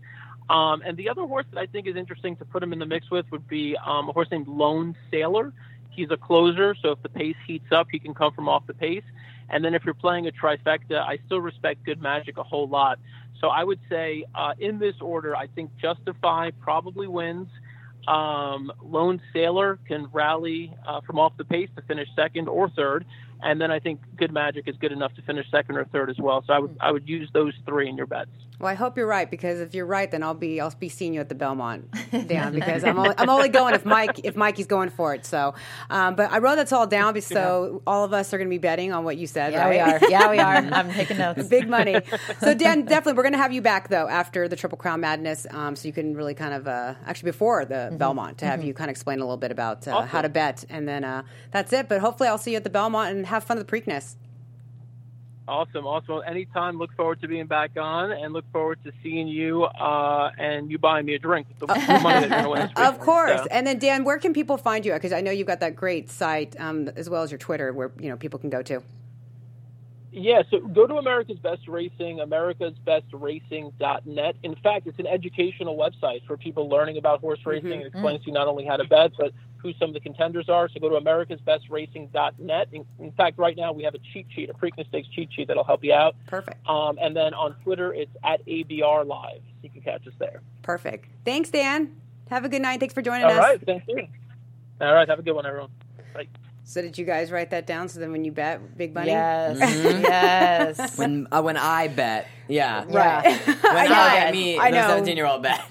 Um, 0.49 0.81
and 0.85 0.95
the 0.95 1.09
other 1.09 1.23
horse 1.23 1.45
that 1.53 1.59
I 1.59 1.65
think 1.65 1.87
is 1.87 1.95
interesting 1.95 2.35
to 2.37 2.45
put 2.45 2.63
him 2.63 2.71
in 2.71 2.79
the 2.79 2.85
mix 2.85 3.09
with 3.11 3.25
would 3.31 3.47
be 3.47 3.75
um, 3.85 4.09
a 4.09 4.13
horse 4.13 4.29
named 4.31 4.47
Lone 4.47 4.95
Sailor. 5.11 5.51
He's 5.89 6.11
a 6.11 6.17
closer, 6.17 6.75
so 6.81 6.91
if 6.91 7.01
the 7.03 7.09
pace 7.09 7.35
heats 7.47 7.71
up, 7.71 7.87
he 7.91 7.99
can 7.99 8.13
come 8.13 8.33
from 8.33 8.47
off 8.47 8.67
the 8.67 8.73
pace. 8.73 9.03
And 9.49 9.63
then 9.63 9.73
if 9.73 9.85
you're 9.85 9.93
playing 9.93 10.27
a 10.27 10.31
trifecta, 10.31 10.99
I 10.99 11.19
still 11.25 11.41
respect 11.41 11.83
Good 11.83 12.01
Magic 12.01 12.37
a 12.37 12.43
whole 12.43 12.67
lot. 12.67 12.99
So 13.39 13.47
I 13.49 13.63
would 13.63 13.79
say 13.89 14.25
uh, 14.35 14.53
in 14.59 14.79
this 14.79 14.95
order, 15.01 15.35
I 15.35 15.47
think 15.47 15.71
Justify 15.81 16.51
probably 16.61 17.07
wins. 17.07 17.47
Um, 18.07 18.71
Lone 18.83 19.21
Sailor 19.33 19.79
can 19.87 20.07
rally 20.13 20.73
uh, 20.87 21.01
from 21.01 21.19
off 21.19 21.33
the 21.37 21.45
pace 21.45 21.69
to 21.75 21.81
finish 21.83 22.07
second 22.15 22.47
or 22.47 22.69
third, 22.69 23.05
and 23.41 23.59
then 23.59 23.71
I 23.71 23.79
think 23.79 24.01
Good 24.15 24.31
Magic 24.31 24.67
is 24.67 24.75
good 24.77 24.91
enough 24.91 25.13
to 25.15 25.21
finish 25.23 25.49
second 25.49 25.77
or 25.77 25.85
third 25.85 26.09
as 26.09 26.17
well. 26.19 26.43
So 26.45 26.53
I 26.53 26.59
would 26.59 26.77
I 26.79 26.91
would 26.91 27.07
use 27.09 27.29
those 27.33 27.53
three 27.65 27.89
in 27.89 27.97
your 27.97 28.07
bets. 28.07 28.29
Well, 28.59 28.71
I 28.71 28.75
hope 28.75 28.97
you're 28.97 29.07
right 29.07 29.29
because 29.29 29.59
if 29.59 29.73
you're 29.73 29.85
right, 29.85 30.09
then 30.09 30.23
I'll 30.23 30.33
be 30.33 30.61
I'll 30.61 30.73
be 30.79 30.89
seeing 30.89 31.13
you 31.13 31.19
at 31.19 31.29
the 31.29 31.35
Belmont, 31.35 31.91
Dan. 32.27 32.53
Because 32.53 32.83
I'm 32.83 32.97
only, 32.97 33.15
I'm 33.17 33.29
only 33.29 33.49
going 33.49 33.75
if 33.75 33.85
Mike 33.85 34.21
if 34.23 34.35
Mikey's 34.35 34.67
going 34.67 34.89
for 34.89 35.13
it. 35.13 35.25
So, 35.25 35.53
um, 35.89 36.15
but 36.15 36.31
I 36.31 36.39
wrote 36.39 36.55
that's 36.55 36.71
all 36.71 36.87
down, 36.87 37.19
so 37.21 37.81
all 37.85 38.03
of 38.03 38.13
us 38.13 38.33
are 38.33 38.37
going 38.37 38.47
to 38.47 38.53
be 38.53 38.57
betting 38.57 38.91
on 38.93 39.03
what 39.03 39.17
you 39.17 39.27
said. 39.27 39.53
Yeah, 39.53 39.65
right? 39.65 39.69
we 39.69 39.79
are. 39.79 40.09
Yeah, 40.09 40.31
we 40.31 40.39
are. 40.39 40.55
I'm 40.73 40.91
taking 40.91 41.17
notes. 41.17 41.47
Big 41.47 41.67
money. 41.67 41.95
So, 42.39 42.53
Dan, 42.53 42.85
definitely 42.85 43.13
we're 43.13 43.23
going 43.23 43.33
to 43.33 43.39
have 43.39 43.53
you 43.53 43.61
back 43.61 43.89
though 43.89 44.07
after 44.07 44.47
the 44.47 44.55
Triple 44.55 44.77
Crown 44.77 44.99
Madness, 45.01 45.47
um, 45.51 45.75
so 45.75 45.87
you 45.87 45.93
can 45.93 46.15
really 46.15 46.33
kind 46.33 46.53
of 46.53 46.67
uh, 46.67 46.95
actually 47.05 47.31
before 47.31 47.65
the 47.65 47.93
Belmont 47.97 48.39
to 48.39 48.45
have 48.45 48.63
you 48.63 48.73
kind 48.73 48.89
of 48.89 48.91
explain 48.91 49.19
a 49.19 49.21
little 49.21 49.37
bit 49.37 49.51
about 49.51 49.87
uh, 49.87 50.01
how 50.01 50.21
to 50.21 50.29
bet, 50.29 50.65
and 50.69 50.87
then 50.87 51.03
uh, 51.03 51.23
that's 51.51 51.71
it. 51.73 51.87
But 51.87 52.01
hopefully, 52.01 52.29
I'll 52.29 52.37
see 52.37 52.51
you 52.51 52.57
at 52.57 52.63
the 52.63 52.69
Belmont 52.69 53.15
and 53.15 53.25
have 53.27 53.43
fun 53.43 53.57
at 53.57 53.67
the 53.67 53.71
Preakness. 53.71 54.15
Awesome, 55.47 55.85
awesome. 55.85 56.21
Anytime. 56.25 56.79
Look 56.79 56.91
forward 56.95 57.21
to 57.21 57.27
being 57.27 57.45
back 57.45 57.77
on, 57.77 58.11
and 58.11 58.33
look 58.33 58.45
forward 58.51 58.79
to 58.83 58.91
seeing 59.03 59.27
you 59.27 59.61
uh, 59.63 60.31
and 60.39 60.71
you 60.71 60.79
buying 60.79 61.05
me 61.05 61.13
a 61.13 61.19
drink. 61.19 61.45
The, 61.59 61.67
the 61.67 61.99
money 62.01 62.27
that 62.27 62.29
you're 62.29 62.29
going 62.29 62.43
to 62.43 62.49
win. 62.49 62.71
Of 62.87 62.99
course. 62.99 63.41
So- 63.41 63.47
And 63.51 63.67
then 63.67 63.77
Dan, 63.77 64.03
where 64.03 64.17
can 64.17 64.33
people 64.33 64.57
find 64.57 64.83
you? 64.85 64.93
Because 64.93 65.13
I 65.13 65.21
know 65.21 65.29
you've 65.29 65.45
got 65.45 65.59
that 65.59 65.75
great 65.75 66.09
site 66.09 66.59
um, 66.59 66.89
as 66.95 67.11
well 67.11 67.21
as 67.21 67.29
your 67.29 67.37
Twitter, 67.37 67.71
where 67.73 67.91
you 67.99 68.09
know 68.09 68.17
people 68.17 68.39
can 68.39 68.49
go 68.49 68.63
to. 68.63 68.81
Yeah, 70.17 70.43
so 70.49 70.61
go 70.61 70.87
to 70.87 70.95
America's 70.95 71.37
Best 71.39 71.67
Racing, 71.67 72.19
americasbestracing.net. 72.19 74.35
In 74.43 74.55
fact, 74.63 74.87
it's 74.87 74.97
an 74.99 75.07
educational 75.07 75.75
website 75.77 76.25
for 76.25 76.37
people 76.37 76.69
learning 76.69 76.97
about 76.97 77.19
horse 77.19 77.39
racing. 77.45 77.81
It 77.81 77.87
explains 77.87 78.21
to 78.21 78.27
you 78.27 78.33
not 78.33 78.47
only 78.47 78.63
how 78.65 78.77
to 78.77 78.85
bet, 78.85 79.11
but 79.17 79.33
who 79.65 79.73
some 79.79 79.89
of 79.89 79.93
the 79.95 79.99
contenders 79.99 80.47
are. 80.47 80.69
So 80.69 80.79
go 80.79 80.89
to 80.89 80.95
americasbestracing.net. 81.03 82.67
In, 82.71 82.85
in 82.99 83.11
fact, 83.13 83.37
right 83.37 83.57
now 83.57 83.73
we 83.73 83.83
have 83.83 83.95
a 83.95 83.99
cheat 84.13 84.27
sheet, 84.33 84.49
a 84.49 84.53
Preakness 84.53 84.87
Stakes 84.89 85.07
cheat 85.09 85.29
sheet 85.33 85.47
that'll 85.47 85.63
help 85.63 85.83
you 85.83 85.93
out. 85.93 86.15
Perfect. 86.27 86.57
Um, 86.69 86.97
and 87.01 87.15
then 87.15 87.33
on 87.33 87.55
Twitter, 87.63 87.93
it's 87.93 88.11
at 88.23 88.45
ABR 88.45 89.05
Live. 89.07 89.41
You 89.63 89.69
can 89.69 89.81
catch 89.81 90.05
us 90.07 90.13
there. 90.19 90.41
Perfect. 90.61 91.07
Thanks, 91.25 91.49
Dan. 91.49 91.95
Have 92.29 92.45
a 92.45 92.49
good 92.49 92.61
night. 92.61 92.79
Thanks 92.79 92.93
for 92.93 93.01
joining 93.01 93.25
All 93.25 93.31
us. 93.31 93.39
right, 93.39 93.65
thank 93.65 93.83
you. 93.87 94.07
All 94.81 94.93
right, 94.93 95.07
have 95.09 95.19
a 95.19 95.23
good 95.23 95.33
one, 95.33 95.45
everyone. 95.45 95.69
Bye. 96.13 96.27
So 96.63 96.81
did 96.81 96.97
you 96.97 97.05
guys 97.05 97.31
write 97.31 97.51
that 97.51 97.67
down? 97.67 97.89
So 97.89 97.99
then 97.99 98.11
when 98.11 98.25
you 98.25 98.31
bet 98.31 98.75
big 98.77 98.93
money, 98.93 99.07
Yes. 99.07 99.59
Mm-hmm. 99.59 100.01
Yes. 100.01 100.97
When 100.97 101.27
uh, 101.31 101.41
when 101.43 101.57
I 101.57 101.87
bet, 101.87 102.27
yeah. 102.47 102.85
Right. 102.87 103.39
When 103.47 103.57
I, 103.75 103.83
know. 103.87 103.89
bet 103.93 104.33
me, 104.33 104.57
I 104.59 104.69
know. 104.71 104.87
17 104.87 105.15
year 105.17 105.27
old 105.27 105.43
bet. 105.43 105.61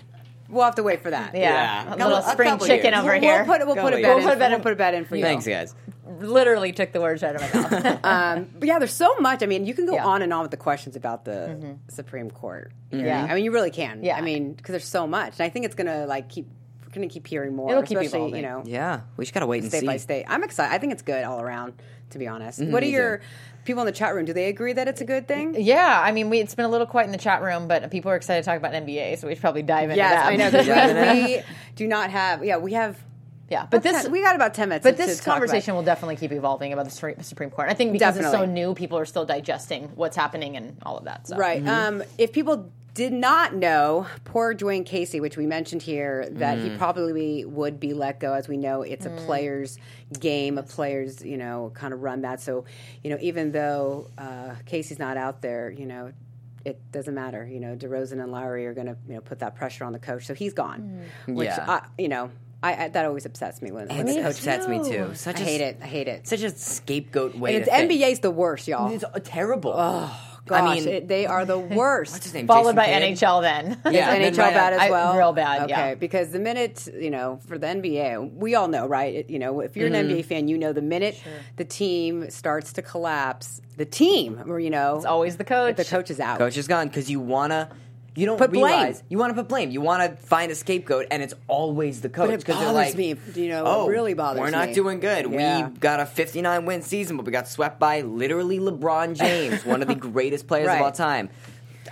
We'll 0.55 0.65
have 0.65 0.77
to 0.77 0.83
wait 0.83 1.03
for 1.03 1.11
that. 1.11 1.35
Yeah. 1.35 1.85
Yeah. 1.85 1.95
A 1.95 1.97
little 1.97 2.19
A 2.19 2.23
spring 2.33 2.59
chicken 2.59 2.93
years. 2.93 2.99
over 2.99 3.13
We'll, 3.13 3.21
here. 3.21 3.45
we'll 3.45 3.59
put 3.59 3.67
we'll 3.67 3.77
put 3.77 3.93
a 3.95 4.01
Couple 4.01 4.03
bet 4.03 4.03
years. 4.03 4.05
in. 4.05 4.25
We'll 4.25 4.25
put 4.25 4.33
a 4.33 4.37
bet 4.39 4.51
we'll 4.51 4.57
in. 4.57 4.63
put 4.63 4.73
a 4.73 4.77
bet 4.77 4.95
in 4.95 5.05
for 5.05 5.17
you. 5.17 5.23
Thanks, 5.23 5.47
guys. 5.47 5.75
Literally 6.07 6.73
took 6.73 6.93
the 6.93 7.01
words 7.01 7.23
out 7.23 7.35
of 7.37 7.41
my 7.43 7.61
mouth. 7.81 8.01
Um, 8.05 8.49
but 8.59 8.69
yeah, 8.69 8.79
there's 8.79 8.93
so 8.93 9.17
much. 9.19 9.43
I 9.43 9.47
mean, 9.47 9.67
you 9.67 9.75
can 9.75 9.87
go 9.87 9.95
Yeah. 9.95 10.01
Mm-hmm. 10.01 10.09
on 10.09 10.23
and 10.23 10.33
on 10.33 10.43
with 10.43 10.51
the 10.51 10.57
questions 10.57 10.97
about 10.97 11.25
the 11.25 11.77
Supreme 11.89 12.31
Court. 12.31 12.73
You 12.91 12.99
know 12.99 13.05
what 13.05 13.11
I 13.11 13.15
Yeah. 13.17 13.23
mean? 13.23 13.31
I 13.31 13.35
mean, 13.35 13.45
you 13.45 13.53
really 13.53 13.71
can. 13.71 14.03
Yeah. 14.05 14.17
I 14.17 14.21
mean, 14.21 14.53
because 14.53 14.73
there's 14.73 14.87
so 14.89 15.07
much, 15.07 15.35
and 15.39 15.47
I 15.47 15.49
think 15.49 15.65
it's 15.67 15.75
gonna 15.75 16.07
like 16.07 16.29
keep. 16.29 16.47
We're 16.87 16.91
gonna 17.01 17.09
keep 17.09 17.27
hearing 17.27 17.57
more. 17.57 17.71
It'll 17.71 17.83
keep 17.83 17.99
especially, 17.99 18.19
evolving. 18.19 18.37
You 18.37 18.49
know, 18.49 18.63
Yeah, 18.65 19.01
we 19.17 19.25
just 19.25 19.35
gotta 19.35 19.47
wait 19.47 19.63
and 19.63 19.71
state 19.73 19.81
see. 19.81 19.87
by 19.87 19.97
state. 19.97 20.25
I'm 20.29 20.45
excited. 20.45 20.73
I 20.73 20.79
think 20.79 20.93
it's 20.93 21.03
good 21.03 21.25
all 21.25 21.41
around. 21.41 21.73
To 22.11 22.19
be 22.19 22.29
honest, 22.29 22.61
what 22.61 22.67
are 22.67 22.71
Mm-hmm, 22.71 22.81
me 22.87 22.93
your 22.93 23.17
too. 23.19 23.25
People 23.65 23.83
in 23.83 23.87
the 23.87 23.93
chat 23.93 24.15
room? 24.15 24.25
Do 24.25 24.33
they 24.33 24.49
agree 24.49 24.73
that 24.73 24.89
it's 24.89 25.01
a 25.01 25.05
good 25.05 25.27
thing? 25.29 25.55
yeah, 25.59 26.01
I 26.03 26.13
mean, 26.13 26.31
we, 26.31 26.39
it's 26.41 26.55
been 26.55 26.65
a 26.65 26.69
little 26.69 26.87
quiet 26.87 27.07
in 27.07 27.13
the 27.13 27.19
chat 27.19 27.43
room, 27.43 27.69
but 27.69 27.91
people 27.91 28.11
are 28.11 28.17
excited 28.17 28.43
to 28.43 28.47
talk 28.51 28.59
about 28.59 28.73
NBA, 28.73 29.19
so 29.19 29.27
we 29.29 29.35
should 29.35 29.41
probably 29.41 29.63
dive 29.63 29.91
into 29.91 29.97
Yes, 29.97 30.13
that. 30.13 30.33
I 30.33 30.93
know. 30.93 31.15
we, 31.27 31.37
we 31.37 31.43
do 31.77 31.87
not 31.87 32.11
have. 32.11 32.45
Yeah, 32.45 32.59
we 32.59 32.73
have. 32.75 32.99
yeah, 33.51 33.67
but 33.71 33.83
this 33.83 34.09
we 34.09 34.23
got 34.23 34.35
about 34.35 34.55
ten 34.55 34.69
minutes. 34.69 34.85
But 34.85 34.97
this 34.97 35.13
to 35.13 35.17
talk 35.17 35.27
about. 35.27 35.35
conversation 35.41 35.75
will 35.75 35.83
definitely 35.83 36.17
keep 36.17 36.33
evolving 36.33 36.73
about 36.73 36.85
the 36.85 36.91
Supreme, 36.91 37.23
Supreme 37.23 37.51
Court. 37.51 37.69
I 37.69 37.75
think 37.75 37.93
because 37.93 38.17
it's 38.17 38.31
so 38.31 38.45
new, 38.45 38.75
people 38.75 38.99
are 38.99 39.05
still 39.07 39.25
digesting 39.25 39.91
what's 39.95 40.17
happening 40.17 40.57
and 40.57 40.77
all 40.83 40.97
of 40.97 41.05
that. 41.05 41.29
So. 41.29 41.37
Right. 41.37 41.67
Um, 41.67 42.03
if 42.19 42.33
people 42.33 42.71
did 42.95 43.13
not 43.13 43.55
know, 43.55 44.07
poor 44.25 44.55
Dwane 44.55 44.87
Casey, 44.87 45.21
which 45.21 45.37
we 45.37 45.47
mentioned 45.47 45.83
here, 45.83 46.29
that 46.31 46.59
he 46.59 46.71
probably 46.77 47.45
would 47.45 47.81
be 47.81 47.93
let 47.93 48.21
go. 48.21 48.33
As 48.33 48.47
we 48.49 48.57
know, 48.57 48.83
it's 48.83 49.05
a 49.05 49.11
player's 49.11 49.79
game, 50.19 50.59
a 50.59 50.63
player's 50.63 51.25
you 51.25 51.37
know 51.37 51.73
kind 51.75 51.93
of 51.93 52.03
run 52.03 52.23
that. 52.23 52.41
So 52.41 52.65
you 53.03 53.11
know, 53.11 53.19
even 53.21 53.53
though 53.53 54.09
uh, 54.17 54.55
Casey's 54.65 54.99
not 54.99 55.17
out 55.17 55.43
there, 55.43 55.71
you 55.71 55.87
know. 55.87 56.13
It 56.67 56.81
doesn't 56.93 57.15
matter, 57.15 57.47
you 57.47 57.61
know. 57.61 57.77
DeRozan 57.77 58.23
and 58.23 58.33
Lowry 58.33 58.65
are 58.67 58.73
going 58.73 58.87
to, 58.87 58.97
you 59.07 59.17
know, 59.17 59.21
put 59.21 59.41
that 59.41 59.55
pressure 59.55 59.85
on 59.85 59.93
the 59.93 59.99
coach, 59.99 60.25
so 60.25 60.33
he's 60.33 60.55
gone. 60.55 61.03
Which, 61.27 61.45
Yeah. 61.45 61.63
I, 61.69 61.87
you 61.99 62.09
know, 62.09 62.31
I, 62.63 62.85
I 62.85 62.89
that 62.89 63.05
always 63.05 63.27
upsets 63.27 63.61
me 63.61 63.71
when, 63.71 63.89
when 63.89 64.09
It 64.09 64.15
the 64.15 64.23
coach. 64.23 64.37
upsets 64.37 64.67
me 64.67 64.83
too. 64.83 65.09
I 65.11 65.13
Such 65.13 65.41
a, 65.41 65.45
hate 65.45 65.61
it. 65.61 65.77
I 65.83 65.87
hate 65.87 66.09
it. 66.09 66.27
Such 66.27 66.41
a 66.41 66.49
scapegoat 66.49 67.35
way. 67.35 67.57
And 67.57 67.67
to 67.67 67.71
it's 67.71 67.79
think. 67.79 67.93
NBA's 67.93 68.21
the 68.21 68.31
worst, 68.31 68.67
y'all. 68.67 68.91
It's 68.91 69.05
uh, 69.05 69.21
terrible. 69.23 69.75
Gosh, 70.47 70.61
I 70.61 70.75
mean, 70.75 70.89
it- 70.89 71.09
they 71.09 71.25
are 71.27 71.45
the 71.45 71.59
worst. 71.81 72.13
what's 72.13 72.25
his 72.25 72.35
name? 72.35 72.47
Followed 72.47 72.75
Jason 72.75 72.77
by 72.77 72.85
Kidd? 72.87 73.19
NHL 73.19 73.43
then. 73.43 73.81
Yeah, 73.95 74.15
Is 74.17 74.37
NHL 74.37 74.43
right 74.43 74.55
bad 74.55 74.73
up- 74.75 74.81
as 74.83 74.87
I- 74.89 74.91
well? 74.91 75.17
real 75.17 75.33
bad, 75.33 75.63
Okay, 75.63 75.71
yeah. 75.71 75.95
because 75.95 76.31
the 76.31 76.39
minute 76.39 76.87
you 76.99 77.11
know 77.11 77.39
for 77.47 77.57
the 77.59 77.67
NBA, 77.67 78.35
we 78.35 78.55
all 78.55 78.69
know, 78.69 78.87
right? 78.87 79.15
It- 79.15 79.31
you 79.31 79.39
know, 79.39 79.61
if 79.61 79.77
you're 79.77 79.89
Mm-hmm. 79.91 80.11
an 80.11 80.17
NBA 80.19 80.25
fan, 80.27 80.49
you 80.49 80.59
know 80.59 80.73
the 80.73 80.83
minute 80.83 81.21
the 81.57 81.65
team 81.65 82.29
starts 82.31 82.73
to 82.75 82.83
collapse, 82.83 83.61
the 83.77 83.87
team, 83.87 84.43
or 84.47 84.61
you 84.61 84.71
know, 84.71 84.97
It's 84.97 85.05
always 85.07 85.37
the 85.39 85.45
coach. 85.45 85.77
the 85.77 85.85
coach 85.85 86.11
is 86.11 86.21
out. 86.21 86.39
Coach 86.39 86.57
is 86.57 86.69
gone 86.69 86.89
because 86.89 87.11
you 87.11 87.21
wanna. 87.21 87.71
You 88.17 88.27
don't 88.27 88.39
Put 88.39 88.53
blame. 88.53 88.95
you 89.09 89.19
want 89.19 89.31
to 89.31 89.35
put 89.35 89.49
blame. 89.49 89.71
You 89.73 89.81
want 89.81 90.03
to 90.09 90.17
find 90.25 90.53
a 90.53 90.55
scapegoat, 90.55 91.07
and 91.11 91.21
it's 91.21 91.35
always 91.49 92.01
the 92.01 92.09
coach. 92.09 92.29
But 92.29 92.35
it 92.35 92.45
'cause 92.45 92.57
they're 92.61 92.73
bothers 92.73 92.95
like, 92.95 92.97
me, 92.97 93.17
you 93.35 93.49
know, 93.49 93.65
it 93.65 93.69
oh, 93.69 93.89
really 93.89 94.15
bothers 94.15 94.37
me. 94.39 94.43
We're 94.43 94.51
not 94.51 94.69
me." 94.69 94.75
doing 94.75 95.01
good. 95.01 95.33
Yeah. 95.33 95.69
We 95.69 95.79
got 95.79 95.99
a 95.99 96.07
59 96.07 96.65
win 96.65 96.83
season, 96.83 97.17
but 97.17 97.27
we 97.27 97.33
got 97.33 97.49
swept 97.49 97.81
by 97.81 98.03
literally 98.03 98.61
LeBron 98.61 99.15
James, 99.19 99.65
one 99.65 99.83
of 99.83 99.89
the 99.89 99.97
greatest 99.97 100.47
players 100.47 100.69
Right. 100.69 100.77
of 100.77 100.83
all 100.83 100.93
time. 100.93 101.29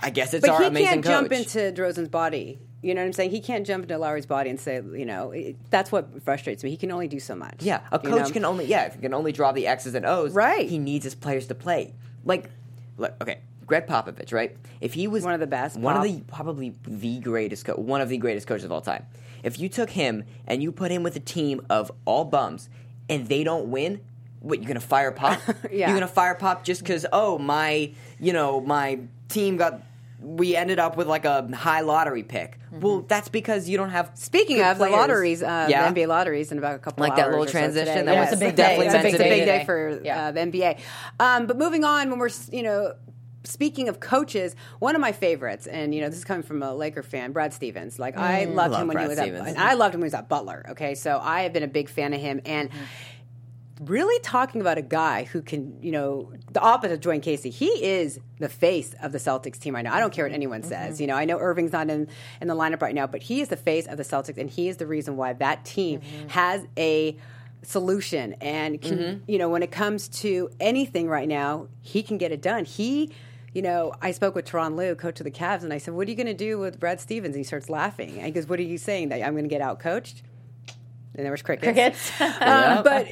I 0.01 0.11
guess 0.11 0.33
it's 0.33 0.45
but 0.47 0.53
our 0.53 0.61
he 0.61 0.67
amazing 0.67 0.87
can't 0.87 1.03
coach. 1.03 1.11
jump 1.11 1.31
into 1.33 1.59
DeRozan's 1.81 2.09
body. 2.09 2.59
You 2.81 2.93
know 2.93 3.01
what 3.01 3.07
I'm 3.07 3.13
saying? 3.13 3.31
He 3.31 3.39
can't 3.39 3.65
jump 3.65 3.83
into 3.83 3.97
Lowry's 3.97 4.25
body 4.25 4.49
and 4.49 4.59
say, 4.59 4.75
you 4.75 5.05
know, 5.05 5.31
it, 5.31 5.55
that's 5.69 5.89
what 5.91 6.21
frustrates 6.23 6.63
me. 6.63 6.69
He 6.69 6.75
can 6.77 6.91
only 6.91 7.07
do 7.07 7.19
so 7.19 7.33
much. 7.35 7.55
Yeah, 7.59 7.81
a 7.91 7.99
you 8.03 8.09
coach 8.09 8.27
know? 8.27 8.29
can 8.31 8.45
only 8.45 8.65
yeah, 8.65 8.85
if 8.85 8.95
he 8.95 9.01
can 9.01 9.13
only 9.13 9.31
draw 9.33 9.51
the 9.53 9.67
X's 9.67 9.93
and 9.95 10.05
O's. 10.05 10.33
Right. 10.33 10.67
He 10.69 10.79
needs 10.79 11.03
his 11.05 11.15
players 11.15 11.47
to 11.47 11.55
play. 11.55 11.93
Like, 12.25 12.49
look, 12.97 13.13
okay, 13.21 13.39
Gregg 13.65 13.87
Popovich, 13.87 14.33
right? 14.33 14.55
If 14.81 14.93
he 14.93 15.07
was 15.07 15.23
One 15.23 15.33
of 15.33 15.39
the 15.39 15.47
best, 15.47 15.77
one 15.77 15.95
Pop. 15.95 16.05
of 16.05 16.11
the 16.11 16.21
probably 16.31 16.73
the 16.87 17.19
greatest, 17.19 17.65
co- 17.65 17.75
one 17.75 18.01
of 18.01 18.09
the 18.09 18.17
greatest 18.17 18.47
coaches 18.47 18.65
of 18.65 18.71
all 18.71 18.81
time. 18.81 19.05
If 19.43 19.59
you 19.59 19.69
took 19.69 19.89
him 19.89 20.23
and 20.47 20.61
you 20.63 20.71
put 20.71 20.91
him 20.91 21.03
with 21.03 21.15
a 21.15 21.19
team 21.19 21.61
of 21.69 21.91
all 22.05 22.25
bums 22.25 22.69
and 23.09 23.27
they 23.27 23.43
don't 23.43 23.69
win, 23.71 24.01
what 24.39 24.59
you're 24.59 24.67
gonna 24.67 24.79
fire 24.79 25.11
Pop? 25.11 25.39
Yeah. 25.71 25.89
You're 25.89 25.97
gonna 25.97 26.07
fire 26.07 26.35
Pop 26.35 26.63
just 26.63 26.81
because 26.81 27.05
oh 27.13 27.37
my, 27.37 27.91
you 28.19 28.33
know 28.33 28.59
my 28.61 28.99
team 29.29 29.57
got. 29.57 29.81
We 30.21 30.55
ended 30.55 30.79
up 30.79 30.95
with 30.95 31.07
like 31.07 31.25
a 31.25 31.53
high 31.53 31.81
lottery 31.81 32.23
pick. 32.23 32.57
Well, 32.71 33.01
that's 33.01 33.27
because 33.27 33.67
you 33.67 33.75
don't 33.77 33.89
have. 33.89 34.05
Mm-hmm. 34.05 34.15
Speaking 34.15 34.61
of 34.61 34.77
the 34.77 34.85
players. 34.85 34.91
lotteries, 34.93 35.43
uh, 35.43 35.67
yeah, 35.69 35.91
the 35.91 35.99
NBA 36.01 36.07
lotteries 36.07 36.49
in 36.53 36.57
about 36.57 36.75
a 36.75 36.79
couple 36.79 37.01
Like 37.03 37.17
that 37.17 37.27
little 37.29 37.43
or 37.43 37.47
so 37.47 37.51
transition, 37.51 38.05
that 38.05 38.13
Yeah, 38.13 38.21
was 38.21 38.31
a 38.33 38.37
big 38.37 38.55
definitely 38.55 38.85
day. 38.87 38.95
It's 38.95 38.95
a 38.95 39.01
big 39.03 39.11
to 39.11 39.15
It's 39.17 39.19
a 39.19 39.37
big 39.37 39.45
day 39.45 39.65
for 39.65 39.99
Yeah. 40.01 40.27
uh, 40.27 40.31
the 40.31 40.39
NBA. 40.39 40.79
Um, 41.19 41.45
but 41.47 41.57
moving 41.57 41.83
on, 41.83 42.09
when 42.09 42.19
we're 42.19 42.29
you 42.53 42.63
know 42.63 42.93
speaking 43.43 43.89
of 43.89 43.99
coaches, 43.99 44.55
one 44.79 44.95
of 44.95 45.01
my 45.01 45.11
favorites, 45.11 45.67
and 45.67 45.93
you 45.93 46.01
know 46.01 46.09
this 46.09 46.17
is 46.17 46.25
coming 46.25 46.43
from 46.43 46.63
a 46.63 46.73
Laker 46.73 47.03
fan, 47.03 47.31
Brad 47.31 47.53
Stevens. 47.53 47.99
Like 47.99 48.17
I 48.17 48.45
mm. 48.45 48.53
loved 48.53 48.73
Love 48.73 48.81
him 48.81 48.87
when 48.87 48.95
Brad 48.95 49.05
he 49.05 49.09
was 49.09 49.19
Stevens. 49.19 49.47
at, 49.49 49.57
I 49.57 49.73
loved 49.73 49.95
him 49.95 50.01
when 50.01 50.05
he 50.05 50.07
was 50.07 50.13
at 50.15 50.29
Butler. 50.29 50.65
Okay, 50.71 50.95
so 50.95 51.19
I 51.21 51.43
have 51.43 51.53
been 51.53 51.63
a 51.63 51.67
big 51.67 51.89
fan 51.89 52.13
of 52.13 52.21
him, 52.21 52.41
and 52.45 52.69
really 53.89 54.19
talking 54.21 54.61
about 54.61 54.77
a 54.77 54.81
guy 54.81 55.23
who 55.23 55.41
can, 55.41 55.81
you 55.81 55.91
know, 55.91 56.31
the 56.51 56.59
opposite 56.59 56.93
of 56.93 56.99
Dwane 56.99 57.21
Casey. 57.21 57.49
He 57.49 57.67
is 57.83 58.19
the 58.39 58.49
face 58.49 58.93
of 59.01 59.11
the 59.11 59.17
Celtics 59.17 59.59
team 59.59 59.75
right 59.75 59.81
now. 59.81 59.93
I 59.93 59.99
don't 59.99 60.13
care 60.13 60.25
what 60.25 60.33
anyone 60.33 60.61
mm-hmm. 60.61 60.69
says. 60.69 61.01
You 61.01 61.07
know, 61.07 61.15
I 61.15 61.25
know 61.25 61.39
Irving's 61.39 61.71
not 61.71 61.89
in, 61.89 62.07
in 62.41 62.47
the 62.47 62.55
lineup 62.55 62.81
right 62.81 62.95
now, 62.95 63.07
but 63.07 63.21
he 63.21 63.41
is 63.41 63.49
the 63.49 63.57
face 63.57 63.87
of 63.87 63.97
the 63.97 64.03
Celtics, 64.03 64.37
and 64.37 64.49
he 64.49 64.69
is 64.69 64.77
the 64.77 64.87
reason 64.87 65.17
why 65.17 65.33
that 65.33 65.65
team 65.65 66.01
mm-hmm. 66.01 66.27
has 66.29 66.65
a 66.77 67.17
solution. 67.63 68.33
And 68.41 68.81
can, 68.81 68.97
mm-hmm. 68.97 69.31
you 69.31 69.37
know, 69.37 69.49
when 69.49 69.63
it 69.63 69.71
comes 69.71 70.07
to 70.09 70.49
anything 70.59 71.07
right 71.07 71.27
now, 71.27 71.67
he 71.81 72.03
can 72.03 72.17
get 72.17 72.31
it 72.31 72.41
done. 72.41 72.65
He. 72.65 73.11
You 73.53 73.61
know, 73.61 73.93
I 74.01 74.11
spoke 74.11 74.33
with 74.35 74.45
Tyronn 74.45 74.75
Lue, 74.75 74.95
coach 74.95 75.19
of 75.19 75.23
the 75.25 75.31
Cavs, 75.31 75.63
and 75.63 75.71
I 75.71 75.77
said, 75.77 75.93
"What 75.93 76.07
are 76.07 76.11
you 76.11 76.17
going 76.17 76.27
to 76.27 76.33
do 76.33 76.57
with 76.57 76.79
Brad 76.79 76.99
Stevens?" 76.99 77.35
And 77.35 77.39
he 77.39 77.43
starts 77.43 77.69
laughing. 77.69 78.11
And 78.17 78.25
he 78.25 78.31
goes, 78.31 78.47
"What 78.47 78.59
are 78.59 78.63
you 78.63 78.77
saying? 78.77 79.09
That 79.09 79.21
I'm 79.21 79.33
going 79.33 79.43
to 79.45 79.49
get 79.49 79.61
out 79.61 79.79
coached?" 79.79 80.23
And 81.15 81.23
there 81.23 81.31
was 81.31 81.41
crickets. 81.43 81.65
Crickets. 81.71 82.11
Um, 82.41 82.83
but 82.83 83.07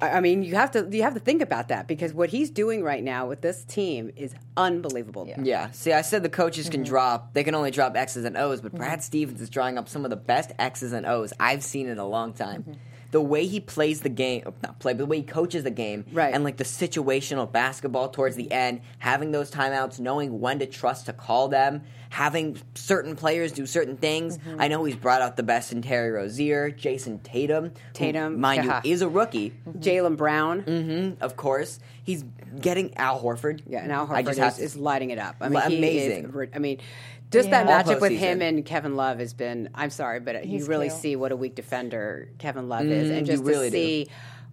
I 0.00 0.10
I 0.10 0.20
mean, 0.20 0.44
you 0.44 0.54
have 0.54 0.70
to 0.72 0.88
you 0.90 1.02
have 1.02 1.14
to 1.14 1.20
think 1.20 1.42
about 1.42 1.68
that 1.68 1.88
because 1.88 2.14
what 2.14 2.28
he's 2.30 2.50
doing 2.50 2.84
right 2.84 3.02
now 3.02 3.26
with 3.26 3.40
this 3.40 3.64
team 3.64 4.12
is 4.14 4.32
unbelievable. 4.56 5.28
Yeah. 5.36 5.72
See, 5.72 5.92
I 5.92 6.02
said 6.02 6.22
the 6.22 6.28
coaches 6.28 6.66
Mm-hmm. 6.66 6.72
can 6.72 6.82
drop. 6.84 7.34
They 7.34 7.42
can 7.42 7.56
only 7.56 7.72
drop 7.72 7.96
X's 7.96 8.24
and 8.24 8.36
O's, 8.36 8.60
but 8.60 8.72
Brad 8.72 9.02
Stevens 9.02 9.40
is 9.40 9.50
drawing 9.50 9.76
up 9.76 9.88
some 9.88 10.04
of 10.04 10.10
the 10.10 10.16
best 10.16 10.52
X's 10.60 10.92
and 10.92 11.04
O's 11.04 11.32
I've 11.40 11.64
seen 11.64 11.88
in 11.88 11.98
a 11.98 12.06
long 12.06 12.32
time. 12.32 12.62
Mm-hmm. 12.62 12.72
The 13.10 13.20
way 13.22 13.46
he 13.46 13.58
plays 13.60 14.02
the 14.02 14.10
game, 14.10 14.42
not 14.62 14.78
play, 14.80 14.92
but 14.92 14.98
the 14.98 15.06
way 15.06 15.16
he 15.18 15.22
coaches 15.22 15.64
the 15.64 15.70
game, 15.70 16.04
Right. 16.12 16.34
and 16.34 16.44
like 16.44 16.58
the 16.58 16.64
situational 16.64 17.50
basketball 17.50 18.10
towards 18.10 18.36
the 18.36 18.52
end, 18.52 18.82
having 18.98 19.32
those 19.32 19.50
timeouts, 19.50 19.98
knowing 19.98 20.40
when 20.40 20.58
to 20.58 20.66
trust 20.66 21.06
to 21.06 21.14
call 21.14 21.48
them, 21.48 21.82
having 22.10 22.58
certain 22.74 23.16
players 23.16 23.52
do 23.52 23.64
certain 23.66 23.96
things. 23.96 24.36
Mm-hmm. 24.38 24.60
I 24.60 24.68
know 24.68 24.84
he's 24.84 24.96
brought 24.96 25.22
out 25.22 25.36
the 25.36 25.42
best 25.42 25.72
in 25.72 25.80
Terry 25.82 26.10
Rozier, 26.10 26.70
Jayson 26.70 27.20
Tatum, 27.22 27.64
who, 27.64 27.70
Tatum, 27.94 28.40
mind 28.40 28.64
yeah. 28.64 28.80
you, 28.84 28.92
is 28.92 29.00
a 29.02 29.08
rookie. 29.08 29.54
Jaylen 29.78 30.16
Brown, 30.16 30.60
hmm 30.60 31.22
of 31.22 31.36
course, 31.36 31.80
he's 32.04 32.24
getting 32.60 32.94
Al 32.96 33.20
Horford. 33.22 33.60
yeah, 33.66 33.80
and 33.82 33.92
Al 33.92 34.06
Horford 34.06 34.28
is, 34.30 34.36
have 34.38 34.58
is 34.58 34.76
lighting 34.76 35.10
it 35.10 35.18
up. 35.18 35.36
I 35.40 35.48
mean, 35.48 35.62
Amazing. 35.62 36.24
is 36.34 36.48
I 36.54 36.58
mean, 36.58 36.78
just 37.30 37.48
Yeah. 37.48 37.64
that 37.64 37.86
All 37.86 37.94
matchup 37.94 38.00
with 38.00 38.12
him 38.12 38.40
and 38.42 38.64
Kevin 38.64 38.96
Love 38.96 39.18
has 39.18 39.34
been. 39.34 39.68
I'm 39.74 39.90
sorry, 39.90 40.20
but 40.20 40.46
you 40.46 40.64
really 40.66 40.88
cute. 40.88 41.00
see 41.00 41.16
what 41.16 41.32
a 41.32 41.36
weak 41.36 41.54
defender 41.54 42.28
Kevin 42.38 42.68
Love 42.68 42.86
is, 42.86 43.10
and 43.10 43.18
Mm, 43.18 43.20
you 43.28 43.32
just 43.32 43.44
really 43.44 43.70
to 43.70 43.76
do. 43.76 43.82
see. 43.82 44.08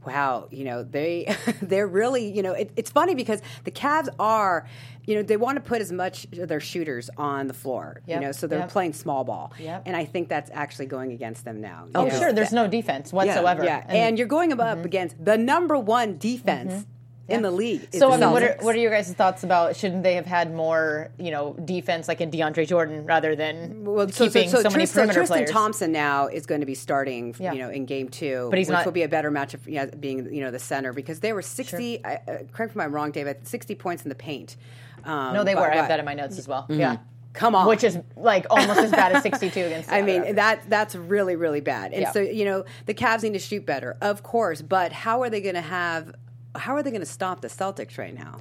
Wow, 0.06 0.48
you 0.52 0.66
know 0.66 0.84
they 0.84 1.36
they're 1.64 1.88
really 1.88 2.32
you 2.32 2.44
know 2.44 2.52
it, 2.54 2.70
it's 2.76 2.92
funny 2.92 3.16
because 3.16 3.42
the 3.64 3.72
Cavs 3.72 4.08
are 4.20 4.68
you 5.06 5.16
know 5.16 5.24
they 5.24 5.36
want 5.36 5.56
to 5.56 5.62
put 5.62 5.82
as 5.82 5.92
much 5.92 6.28
of 6.38 6.48
their 6.48 6.60
shooters 6.60 7.10
on 7.18 7.48
the 7.48 7.56
floor 7.56 8.02
Yep, 8.06 8.22
you 8.22 8.26
know 8.28 8.32
so 8.32 8.46
they're 8.46 8.60
yep. 8.60 8.70
playing 8.70 8.94
small 8.94 9.24
ball 9.24 9.52
Yep. 9.58 9.82
and 9.88 9.96
I 9.96 10.06
think 10.06 10.30
that's 10.30 10.52
actually 10.54 10.86
going 10.86 11.12
against 11.12 11.44
them 11.44 11.60
now. 11.60 11.88
Oh, 11.96 12.06
you 12.06 12.12
know? 12.12 12.20
sure. 12.20 12.34
There's 12.34 12.54
no 12.54 12.68
defense 12.68 13.12
whatsoever. 13.12 13.64
Yeah, 13.64 13.84
and, 13.88 14.20
you're 14.20 14.28
going 14.28 14.54
up 14.60 14.86
against 14.86 15.16
the 15.24 15.40
number 15.40 15.76
one 15.76 16.18
defense 16.20 16.86
in 17.28 17.42
the 17.42 17.52
league. 17.52 17.88
So 17.94 18.12
I 18.12 18.18
mean, 18.18 18.32
what 18.32 18.44
are, 18.44 18.58
what 18.62 18.76
are 18.76 18.80
your 18.80 18.92
guys' 18.92 19.12
thoughts 19.14 19.44
about? 19.44 19.76
Shouldn't 19.76 20.04
they 20.04 20.14
have 20.16 20.26
had 20.28 20.54
more, 20.54 21.10
you 21.18 21.32
know, 21.32 21.54
defense 21.66 22.08
like 22.08 22.22
in 22.22 22.30
DeAndre 22.30 22.68
Jordan 22.68 23.06
rather 23.06 23.36
than 23.36 23.84
well, 23.84 24.08
so, 24.10 24.26
keeping 24.28 24.50
so, 24.50 24.58
so, 24.58 24.64
so, 24.64 24.70
many 24.70 24.82
Tristan, 24.84 24.96
perimeter 25.02 25.20
Tristan 25.22 25.38
players? 25.38 25.50
Thompson 25.52 25.92
now 25.92 26.28
is 26.28 26.46
going 26.46 26.62
to 26.62 26.68
be 26.68 26.76
starting, 26.76 27.36
Yeah. 27.40 27.54
you 27.54 27.60
know, 27.60 27.70
in 27.70 27.86
game 27.86 28.10
two, 28.10 28.48
But 28.52 28.60
he's 28.60 28.68
which 28.68 28.74
not- 28.74 28.86
will 28.86 28.92
be 28.92 29.04
a 29.04 29.10
better 29.10 29.32
matchup, 29.32 29.62
yeah, 29.66 29.86
being 29.86 30.34
you 30.34 30.42
know 30.44 30.52
the 30.52 30.60
center 30.60 30.94
because 30.94 31.20
they 31.20 31.34
were 31.34 31.42
sixty. 31.42 32.04
I- 32.06 32.16
Uh, 32.28 32.38
correct 32.54 32.76
me 32.76 32.82
if 32.82 32.86
I'm 32.88 32.94
wrong, 32.94 33.12
David. 33.12 33.48
Sixty 33.48 33.76
points 33.76 34.04
in 34.04 34.10
the 34.10 34.16
paint. 34.16 34.56
Um, 35.04 35.34
no, 35.34 35.44
they 35.44 35.54
but 35.54 35.62
were. 35.62 35.72
I 35.72 35.76
have 35.78 35.88
that 35.90 36.00
in 36.00 36.06
my 36.06 36.14
notes 36.14 36.38
as 36.40 36.48
well. 36.48 36.64
Mm-hmm. 36.64 36.80
Yeah. 36.80 36.98
Come 37.34 37.54
on, 37.54 37.68
Which 37.68 37.84
is 37.84 37.98
like 38.16 38.46
almost 38.50 38.80
as 38.80 38.92
bad 38.92 39.12
as 39.12 39.22
62 39.30 39.60
against. 39.60 39.92
I 39.92 40.02
mean 40.02 40.22
Seattle. 40.22 40.36
that 40.36 40.70
that's 40.70 40.96
really 40.96 41.36
really 41.36 41.60
bad. 41.60 41.92
And 41.92 42.04
Yeah. 42.04 42.12
so 42.12 42.20
you 42.22 42.46
know 42.46 42.64
the 42.86 42.94
Cavs 42.94 43.24
need 43.24 43.34
to 43.34 43.40
shoot 43.40 43.66
better, 43.66 43.98
of 44.02 44.24
course. 44.24 44.62
But 44.62 44.94
how 44.94 45.22
are 45.22 45.30
they 45.30 45.42
going 45.42 45.56
to 45.56 45.62
have? 45.62 46.16
How 46.56 46.76
are 46.76 46.84
they 46.84 46.92
going 46.92 47.02
to 47.02 47.06
stop 47.06 47.42
the 47.42 47.48
Celtics 47.48 47.98
right 47.98 48.14
now? 48.14 48.40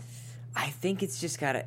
I 0.57 0.71
think 0.71 1.03
it's 1.03 1.21
just 1.21 1.39
gotta. 1.41 1.67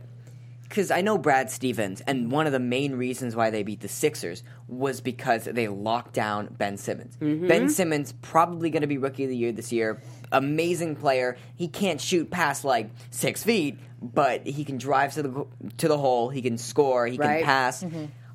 Because 0.64 0.92
I 0.92 1.00
know 1.00 1.18
Brad 1.18 1.50
Stevens, 1.50 2.02
and 2.02 2.30
one 2.30 2.46
of 2.46 2.52
the 2.52 2.60
main 2.60 2.96
reasons 2.96 3.38
why 3.38 3.52
they 3.52 3.64
beat 3.64 3.80
the 3.80 3.88
Sixers 3.88 4.44
was 4.68 5.00
because 5.00 5.46
they 5.46 5.70
locked 5.70 6.14
down 6.14 6.50
Ben 6.58 6.76
Simmons. 6.76 7.16
Mm-hmm. 7.22 7.48
Ben 7.48 7.70
Simmons 7.70 8.12
probably 8.22 8.70
going 8.70 8.82
to 8.82 8.88
be 8.88 8.98
Rookie 8.98 9.24
of 9.24 9.30
the 9.30 9.38
Year 9.38 9.54
this 9.54 9.72
year. 9.72 10.02
Amazing 10.34 10.98
player. 10.98 11.38
He 11.56 11.70
can't 11.70 12.02
shoot 12.02 12.30
past 12.30 12.66
like 12.66 12.90
six 13.12 13.44
feet, 13.46 13.80
but 14.02 14.46
he 14.46 14.66
can 14.66 14.78
drive 14.78 15.14
to 15.14 15.24
the 15.24 15.46
to 15.78 15.88
the 15.88 15.98
hole. 15.98 16.30
He 16.30 16.42
can 16.42 16.58
score. 16.58 17.08
He 17.08 17.18
Right. 17.18 17.38
can 17.38 17.46
pass. 17.46 17.86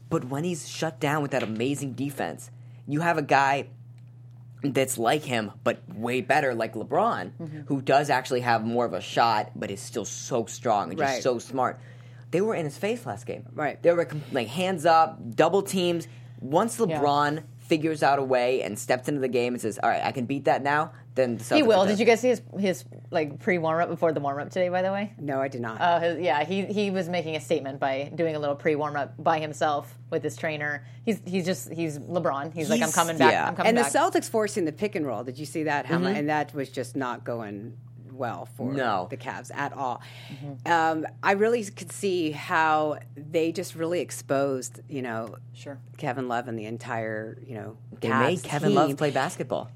But 0.08 0.24
when 0.24 0.42
he's 0.44 0.66
shut 0.66 1.00
down 1.00 1.20
with 1.20 1.32
that 1.32 1.42
amazing 1.42 1.92
defense, 1.92 2.50
you 2.86 3.00
have 3.00 3.18
a 3.18 3.22
guy 3.22 3.66
that's 4.62 4.96
like 4.98 5.22
him, 5.24 5.50
but 5.64 5.82
way 5.94 6.20
better, 6.20 6.54
like 6.54 6.74
LeBron, 6.74 7.32
Mm-hmm. 7.32 7.60
who 7.62 7.82
does 7.82 8.10
actually 8.10 8.40
have 8.40 8.64
more 8.64 8.84
of 8.84 8.92
a 8.92 9.00
shot, 9.00 9.50
but 9.56 9.70
is 9.70 9.80
still 9.80 10.04
so 10.04 10.44
strong 10.46 10.90
and 10.90 10.98
just 10.98 11.22
so 11.22 11.38
smart. 11.38 11.80
They 12.30 12.40
were 12.40 12.54
in 12.54 12.64
his 12.64 12.78
face 12.78 13.04
last 13.04 13.26
game. 13.26 13.44
Right. 13.54 13.82
They 13.82 13.92
were 13.92 14.08
like 14.32 14.48
hands 14.48 14.86
up, 14.86 15.18
double 15.34 15.62
teams. 15.62 16.06
Once 16.40 16.78
LeBron 16.78 17.42
figures 17.72 18.02
out 18.02 18.18
a 18.18 18.22
way 18.22 18.60
and 18.62 18.78
steps 18.78 19.08
into 19.08 19.18
the 19.22 19.28
game 19.28 19.54
and 19.54 19.60
says, 19.62 19.78
"All 19.82 19.88
right, 19.88 20.04
I 20.04 20.12
can 20.12 20.26
beat 20.26 20.44
that 20.44 20.62
now," 20.62 20.92
then 21.14 21.38
the 21.38 21.54
he 21.56 21.62
will. 21.62 21.86
Did 21.86 21.98
you 21.98 22.04
guys 22.04 22.20
see 22.20 22.28
his 22.28 22.42
his 22.58 22.84
like 23.10 23.40
pre 23.40 23.56
warm 23.56 23.80
up 23.80 23.88
before 23.88 24.12
the 24.12 24.20
warm 24.20 24.38
up 24.38 24.50
today? 24.50 24.68
By 24.68 24.82
the 24.82 24.92
way. 24.92 25.14
No, 25.18 25.40
I 25.40 25.48
did 25.48 25.62
not. 25.62 25.80
Uh, 25.80 26.00
his, 26.00 26.18
yeah, 26.20 26.44
he 26.44 26.66
he 26.66 26.90
was 26.90 27.08
making 27.08 27.34
a 27.34 27.40
statement 27.40 27.80
by 27.80 28.12
doing 28.14 28.36
a 28.36 28.38
little 28.38 28.56
pre 28.56 28.74
warm 28.74 28.94
up 28.94 29.14
by 29.22 29.38
himself 29.38 29.94
with 30.10 30.22
his 30.22 30.36
trainer. 30.36 30.86
He's 31.06 31.18
he's 31.24 31.46
just 31.46 31.72
he's 31.72 31.98
LeBron. 31.98 32.52
He's, 32.52 32.68
like 32.68 32.82
I'm 32.82 32.92
coming 32.92 33.16
back. 33.16 33.32
yeah. 33.32 33.48
I'm 33.48 33.56
coming 33.56 33.74
back. 33.74 33.84
and 33.86 33.94
the. 33.94 33.98
Celtics 33.98 34.28
forcing 34.28 34.66
the 34.66 34.72
pick 34.72 34.94
and 34.94 35.06
roll. 35.06 35.24
Did 35.24 35.38
you 35.38 35.46
see 35.46 35.62
that? 35.62 35.86
How 35.86 35.98
mu- 35.98 36.08
And 36.08 36.28
that 36.28 36.52
was 36.52 36.68
just 36.68 36.94
not 36.94 37.24
going 37.24 37.74
well 38.12 38.48
for 38.56 38.72
No. 38.72 39.06
the 39.10 39.16
Cavs 39.16 39.50
at 39.54 39.72
all. 39.72 40.00
Um, 40.66 41.06
I 41.22 41.32
really 41.32 41.64
could 41.64 41.90
see 41.92 42.30
how 42.30 42.98
they 43.16 43.52
just 43.52 43.74
really 43.74 44.00
exposed, 44.00 44.80
you 44.88 45.02
know, 45.02 45.36
Sure. 45.54 45.78
Kevin 45.96 46.28
Love 46.28 46.48
and 46.48 46.58
the 46.58 46.66
entire, 46.66 47.38
you 47.46 47.54
know, 47.54 47.76
They 48.00 48.08
Cavs 48.08 48.20
made 48.20 48.42
Kevin 48.42 48.68
team. 48.70 48.76
Love 48.76 48.96
play 48.96 49.10
basketball. 49.10 49.70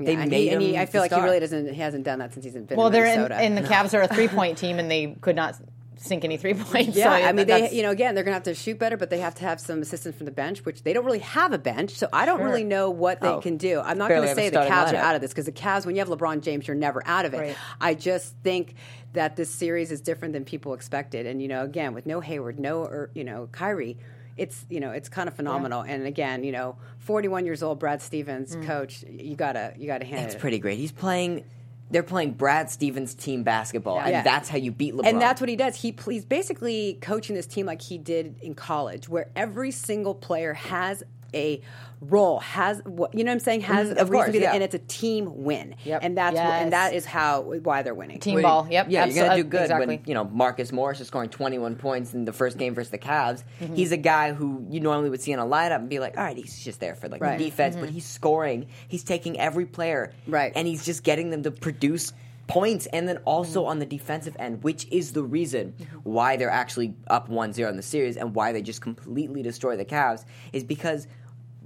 They 0.00 0.14
and 0.14 0.30
made 0.30 0.38
he, 0.40 0.50
and 0.50 0.62
he, 0.62 0.74
him 0.74 0.80
I 0.82 0.86
feel 0.86 1.00
like 1.00 1.12
he 1.12 1.20
really 1.20 1.38
doesn't. 1.38 1.68
He 1.74 1.80
hasn't 1.80 2.04
done 2.04 2.18
that 2.18 2.32
since 2.32 2.44
he's 2.44 2.54
been 2.54 2.66
Well, 2.76 2.88
in 2.88 2.92
they're 2.92 3.06
in, 3.06 3.30
and 3.32 3.56
the 3.56 3.62
Cavs 3.68 3.94
are 3.94 4.02
a 4.02 4.08
three 4.08 4.26
point 4.26 4.58
team, 4.58 4.78
and 4.78 4.90
they 4.90 5.16
could 5.20 5.36
not 5.36 5.54
sink 6.02 6.24
any 6.24 6.36
three 6.36 6.54
points. 6.68 6.96
Yeah, 6.96 7.04
so 7.04 7.10
I 7.26 7.32
mean, 7.32 7.46
they, 7.46 7.70
you 7.70 7.82
know, 7.82 7.90
again, 7.90 8.14
they're 8.14 8.24
going 8.24 8.32
to 8.32 8.36
have 8.36 8.42
to 8.44 8.54
shoot 8.54 8.78
better, 8.78 8.96
but 8.96 9.08
they 9.10 9.18
have 9.18 9.34
to 9.36 9.42
have 9.44 9.60
some 9.60 9.80
assistance 9.82 10.16
from 10.16 10.26
the 10.26 10.32
bench, 10.32 10.64
which 10.64 10.82
they 10.82 10.92
don't 10.92 11.04
really 11.04 11.20
have 11.20 11.52
a 11.52 11.58
bench. 11.58 11.92
So 11.92 12.08
I 12.12 12.26
don't 12.26 12.38
Sure. 12.38 12.46
really 12.48 12.64
know 12.64 12.90
what 12.90 13.20
they 13.20 13.28
Oh, 13.28 13.40
can 13.40 13.56
do. 13.56 13.80
I'm 13.80 13.98
not 13.98 14.08
going 14.10 14.22
to 14.28 14.34
say 14.34 14.48
the 14.48 14.62
starting 14.64 14.72
Cavs 14.72 14.92
are 14.92 15.02
out 15.04 15.14
of 15.14 15.20
this 15.20 15.30
because 15.32 15.46
the 15.46 15.52
Cavs, 15.52 15.86
when 15.86 15.94
you 15.94 16.00
have 16.04 16.08
LeBron 16.08 16.40
James, 16.42 16.66
you're 16.66 16.76
never 16.76 17.02
out 17.06 17.24
of 17.24 17.34
it. 17.34 17.38
Right. 17.38 17.56
I 17.80 17.94
just 17.94 18.34
think 18.42 18.74
that 19.14 19.36
this 19.36 19.50
series 19.50 19.92
is 19.92 20.00
different 20.00 20.32
than 20.34 20.44
people 20.44 20.74
expected, 20.74 21.26
and 21.26 21.40
you 21.42 21.48
know, 21.48 21.64
again, 21.64 21.94
with 21.94 22.06
no 22.06 22.20
Hayward, 22.20 22.58
no, 22.58 22.80
or, 22.82 23.10
you 23.14 23.24
know, 23.24 23.48
Kyrie. 23.52 23.96
It's 24.38 24.64
you 24.70 24.80
know 24.80 24.92
it's 24.92 25.10
kind 25.10 25.28
of 25.28 25.34
phenomenal, 25.34 25.82
and 25.82 26.06
again 26.06 26.42
you 26.42 26.52
know 26.52 26.76
41 27.00 27.44
years 27.44 27.62
old 27.62 27.78
Brad 27.78 28.00
Stevens, 28.00 28.56
Mm. 28.56 28.64
coach, 28.66 29.04
you 29.06 29.36
gotta 29.36 29.74
you 29.76 29.86
gotta 29.86 30.06
hand 30.06 30.24
That's 30.24 30.34
it. 30.36 30.40
pretty 30.40 30.58
great. 30.58 30.78
He's 30.78 30.90
playing. 30.90 31.44
They're 31.92 32.02
playing 32.02 32.32
Brad 32.32 32.70
Stevens 32.70 33.14
team 33.14 33.42
basketball, 33.42 34.00
and 34.00 34.10
Yeah. 34.10 34.22
that's 34.22 34.48
how 34.48 34.56
you 34.56 34.72
beat 34.72 34.94
LeBron. 34.94 35.06
And 35.06 35.20
that's 35.20 35.40
what 35.40 35.48
he 35.50 35.56
does. 35.56 35.76
He 35.76 35.94
he's 36.08 36.24
basically 36.24 36.98
coaching 37.00 37.36
this 37.36 37.46
team 37.46 37.66
like 37.66 37.82
he 37.82 37.98
did 37.98 38.36
in 38.42 38.54
college, 38.54 39.08
where 39.08 39.30
every 39.36 39.70
single 39.70 40.14
player 40.14 40.54
has 40.54 41.04
a 41.34 41.60
role, 42.00 42.40
has 42.40 42.82
what 42.84 43.14
you 43.14 43.22
know 43.22 43.30
what 43.30 43.34
I'm 43.34 43.40
saying, 43.40 43.60
has 43.62 43.88
Mhm, 43.88 43.96
a 43.96 44.00
of 44.00 44.10
reason 44.10 44.12
course, 44.14 44.26
to 44.26 44.32
be 44.32 44.38
there, 44.40 44.48
yeah. 44.50 44.54
and 44.54 44.62
it's 44.64 44.74
a 44.74 44.78
team 44.80 45.44
win. 45.44 45.76
Yep. 45.84 46.00
And 46.02 46.18
that's 46.18 46.34
what, 46.34 46.44
and 46.44 46.72
that 46.72 46.94
is 46.94 47.04
how 47.04 47.42
why 47.42 47.82
they're 47.82 47.94
winning. 47.94 48.18
team 48.18 48.34
When- 48.34 48.42
ball. 48.42 48.66
Yep. 48.70 48.86
Yeah, 48.90 49.04
you're 49.06 49.24
gonna 49.24 49.36
do 49.36 49.44
good 49.44 49.62
Exactly. 49.62 49.86
when 49.86 50.00
you 50.06 50.14
know 50.14 50.24
Marcus 50.24 50.72
Morris 50.72 51.00
is 51.00 51.06
scoring 51.06 51.28
21 51.30 51.76
points 51.76 52.12
in 52.12 52.24
the 52.24 52.32
first 52.32 52.58
game 52.58 52.74
versus 52.74 52.90
the 52.90 52.98
Cavs. 52.98 53.44
Mm-hmm. 53.60 53.74
He's 53.76 53.92
a 53.92 53.96
guy 53.96 54.32
who 54.32 54.66
you 54.68 54.80
normally 54.80 55.10
would 55.10 55.20
see 55.20 55.30
in 55.32 55.38
a 55.38 55.46
lineup 55.46 55.76
and 55.76 55.88
be 55.88 56.00
like, 56.00 56.16
all 56.18 56.24
right, 56.24 56.36
he's 56.36 56.58
just 56.64 56.80
there 56.80 56.94
for 56.96 57.08
like 57.08 57.20
Right. 57.22 57.38
the 57.38 57.44
defense, 57.44 57.76
Mm-hmm. 57.76 57.84
but 57.84 57.90
he's 57.94 58.04
scoring. 58.04 58.66
He's 58.88 59.04
taking 59.04 59.38
every 59.38 59.66
player, 59.66 60.12
Right. 60.26 60.52
and 60.56 60.66
he's 60.66 60.84
just 60.84 61.04
getting 61.04 61.30
them 61.30 61.42
to 61.44 61.50
produce 61.52 62.12
points 62.48 62.86
and 62.86 63.08
then 63.08 63.18
also 63.18 63.60
Mm-hmm. 63.62 63.70
on 63.70 63.78
the 63.78 63.86
defensive 63.86 64.36
end 64.38 64.64
which 64.64 64.86
is 64.90 65.12
the 65.12 65.22
reason 65.22 65.74
why 66.02 66.36
they're 66.36 66.50
actually 66.50 66.92
up 67.06 67.28
1-0 67.30 67.68
in 67.70 67.76
the 67.76 67.82
series 67.82 68.16
and 68.16 68.34
why 68.34 68.50
they 68.52 68.60
just 68.60 68.80
completely 68.82 69.42
destroy 69.42 69.76
the 69.76 69.84
Cavs 69.84 70.24
is 70.52 70.64
because 70.64 71.06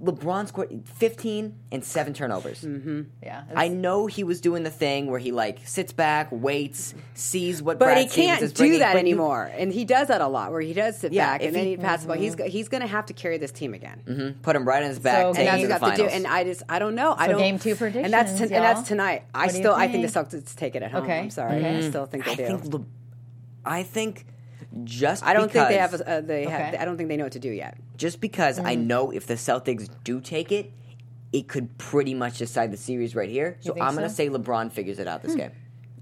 LeBron 0.03 0.47
scored 0.49 0.83
15 0.97 1.55
and 1.73 1.83
7 1.85 2.13
turnovers. 2.13 2.61
Mm-hmm. 2.61 3.03
yeah. 3.23 3.45
I 3.55 3.69
know 3.69 4.07
he 4.07 4.25
was 4.25 4.41
doing 4.43 4.63
the 4.63 4.71
thing 4.71 5.07
where 5.07 5.19
he 5.19 5.33
like 5.33 5.67
sits 5.67 5.93
back, 5.93 6.29
waits, 6.31 6.95
sees 7.15 7.63
what. 7.63 7.79
But 7.79 7.87
Brad 7.87 7.99
he 7.99 8.07
can't 8.09 8.43
is 8.43 8.53
do 8.53 8.59
bringing, 8.59 8.79
that 8.81 8.93
but 8.93 9.05
he- 9.05 9.11
anymore, 9.11 9.51
and 9.57 9.73
he 9.73 9.85
does 9.87 10.09
that 10.09 10.21
a 10.21 10.27
lot. 10.29 10.53
Where 10.53 10.61
he 10.61 10.75
does 10.75 10.99
sit 10.99 11.13
Yeah, 11.13 11.33
back 11.33 11.41
if 11.41 11.47
and 11.49 11.57
then 11.57 11.65
he- 11.65 11.71
he 11.71 11.77
passes 11.79 12.05
the 12.07 12.13
ball. 12.13 12.17
He's 12.23 12.37
mm-hmm. 12.37 12.47
he's 12.49 12.69
going 12.69 12.83
to 12.83 12.87
have 12.87 13.07
to 13.07 13.15
carry 13.15 13.39
this 13.39 13.53
team 13.53 13.73
again. 13.73 14.03
Mhm, 14.07 14.43
put 14.43 14.55
him 14.55 14.67
right 14.69 14.83
on 14.83 14.89
his 14.91 14.99
back. 14.99 15.23
So 15.23 15.33
take 15.33 15.49
and 15.49 15.61
him 15.63 15.69
that's 15.69 15.81
to 15.81 15.87
what 15.87 15.97
the 15.97 16.03
to 16.05 16.09
do. 16.11 16.15
And 16.15 16.27
I 16.27 16.45
just, 16.45 16.63
I 16.69 16.79
don't 16.79 16.95
know. 16.95 17.15
I 17.17 17.29
don't. 17.29 17.39
game 17.39 17.59
two 17.59 17.71
and 17.71 17.79
that's 17.79 18.31
predictions, 18.33 18.41
and 18.43 18.53
that's 18.53 18.79
y'all. 18.81 18.85
tonight. 18.87 19.23
I 19.35 19.47
What 19.47 19.51
do 19.53 19.57
you 19.57 19.63
still, 19.63 19.75
I 19.75 19.89
think 19.89 20.07
the 20.07 20.13
think? 20.13 20.29
Celtics 20.45 20.55
take 20.55 20.75
it 20.77 20.83
at 20.83 20.91
home. 20.91 21.05
Okay. 21.05 21.19
I'm 21.21 21.31
sorry, 21.31 21.57
Okay. 21.57 21.69
I 21.69 21.73
mm-hmm. 21.81 21.89
still 21.89 22.07
think 22.07 22.25
they 22.27 22.33
I 22.33 22.35
do. 22.35 22.47
think 22.59 22.65
Le- 22.75 22.85
I 23.65 23.83
think 23.83 24.27
just 24.85 25.25
I 25.25 25.33
don't 25.33 25.51
think 25.51 25.69
they 25.69 25.77
have. 25.79 25.95
A, 25.95 26.09
uh, 26.09 26.21
they 26.21 26.45
have. 26.45 26.75
Okay. 26.75 26.79
I 26.79 26.85
don't 26.85 26.97
think 26.97 27.09
they 27.09 27.17
know 27.17 27.25
what 27.25 27.33
to 27.33 27.39
do 27.39 27.51
yet. 27.51 27.77
just 27.97 28.21
because 28.21 28.59
I 28.59 28.77
Mm. 28.77 28.87
know 28.87 29.11
if 29.11 29.27
the 29.27 29.35
Celtics 29.35 29.89
do 30.05 30.21
take 30.21 30.53
it, 30.53 30.73
it 31.33 31.49
could 31.49 31.77
pretty 31.79 32.15
much 32.15 32.39
decide 32.39 32.71
the 32.73 32.77
series 32.77 33.15
right 33.15 33.29
here. 33.29 33.57
So 33.61 33.73
I'm 33.81 33.95
gonna 33.95 34.09
so? 34.09 34.15
say 34.15 34.29
LeBron 34.31 34.73
figures 34.73 34.99
it 34.99 35.09
out 35.09 35.23
this 35.23 35.35
game. 35.35 35.53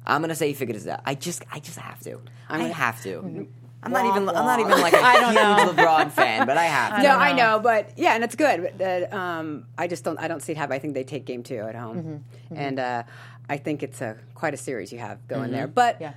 I'm 0.07 0.21
gonna 0.21 0.35
say 0.35 0.49
he 0.49 0.55
figures 0.55 0.85
it 0.87 0.91
out. 0.91 1.01
I 1.07 1.15
just, 1.15 1.43
I 1.51 1.61
just 1.61 1.79
have 1.79 2.01
to. 2.01 2.21
i 2.49 2.59
gonna- 2.59 2.73
have 2.73 3.03
to. 3.05 3.47
I'm 3.83 3.93
not 3.93 4.07
even. 4.07 4.27
I'm 4.29 4.35
not 4.47 4.61
even 4.61 4.81
like 4.81 4.95
a 4.95 4.99
I 5.03 5.21
don't 5.21 5.33
huge 5.67 5.77
know. 5.77 5.83
LeBron 5.85 6.11
fan, 6.11 6.47
but 6.47 6.57
I 6.57 6.65
have 6.65 6.93
to. 6.97 7.03
no, 7.03 7.09
don't 7.11 7.21
I 7.21 7.33
know. 7.33 7.57
know, 7.57 7.61
but 7.61 7.91
yeah, 7.99 8.15
and 8.15 8.25
it's 8.25 8.35
good. 8.35 8.73
But, 8.79 9.13
uh, 9.13 9.17
um, 9.17 9.67
I 9.77 9.89
just 9.89 10.05
don't. 10.05 10.19
I 10.19 10.27
don't 10.27 10.41
see 10.41 10.53
it 10.53 10.59
happen. 10.59 10.75
I 10.75 10.79
think 10.79 10.95
they 10.95 11.05
take 11.05 11.27
game 11.27 11.43
two 11.43 11.59
at 11.59 11.75
home, 11.75 12.25
Mm-hmm. 12.49 12.57
and 12.57 12.79
uh, 12.81 13.03
I 13.49 13.59
think 13.59 13.83
it's 13.83 14.01
a 14.01 14.17
quite 14.35 14.55
a 14.55 14.57
series 14.57 14.91
you 14.91 14.99
have 15.01 15.27
going 15.29 15.51
there. 15.51 15.67
But 15.67 16.01
Yeah. 16.01 16.15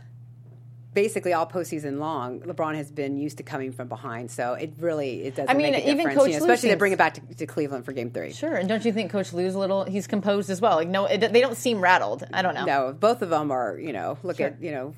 Basically, 0.98 1.32
all 1.32 1.46
postseason 1.46 2.00
long, 2.00 2.40
LeBron 2.40 2.74
has 2.74 2.90
been 2.92 3.20
used 3.20 3.38
to 3.38 3.44
coming 3.44 3.72
from 3.72 3.88
behind, 3.88 4.32
so 4.32 4.56
it 4.56 4.74
really 4.80 5.26
it 5.26 5.36
doesn't 5.36 5.48
I 5.48 5.54
mean, 5.54 5.72
make 5.74 5.84
a 5.86 5.92
even 5.92 5.98
difference. 5.98 6.18
Coach 6.18 6.28
you 6.32 6.40
know, 6.40 6.46
especially 6.46 6.70
to 6.70 6.78
bring 6.78 6.92
it 6.92 6.98
back 6.98 7.14
to, 7.14 7.36
to 7.36 7.46
Cleveland 7.46 7.86
for 7.86 7.92
game 7.94 8.10
three. 8.10 8.34
Sure, 8.34 8.56
and 8.56 8.68
don't 8.68 8.84
you 8.84 8.92
think 8.92 9.12
Coach 9.12 9.32
Lue's 9.32 9.54
a 9.54 9.60
little? 9.60 9.84
He's 9.84 10.08
composed 10.08 10.50
as 10.50 10.60
well. 10.60 10.78
Like 10.78 10.88
no, 10.88 11.06
it, 11.06 11.20
they 11.20 11.40
don't 11.40 11.56
seem 11.56 11.82
rattled. 11.82 12.24
I 12.34 12.42
don't 12.42 12.56
know. 12.56 12.66
No, 12.66 12.94
both 12.94 13.22
of 13.22 13.30
them 13.30 13.52
are. 13.52 13.78
You 13.78 13.94
know, 13.94 14.18
look 14.24 14.38
Sure. 14.38 14.48
at 14.48 14.60
you 14.60 14.72
know. 14.72 14.96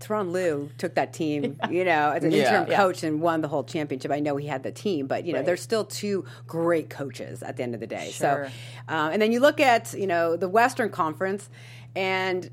Tyronn 0.00 0.32
Lue 0.32 0.70
took 0.76 0.96
that 0.96 1.12
team, 1.12 1.56
you 1.70 1.84
know, 1.84 2.10
as 2.10 2.24
an 2.24 2.32
Yeah. 2.32 2.48
interim 2.48 2.70
Yeah. 2.72 2.76
coach 2.76 3.04
and 3.04 3.20
won 3.22 3.42
the 3.42 3.48
whole 3.48 3.62
championship. 3.62 4.10
I 4.10 4.18
know 4.18 4.36
he 4.36 4.48
had 4.48 4.64
the 4.64 4.72
team, 4.72 5.06
but 5.06 5.24
you 5.24 5.32
know, 5.32 5.38
Right. 5.38 5.46
they're 5.46 5.56
still 5.56 5.84
two 5.84 6.24
great 6.48 6.90
coaches 6.90 7.44
at 7.44 7.56
the 7.56 7.62
end 7.62 7.74
of 7.74 7.80
the 7.80 7.86
day. 7.86 8.10
Sure. 8.10 8.50
So, 8.88 8.92
um, 8.94 9.12
and 9.12 9.22
then 9.22 9.30
you 9.30 9.38
look 9.38 9.60
at 9.60 9.94
you 9.94 10.08
know 10.08 10.36
the 10.36 10.48
Western 10.48 10.90
Conference, 10.90 11.48
and 11.94 12.50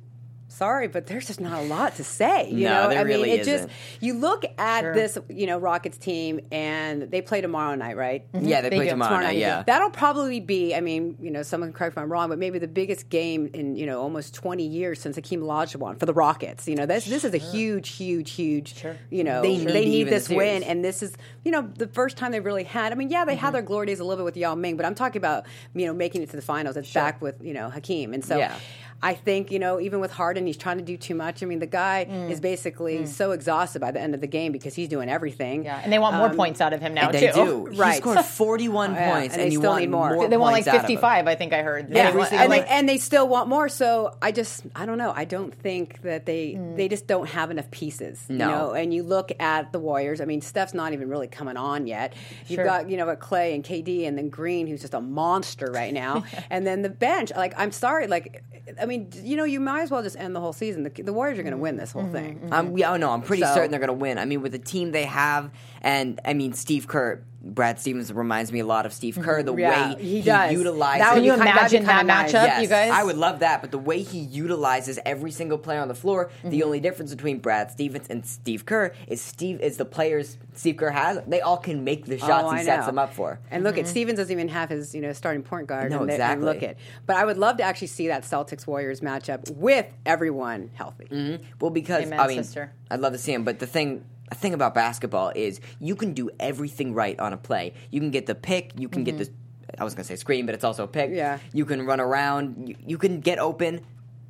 sorry, 0.54 0.88
but 0.88 1.08
there's 1.08 1.28
just 1.28 1.40
not 1.42 1.60
a 1.60 1.66
lot 1.66 1.96
to 1.96 2.04
say. 2.04 2.50
You 2.50 2.66
No, 2.66 2.84
know, 2.84 2.90
there 2.90 3.00
I 3.00 3.04
mean, 3.04 3.14
really 3.18 3.32
it 3.32 3.44
just 3.46 3.68
you 4.00 4.14
look 4.14 4.44
at 4.58 4.82
Sure. 4.82 4.94
this, 4.94 5.18
you 5.30 5.48
know, 5.48 5.58
Rockets 5.58 5.98
team, 5.98 6.40
and 6.52 7.04
they 7.04 7.22
play 7.22 7.42
tomorrow 7.42 7.76
night, 7.76 7.98
right? 7.98 8.32
Mm-hmm. 8.32 8.48
Yeah, 8.48 8.62
they, 8.62 8.70
They 8.70 8.76
play 8.78 8.90
tomorrow, 8.90 9.10
Tomorrow 9.10 9.26
night. 9.28 9.34
night, 9.34 9.40
Yeah, 9.40 9.64
That'll 9.66 9.90
probably 9.90 10.40
be, 10.40 10.76
I 10.76 10.82
mean, 10.82 11.18
you 11.20 11.32
know, 11.32 11.44
someone 11.44 11.70
can 11.72 11.78
correct 11.78 11.96
me 11.96 12.02
if 12.02 12.04
I'm 12.06 12.12
wrong, 12.12 12.30
but 12.30 12.38
maybe 12.40 12.60
the 12.60 12.68
biggest 12.68 13.10
game 13.10 13.50
in, 13.54 13.76
you 13.76 13.86
know, 13.86 14.02
almost 14.02 14.34
20 14.36 14.64
years 14.66 15.00
since 15.02 15.16
Hakeem 15.16 15.42
Olajuwon 15.42 16.00
for 16.00 16.06
the 16.06 16.14
Rockets. 16.14 16.68
You 16.68 16.76
know, 16.76 16.86
this 16.86 17.06
this 17.06 17.24
is 17.24 17.34
a 17.34 17.38
huge, 17.38 17.90
huge, 17.90 18.32
huge, 18.32 18.76
Sure. 18.76 18.96
you 19.10 19.24
know, 19.24 19.42
They 19.42 19.58
they 19.58 19.86
need 19.86 19.90
need, 19.90 20.04
the 20.06 20.12
this 20.12 20.30
win. 20.30 20.64
And 20.64 20.84
this 20.84 21.02
is, 21.04 21.16
you 21.44 21.52
know, 21.52 21.62
the 21.62 21.88
first 21.88 22.18
time 22.18 22.32
they 22.32 22.40
really 22.40 22.64
had, 22.64 22.92
I 22.92 22.96
mean, 22.96 23.10
yeah, 23.10 23.26
they 23.26 23.36
had 23.36 23.48
mm-hmm. 23.48 23.54
their 23.54 23.62
glory 23.64 23.88
days 23.88 24.00
a 24.00 24.04
little 24.04 24.24
bit 24.24 24.26
with 24.26 24.38
Yao 24.38 24.56
Ming, 24.56 24.78
but 24.78 24.86
I'm 24.86 24.96
talking 24.96 25.20
about, 25.20 25.46
you 25.74 25.86
know, 25.86 25.94
making 25.94 26.22
it 26.22 26.30
to 26.32 26.36
the 26.36 26.42
finals. 26.42 26.78
It's 26.78 26.92
back 26.94 27.22
with, 27.22 27.44
you 27.44 27.54
know, 27.54 27.70
Hakeem. 27.70 28.14
And 28.14 28.24
so 28.24 28.38
Yeah. 28.38 28.56
I 29.04 29.14
think, 29.16 29.52
you 29.52 29.60
know, 29.60 29.80
even 29.82 30.00
with 30.00 30.12
Harden, 30.12 30.48
he's 30.48 30.56
trying 30.58 30.78
to 30.78 30.84
do 30.84 30.96
too 30.98 31.14
much. 31.14 31.44
I 31.44 31.46
mean, 31.46 31.60
the 31.60 31.68
guy 31.68 32.08
Mm. 32.10 32.32
is 32.32 32.40
basically 32.40 33.06
so 33.06 33.32
exhausted 33.32 33.80
by 33.80 33.92
the 33.92 34.00
end 34.00 34.16
of 34.16 34.22
the 34.22 34.28
game 34.28 34.52
because 34.54 34.74
he's 34.76 34.88
doing 34.88 35.10
everything. 35.10 35.66
Yeah, 35.66 35.80
and 35.84 35.92
they 35.92 36.00
want 36.00 36.16
more 36.16 36.30
Um, 36.30 36.36
points 36.38 36.62
out 36.62 36.72
of 36.74 36.80
him 36.82 36.94
now 36.94 37.10
and 37.10 37.14
they 37.14 37.28
too. 37.28 37.70
do. 37.76 37.84
He 37.84 37.94
scored 37.98 38.20
41 38.26 38.94
Yeah, 38.96 39.12
points, 39.12 39.34
and 39.34 39.42
and, 39.42 39.52
they 39.52 39.54
you 39.54 39.60
still 39.60 39.72
want 39.72 39.82
need 39.82 39.90
more. 39.92 40.28
They 40.30 40.38
want 40.38 40.54
like 40.54 40.64
points 40.64 40.68
out 40.70 40.76
of 40.76 40.82
him. 40.82 40.88
55, 40.88 41.28
I 41.28 41.36
think 41.36 41.52
I 41.54 41.62
heard. 41.64 41.90
Yeah, 41.92 42.16
want- 42.16 42.32
and, 42.34 42.52
they, 42.52 42.64
and 42.66 42.88
they 42.88 42.98
still 42.98 43.28
want 43.28 43.50
more. 43.50 43.68
So 43.70 44.16
I 44.22 44.32
just, 44.32 44.64
I 44.76 44.86
don't 44.86 44.98
know. 44.98 45.12
I 45.16 45.26
don't 45.26 45.54
think 45.54 46.02
that 46.04 46.26
they 46.26 46.58
they 46.78 46.88
just 46.88 47.06
don't 47.06 47.28
have 47.28 47.52
enough 47.52 47.70
pieces. 47.72 48.26
No. 48.30 48.46
You 48.46 48.52
know? 48.52 48.72
And 48.72 48.94
you 48.94 49.04
look 49.04 49.32
at 49.40 49.72
the 49.74 49.80
Warriors. 49.80 50.22
I 50.22 50.26
mean, 50.26 50.40
Steph's 50.42 50.74
not 50.74 50.94
even 50.94 51.10
really 51.10 51.28
coming 51.28 51.58
on 51.58 51.88
yet. 51.88 52.14
You've 52.48 52.58
Sure. 52.58 52.66
got 52.66 52.90
you 52.90 52.96
know 52.96 53.10
a 53.10 53.16
Clay 53.18 53.54
and 53.54 53.64
KD, 53.66 54.08
and 54.08 54.18
then 54.18 54.30
Green, 54.30 54.66
who's 54.68 54.80
just 54.82 54.94
a 54.94 55.02
monster 55.02 55.70
right 55.74 55.94
now, 55.94 56.24
and 56.50 56.66
then 56.66 56.84
the 56.84 56.90
bench. 56.90 57.32
Like, 57.36 57.54
I'm 57.58 57.72
sorry. 57.74 58.08
Like, 58.08 58.44
I 58.82 58.86
mean, 58.86 58.93
you 59.24 59.36
know, 59.38 59.44
you 59.44 59.60
might 59.60 59.82
as 59.82 59.92
well 59.92 60.02
just 60.04 60.18
end 60.18 60.36
the 60.36 60.40
whole 60.40 60.54
season. 60.54 60.84
The, 60.84 60.90
the 61.04 61.14
Warriors 61.14 61.40
are 61.40 61.44
going 61.44 61.52
to 61.54 61.58
win 61.60 61.78
this 61.78 61.92
whole 61.92 62.08
thing. 62.08 62.50
I'm, 62.52 62.78
yeah, 62.78 62.92
oh, 62.94 62.98
no, 62.98 63.12
I'm 63.12 63.22
pretty 63.22 63.44
So- 63.44 63.54
certain 63.54 63.72
they're 63.72 63.80
going 63.80 63.88
to 63.88 63.94
win. 63.94 64.18
I 64.18 64.26
mean, 64.26 64.42
with 64.42 64.52
the 64.52 64.60
team 64.60 64.92
they 64.92 65.06
have, 65.06 65.52
and 65.82 66.20
I 66.26 66.34
mean, 66.34 66.54
Steve 66.54 66.88
Kerr, 66.88 67.22
Brad 67.44 67.78
Stevens 67.80 68.12
reminds 68.14 68.52
me 68.54 68.60
a 68.62 68.66
lot 68.66 68.86
of 68.86 68.94
Steve 68.94 69.18
Kerr. 69.22 69.40
Mm-hmm. 69.40 69.46
The 69.48 69.62
Yeah, 69.62 69.94
way 69.96 70.02
he 70.02 70.22
does. 70.22 70.54
utilizes. 70.54 71.02
That 71.02 71.14
would 71.14 71.18
Can 71.18 71.24
you 71.26 71.32
kind- 71.32 71.42
that'd 71.42 71.72
be 71.72 71.78
imagine 71.78 72.08
that 72.08 72.30
matchup, 72.30 72.46
Yes, 72.46 72.62
you 72.62 72.68
guys? 72.70 72.92
I 72.92 73.04
would 73.04 73.18
love 73.18 73.40
that, 73.40 73.60
but 73.62 73.72
the 73.72 73.78
way 73.78 74.02
he 74.02 74.20
utilizes 74.20 74.98
every 75.06 75.32
single 75.32 75.58
player 75.58 75.82
on 75.82 75.90
the 75.90 75.96
floor, 75.96 76.32
the 76.44 76.50
mm-hmm. 76.50 76.64
only 76.64 76.80
difference 76.80 77.14
between 77.14 77.40
Brad 77.40 77.70
Stevens 77.70 78.08
and 78.10 78.26
Steve 78.26 78.66
Kerr 78.66 78.94
is 79.08 79.22
Steve 79.22 79.60
is 79.60 79.76
the 79.78 79.86
players 79.86 80.38
Steve 80.54 80.78
Kerr 80.78 80.92
has. 80.92 81.22
They 81.28 81.42
all 81.42 81.58
can 81.58 81.84
make 81.84 82.06
the 82.06 82.18
shots 82.18 82.46
Oh, 82.48 82.52
he 82.52 82.64
sets 82.64 82.86
them 82.86 82.98
up 82.98 83.14
for. 83.14 83.40
And 83.52 83.64
look 83.64 83.78
at 83.78 83.84
mm-hmm. 83.84 83.92
Stevens 83.92 84.20
doesn't 84.20 84.32
even 84.32 84.48
have 84.48 84.70
his 84.70 84.96
you 84.96 85.02
know 85.02 85.12
starting 85.12 85.44
point 85.44 85.68
guard. 85.68 85.92
No, 85.92 86.00
and 86.02 86.10
they- 86.10 86.14
and 86.14 86.22
exactly. 86.22 86.46
look 86.46 86.64
at, 86.64 86.78
but 87.06 87.18
I 87.18 87.26
would 87.26 87.38
love 87.38 87.58
to 87.58 87.64
actually 87.64 87.88
see 87.88 88.08
that 88.08 88.24
Celtics 88.24 88.66
Warriors 88.66 89.02
matchup 89.02 89.52
with 89.52 89.86
everyone 90.06 90.70
healthy. 90.76 91.40
Well, 91.60 91.72
because 91.72 92.06
Amen, 92.06 92.20
I 92.20 92.28
mean, 92.28 92.38
sister. 92.44 92.72
I'd 92.90 93.02
love 93.02 93.14
to 93.14 93.20
see 93.20 93.34
him, 93.34 93.44
but 93.44 93.60
the 93.60 93.68
thing. 93.68 94.06
The 94.34 94.40
thing 94.40 94.54
about 94.56 94.74
basketball 94.74 95.32
is 95.36 95.62
you 95.80 95.96
can 95.96 96.14
do 96.14 96.30
everything 96.40 96.94
right 96.96 97.20
on 97.20 97.34
a 97.34 97.38
play. 97.38 97.74
You 97.92 98.00
can 98.00 98.10
get 98.10 98.26
the 98.26 98.34
pick. 98.36 98.72
You 98.78 98.90
can 98.90 99.04
get 99.04 99.18
the. 99.20 99.30
I 99.78 99.84
was 99.84 99.94
gonna 99.94 100.04
say 100.06 100.16
screen, 100.16 100.46
but 100.48 100.56
it's 100.56 100.64
also 100.64 100.84
a 100.84 100.88
pick. 100.88 101.08
Mm-hmm. 101.10 101.16
Yeah. 101.18 101.40
You 101.54 101.66
can 101.66 101.86
run 101.86 102.00
around. 102.00 102.68
You, 102.70 102.76
you 102.86 102.98
can 102.98 103.20
get 103.22 103.38
open. 103.38 103.82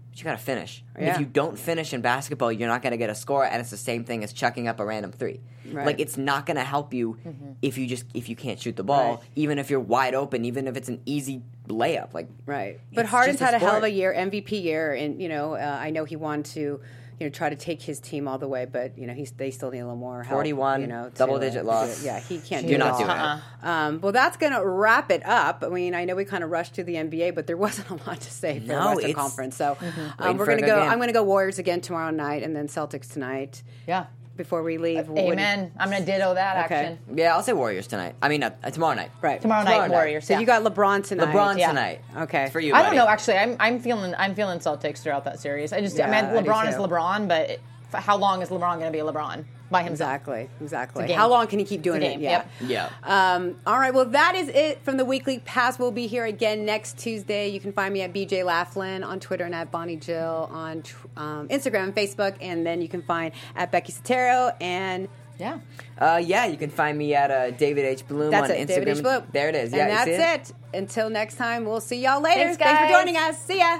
But 0.10 0.20
you 0.20 0.26
gotta 0.26 0.38
finish. 0.38 0.84
And 0.96 1.06
Yeah. 1.06 1.14
If 1.14 1.20
you 1.22 1.26
don't 1.26 1.58
finish 1.58 1.94
in 1.94 2.02
basketball, 2.02 2.52
you're 2.52 2.68
not 2.68 2.82
gonna 2.82 2.98
get 2.98 3.10
a 3.10 3.16
score, 3.16 3.46
and 3.46 3.62
it's 3.62 3.72
the 3.72 3.78
same 3.78 4.04
thing 4.04 4.24
as 4.26 4.34
chucking 4.34 4.68
up 4.68 4.80
a 4.82 4.86
random 4.86 5.12
three. 5.14 5.40
Right. 5.72 5.86
Like 5.86 6.00
it's 6.02 6.18
not 6.18 6.46
gonna 6.46 6.64
help 6.66 6.94
you 6.94 7.18
if 7.62 7.78
you 7.78 7.88
just 7.88 8.04
if 8.14 8.28
you 8.28 8.36
can't 8.36 8.60
shoot 8.60 8.76
the 8.76 8.84
ball, 8.84 9.16
Right. 9.16 9.24
even 9.36 9.58
if 9.58 9.70
you're 9.70 9.80
wide 9.80 10.16
open, 10.16 10.44
even 10.44 10.68
if 10.68 10.76
it's 10.76 10.90
an 10.90 11.02
easy 11.06 11.42
layup. 11.70 12.14
Like 12.14 12.28
Right. 12.46 12.80
But 12.94 13.06
Harden's 13.06 13.40
just 13.40 13.42
a 13.42 13.46
had 13.46 13.54
a 13.56 13.60
hell 13.66 13.78
of 13.78 13.84
a 13.84 13.90
year, 13.90 14.14
MVP 14.14 14.62
year, 14.64 14.94
and 14.94 15.22
you 15.22 15.30
know, 15.30 15.54
uh, 15.54 15.78
I 15.82 15.90
know 15.92 16.04
he 16.04 16.18
wanted 16.18 16.46
to, 16.56 16.82
you 17.20 17.26
know, 17.28 17.30
try 17.30 17.50
to 17.50 17.56
take 17.56 17.82
his 17.82 18.00
team 18.00 18.28
all 18.28 18.38
the 18.38 18.48
way, 18.48 18.66
but 18.66 18.98
you 18.98 19.06
know, 19.08 19.14
he's 19.14 19.32
they 19.32 19.52
still 19.52 19.70
need 19.72 19.80
a 19.80 19.84
little 19.84 19.96
more 19.98 20.24
help. 20.24 20.38
41, 20.38 20.82
you 20.82 20.88
know, 20.88 21.10
to, 21.10 21.16
double-digit 21.16 21.60
uh, 21.60 21.62
to 21.62 21.68
loss. 21.68 22.00
do. 22.02 22.06
Yeah, 22.08 22.20
he 22.20 22.40
can't. 22.40 22.64
You're 22.68 22.78
do 22.80 22.86
it 22.86 22.88
not 22.88 22.92
all. 22.94 22.98
doing 23.00 23.10
it. 23.12 23.18
Uh-uh. 23.20 23.40
Um, 23.70 24.02
well, 24.02 24.12
that's 24.12 24.38
going 24.38 24.54
to 24.54 24.66
wrap 24.66 25.12
it 25.12 25.26
up. 25.26 25.64
I 25.66 25.70
mean, 25.70 25.94
I 25.96 26.06
know 26.06 26.16
we 26.16 26.26
kind 26.26 26.44
of 26.44 26.50
rushed 26.50 26.76
to 26.76 26.84
the 26.84 26.96
NBA, 26.96 27.36
but 27.36 27.48
there 27.48 27.58
wasn't 27.58 27.90
a 27.90 27.96
lot 28.10 28.20
to 28.22 28.32
say 28.32 28.60
for 28.60 28.66
No, 28.68 28.90
the 28.90 28.96
Western 28.96 29.14
Conference. 29.14 29.56
So 29.56 29.76
Mm-hmm. 29.80 30.22
um, 30.24 30.38
we're 30.38 30.46
going 30.46 30.60
to 30.62 30.66
go. 30.66 30.80
game. 30.80 30.90
I'm 30.90 30.98
going 30.98 31.08
to 31.10 31.14
go 31.14 31.24
Warriors 31.24 31.60
again 31.60 31.82
tomorrow 31.82 32.12
night, 32.12 32.44
and 32.44 32.56
then 32.56 32.68
Celtics 32.68 33.12
tonight. 33.12 33.64
yeah. 33.88 34.06
Before 34.36 34.64
we 34.64 34.80
leave, 34.80 35.08
What 35.10 35.16
do 35.16 35.22
you- 35.22 35.32
Amen. 35.34 35.72
I'm 35.78 35.92
gonna 35.92 36.04
ditto 36.04 36.34
that 36.34 36.66
Okay. 36.66 36.76
action. 36.76 37.00
yeah, 37.14 37.36
I'll 37.36 37.44
say 37.44 37.54
Warriors 37.54 37.86
tonight. 37.86 38.16
I 38.20 38.30
mean, 38.30 38.42
uh, 38.42 38.50
tomorrow 38.72 38.96
night. 38.96 39.12
Right 39.22 39.40
Tomorrow, 39.40 39.62
Tomorrow 39.64 39.82
night, 39.82 39.88
night. 39.90 39.94
Warriors. 39.96 40.26
So 40.26 40.34
yeah. 40.34 40.40
you 40.40 40.46
got 40.48 40.64
LeBron 40.64 41.06
tonight. 41.08 41.28
LeBron 41.28 41.60
Yeah. 41.60 41.68
tonight. 41.68 42.02
Okay. 42.18 42.44
It's 42.46 42.52
for 42.52 42.60
you. 42.60 42.74
I 42.74 42.82
don't 42.82 42.96
know. 42.96 43.08
Actually, 43.08 43.38
I'm 43.38 43.56
I'm 43.60 43.80
feeling 43.80 44.16
I'm 44.18 44.34
feeling 44.34 44.58
Celtics 44.58 45.00
throughout 45.00 45.24
that 45.26 45.40
series. 45.40 45.72
I 45.72 45.82
just 45.82 45.96
Yeah, 45.98 46.10
I 46.10 46.18
I 46.18 46.22
mean 46.34 46.44
do 46.44 46.50
LeBron 46.50 46.68
is. 46.68 46.76
LeBron, 46.76 47.28
but 47.28 47.50
it, 47.52 47.62
how 47.94 48.18
long 48.18 48.42
is 48.42 48.50
LeBron 48.50 48.80
going 48.80 48.86
to 48.88 48.92
be 48.92 49.00
a 49.00 49.04
LeBron 49.06 49.44
by 49.72 49.84
himself? 49.84 50.10
Exactly. 50.10 50.50
Exactly. 50.62 51.04
It's 51.04 51.10
a 51.10 51.14
game. 51.14 51.18
How 51.18 51.30
long 51.30 51.48
can 51.48 51.60
he 51.60 51.66
keep 51.66 51.82
doing 51.82 52.02
It's 52.02 52.16
a 52.16 52.18
it? 52.18 52.22
Yeah. 52.22 52.46
yep. 52.62 52.92
Yeah. 53.04 53.34
Um, 53.36 53.56
all 53.66 53.80
right. 53.80 53.94
Well, 53.94 54.06
that 54.06 54.36
is 54.36 54.50
it 54.50 54.84
from 54.84 54.98
the 54.98 55.06
weekly 55.06 55.40
pass. 55.40 55.80
We'll 55.80 55.92
be 55.92 56.08
here 56.08 56.26
again 56.26 56.66
next 56.66 56.98
Tuesday. 56.98 57.50
You 57.50 57.60
can 57.60 57.74
find 57.74 57.94
me 57.94 58.02
at 58.02 58.14
BJ 58.14 58.44
Laflin 58.44 59.06
on 59.06 59.20
Twitter 59.20 59.46
and 59.46 59.56
at 59.56 59.72
Bonnie 59.72 59.98
Jill 59.98 60.50
on 60.52 60.84
um, 61.18 61.48
Instagram 61.48 61.84
and 61.86 61.96
Facebook, 61.96 62.36
and 62.42 62.66
then 62.66 62.82
you 62.82 62.88
can 62.88 63.02
find 63.02 63.34
at 63.56 63.72
Becky 63.72 63.92
Sotero 63.94 64.56
and 64.62 65.08
Yeah. 65.40 65.60
Uh, 65.98 66.22
yeah, 66.24 66.46
you 66.46 66.58
can 66.58 66.70
find 66.70 66.98
me 66.98 67.16
at 67.16 67.32
uh, 67.32 67.52
David 67.52 67.86
H. 67.86 68.08
Bloom 68.08 68.30
that's 68.32 68.50
on 68.50 68.56
it. 68.56 68.68
Instagram. 68.68 68.76
David 68.76 68.88
H. 68.90 69.02
Bloom. 69.04 69.24
There 69.32 69.50
it 69.50 69.56
is. 69.56 69.74
And 69.74 69.78
Yeah, 69.78 69.86
you 70.06 70.18
that's 70.18 70.48
see 70.48 70.54
it? 70.54 70.80
Until 70.80 71.10
next 71.10 71.36
time, 71.36 71.66
we'll 71.66 71.82
see 71.82 72.02
y'all 72.04 72.22
later. 72.22 72.54
Thanks, 72.56 72.82
for 72.82 73.00
joining 73.00 73.18
us. 73.18 73.38
See 73.44 73.58
ya. 73.60 73.80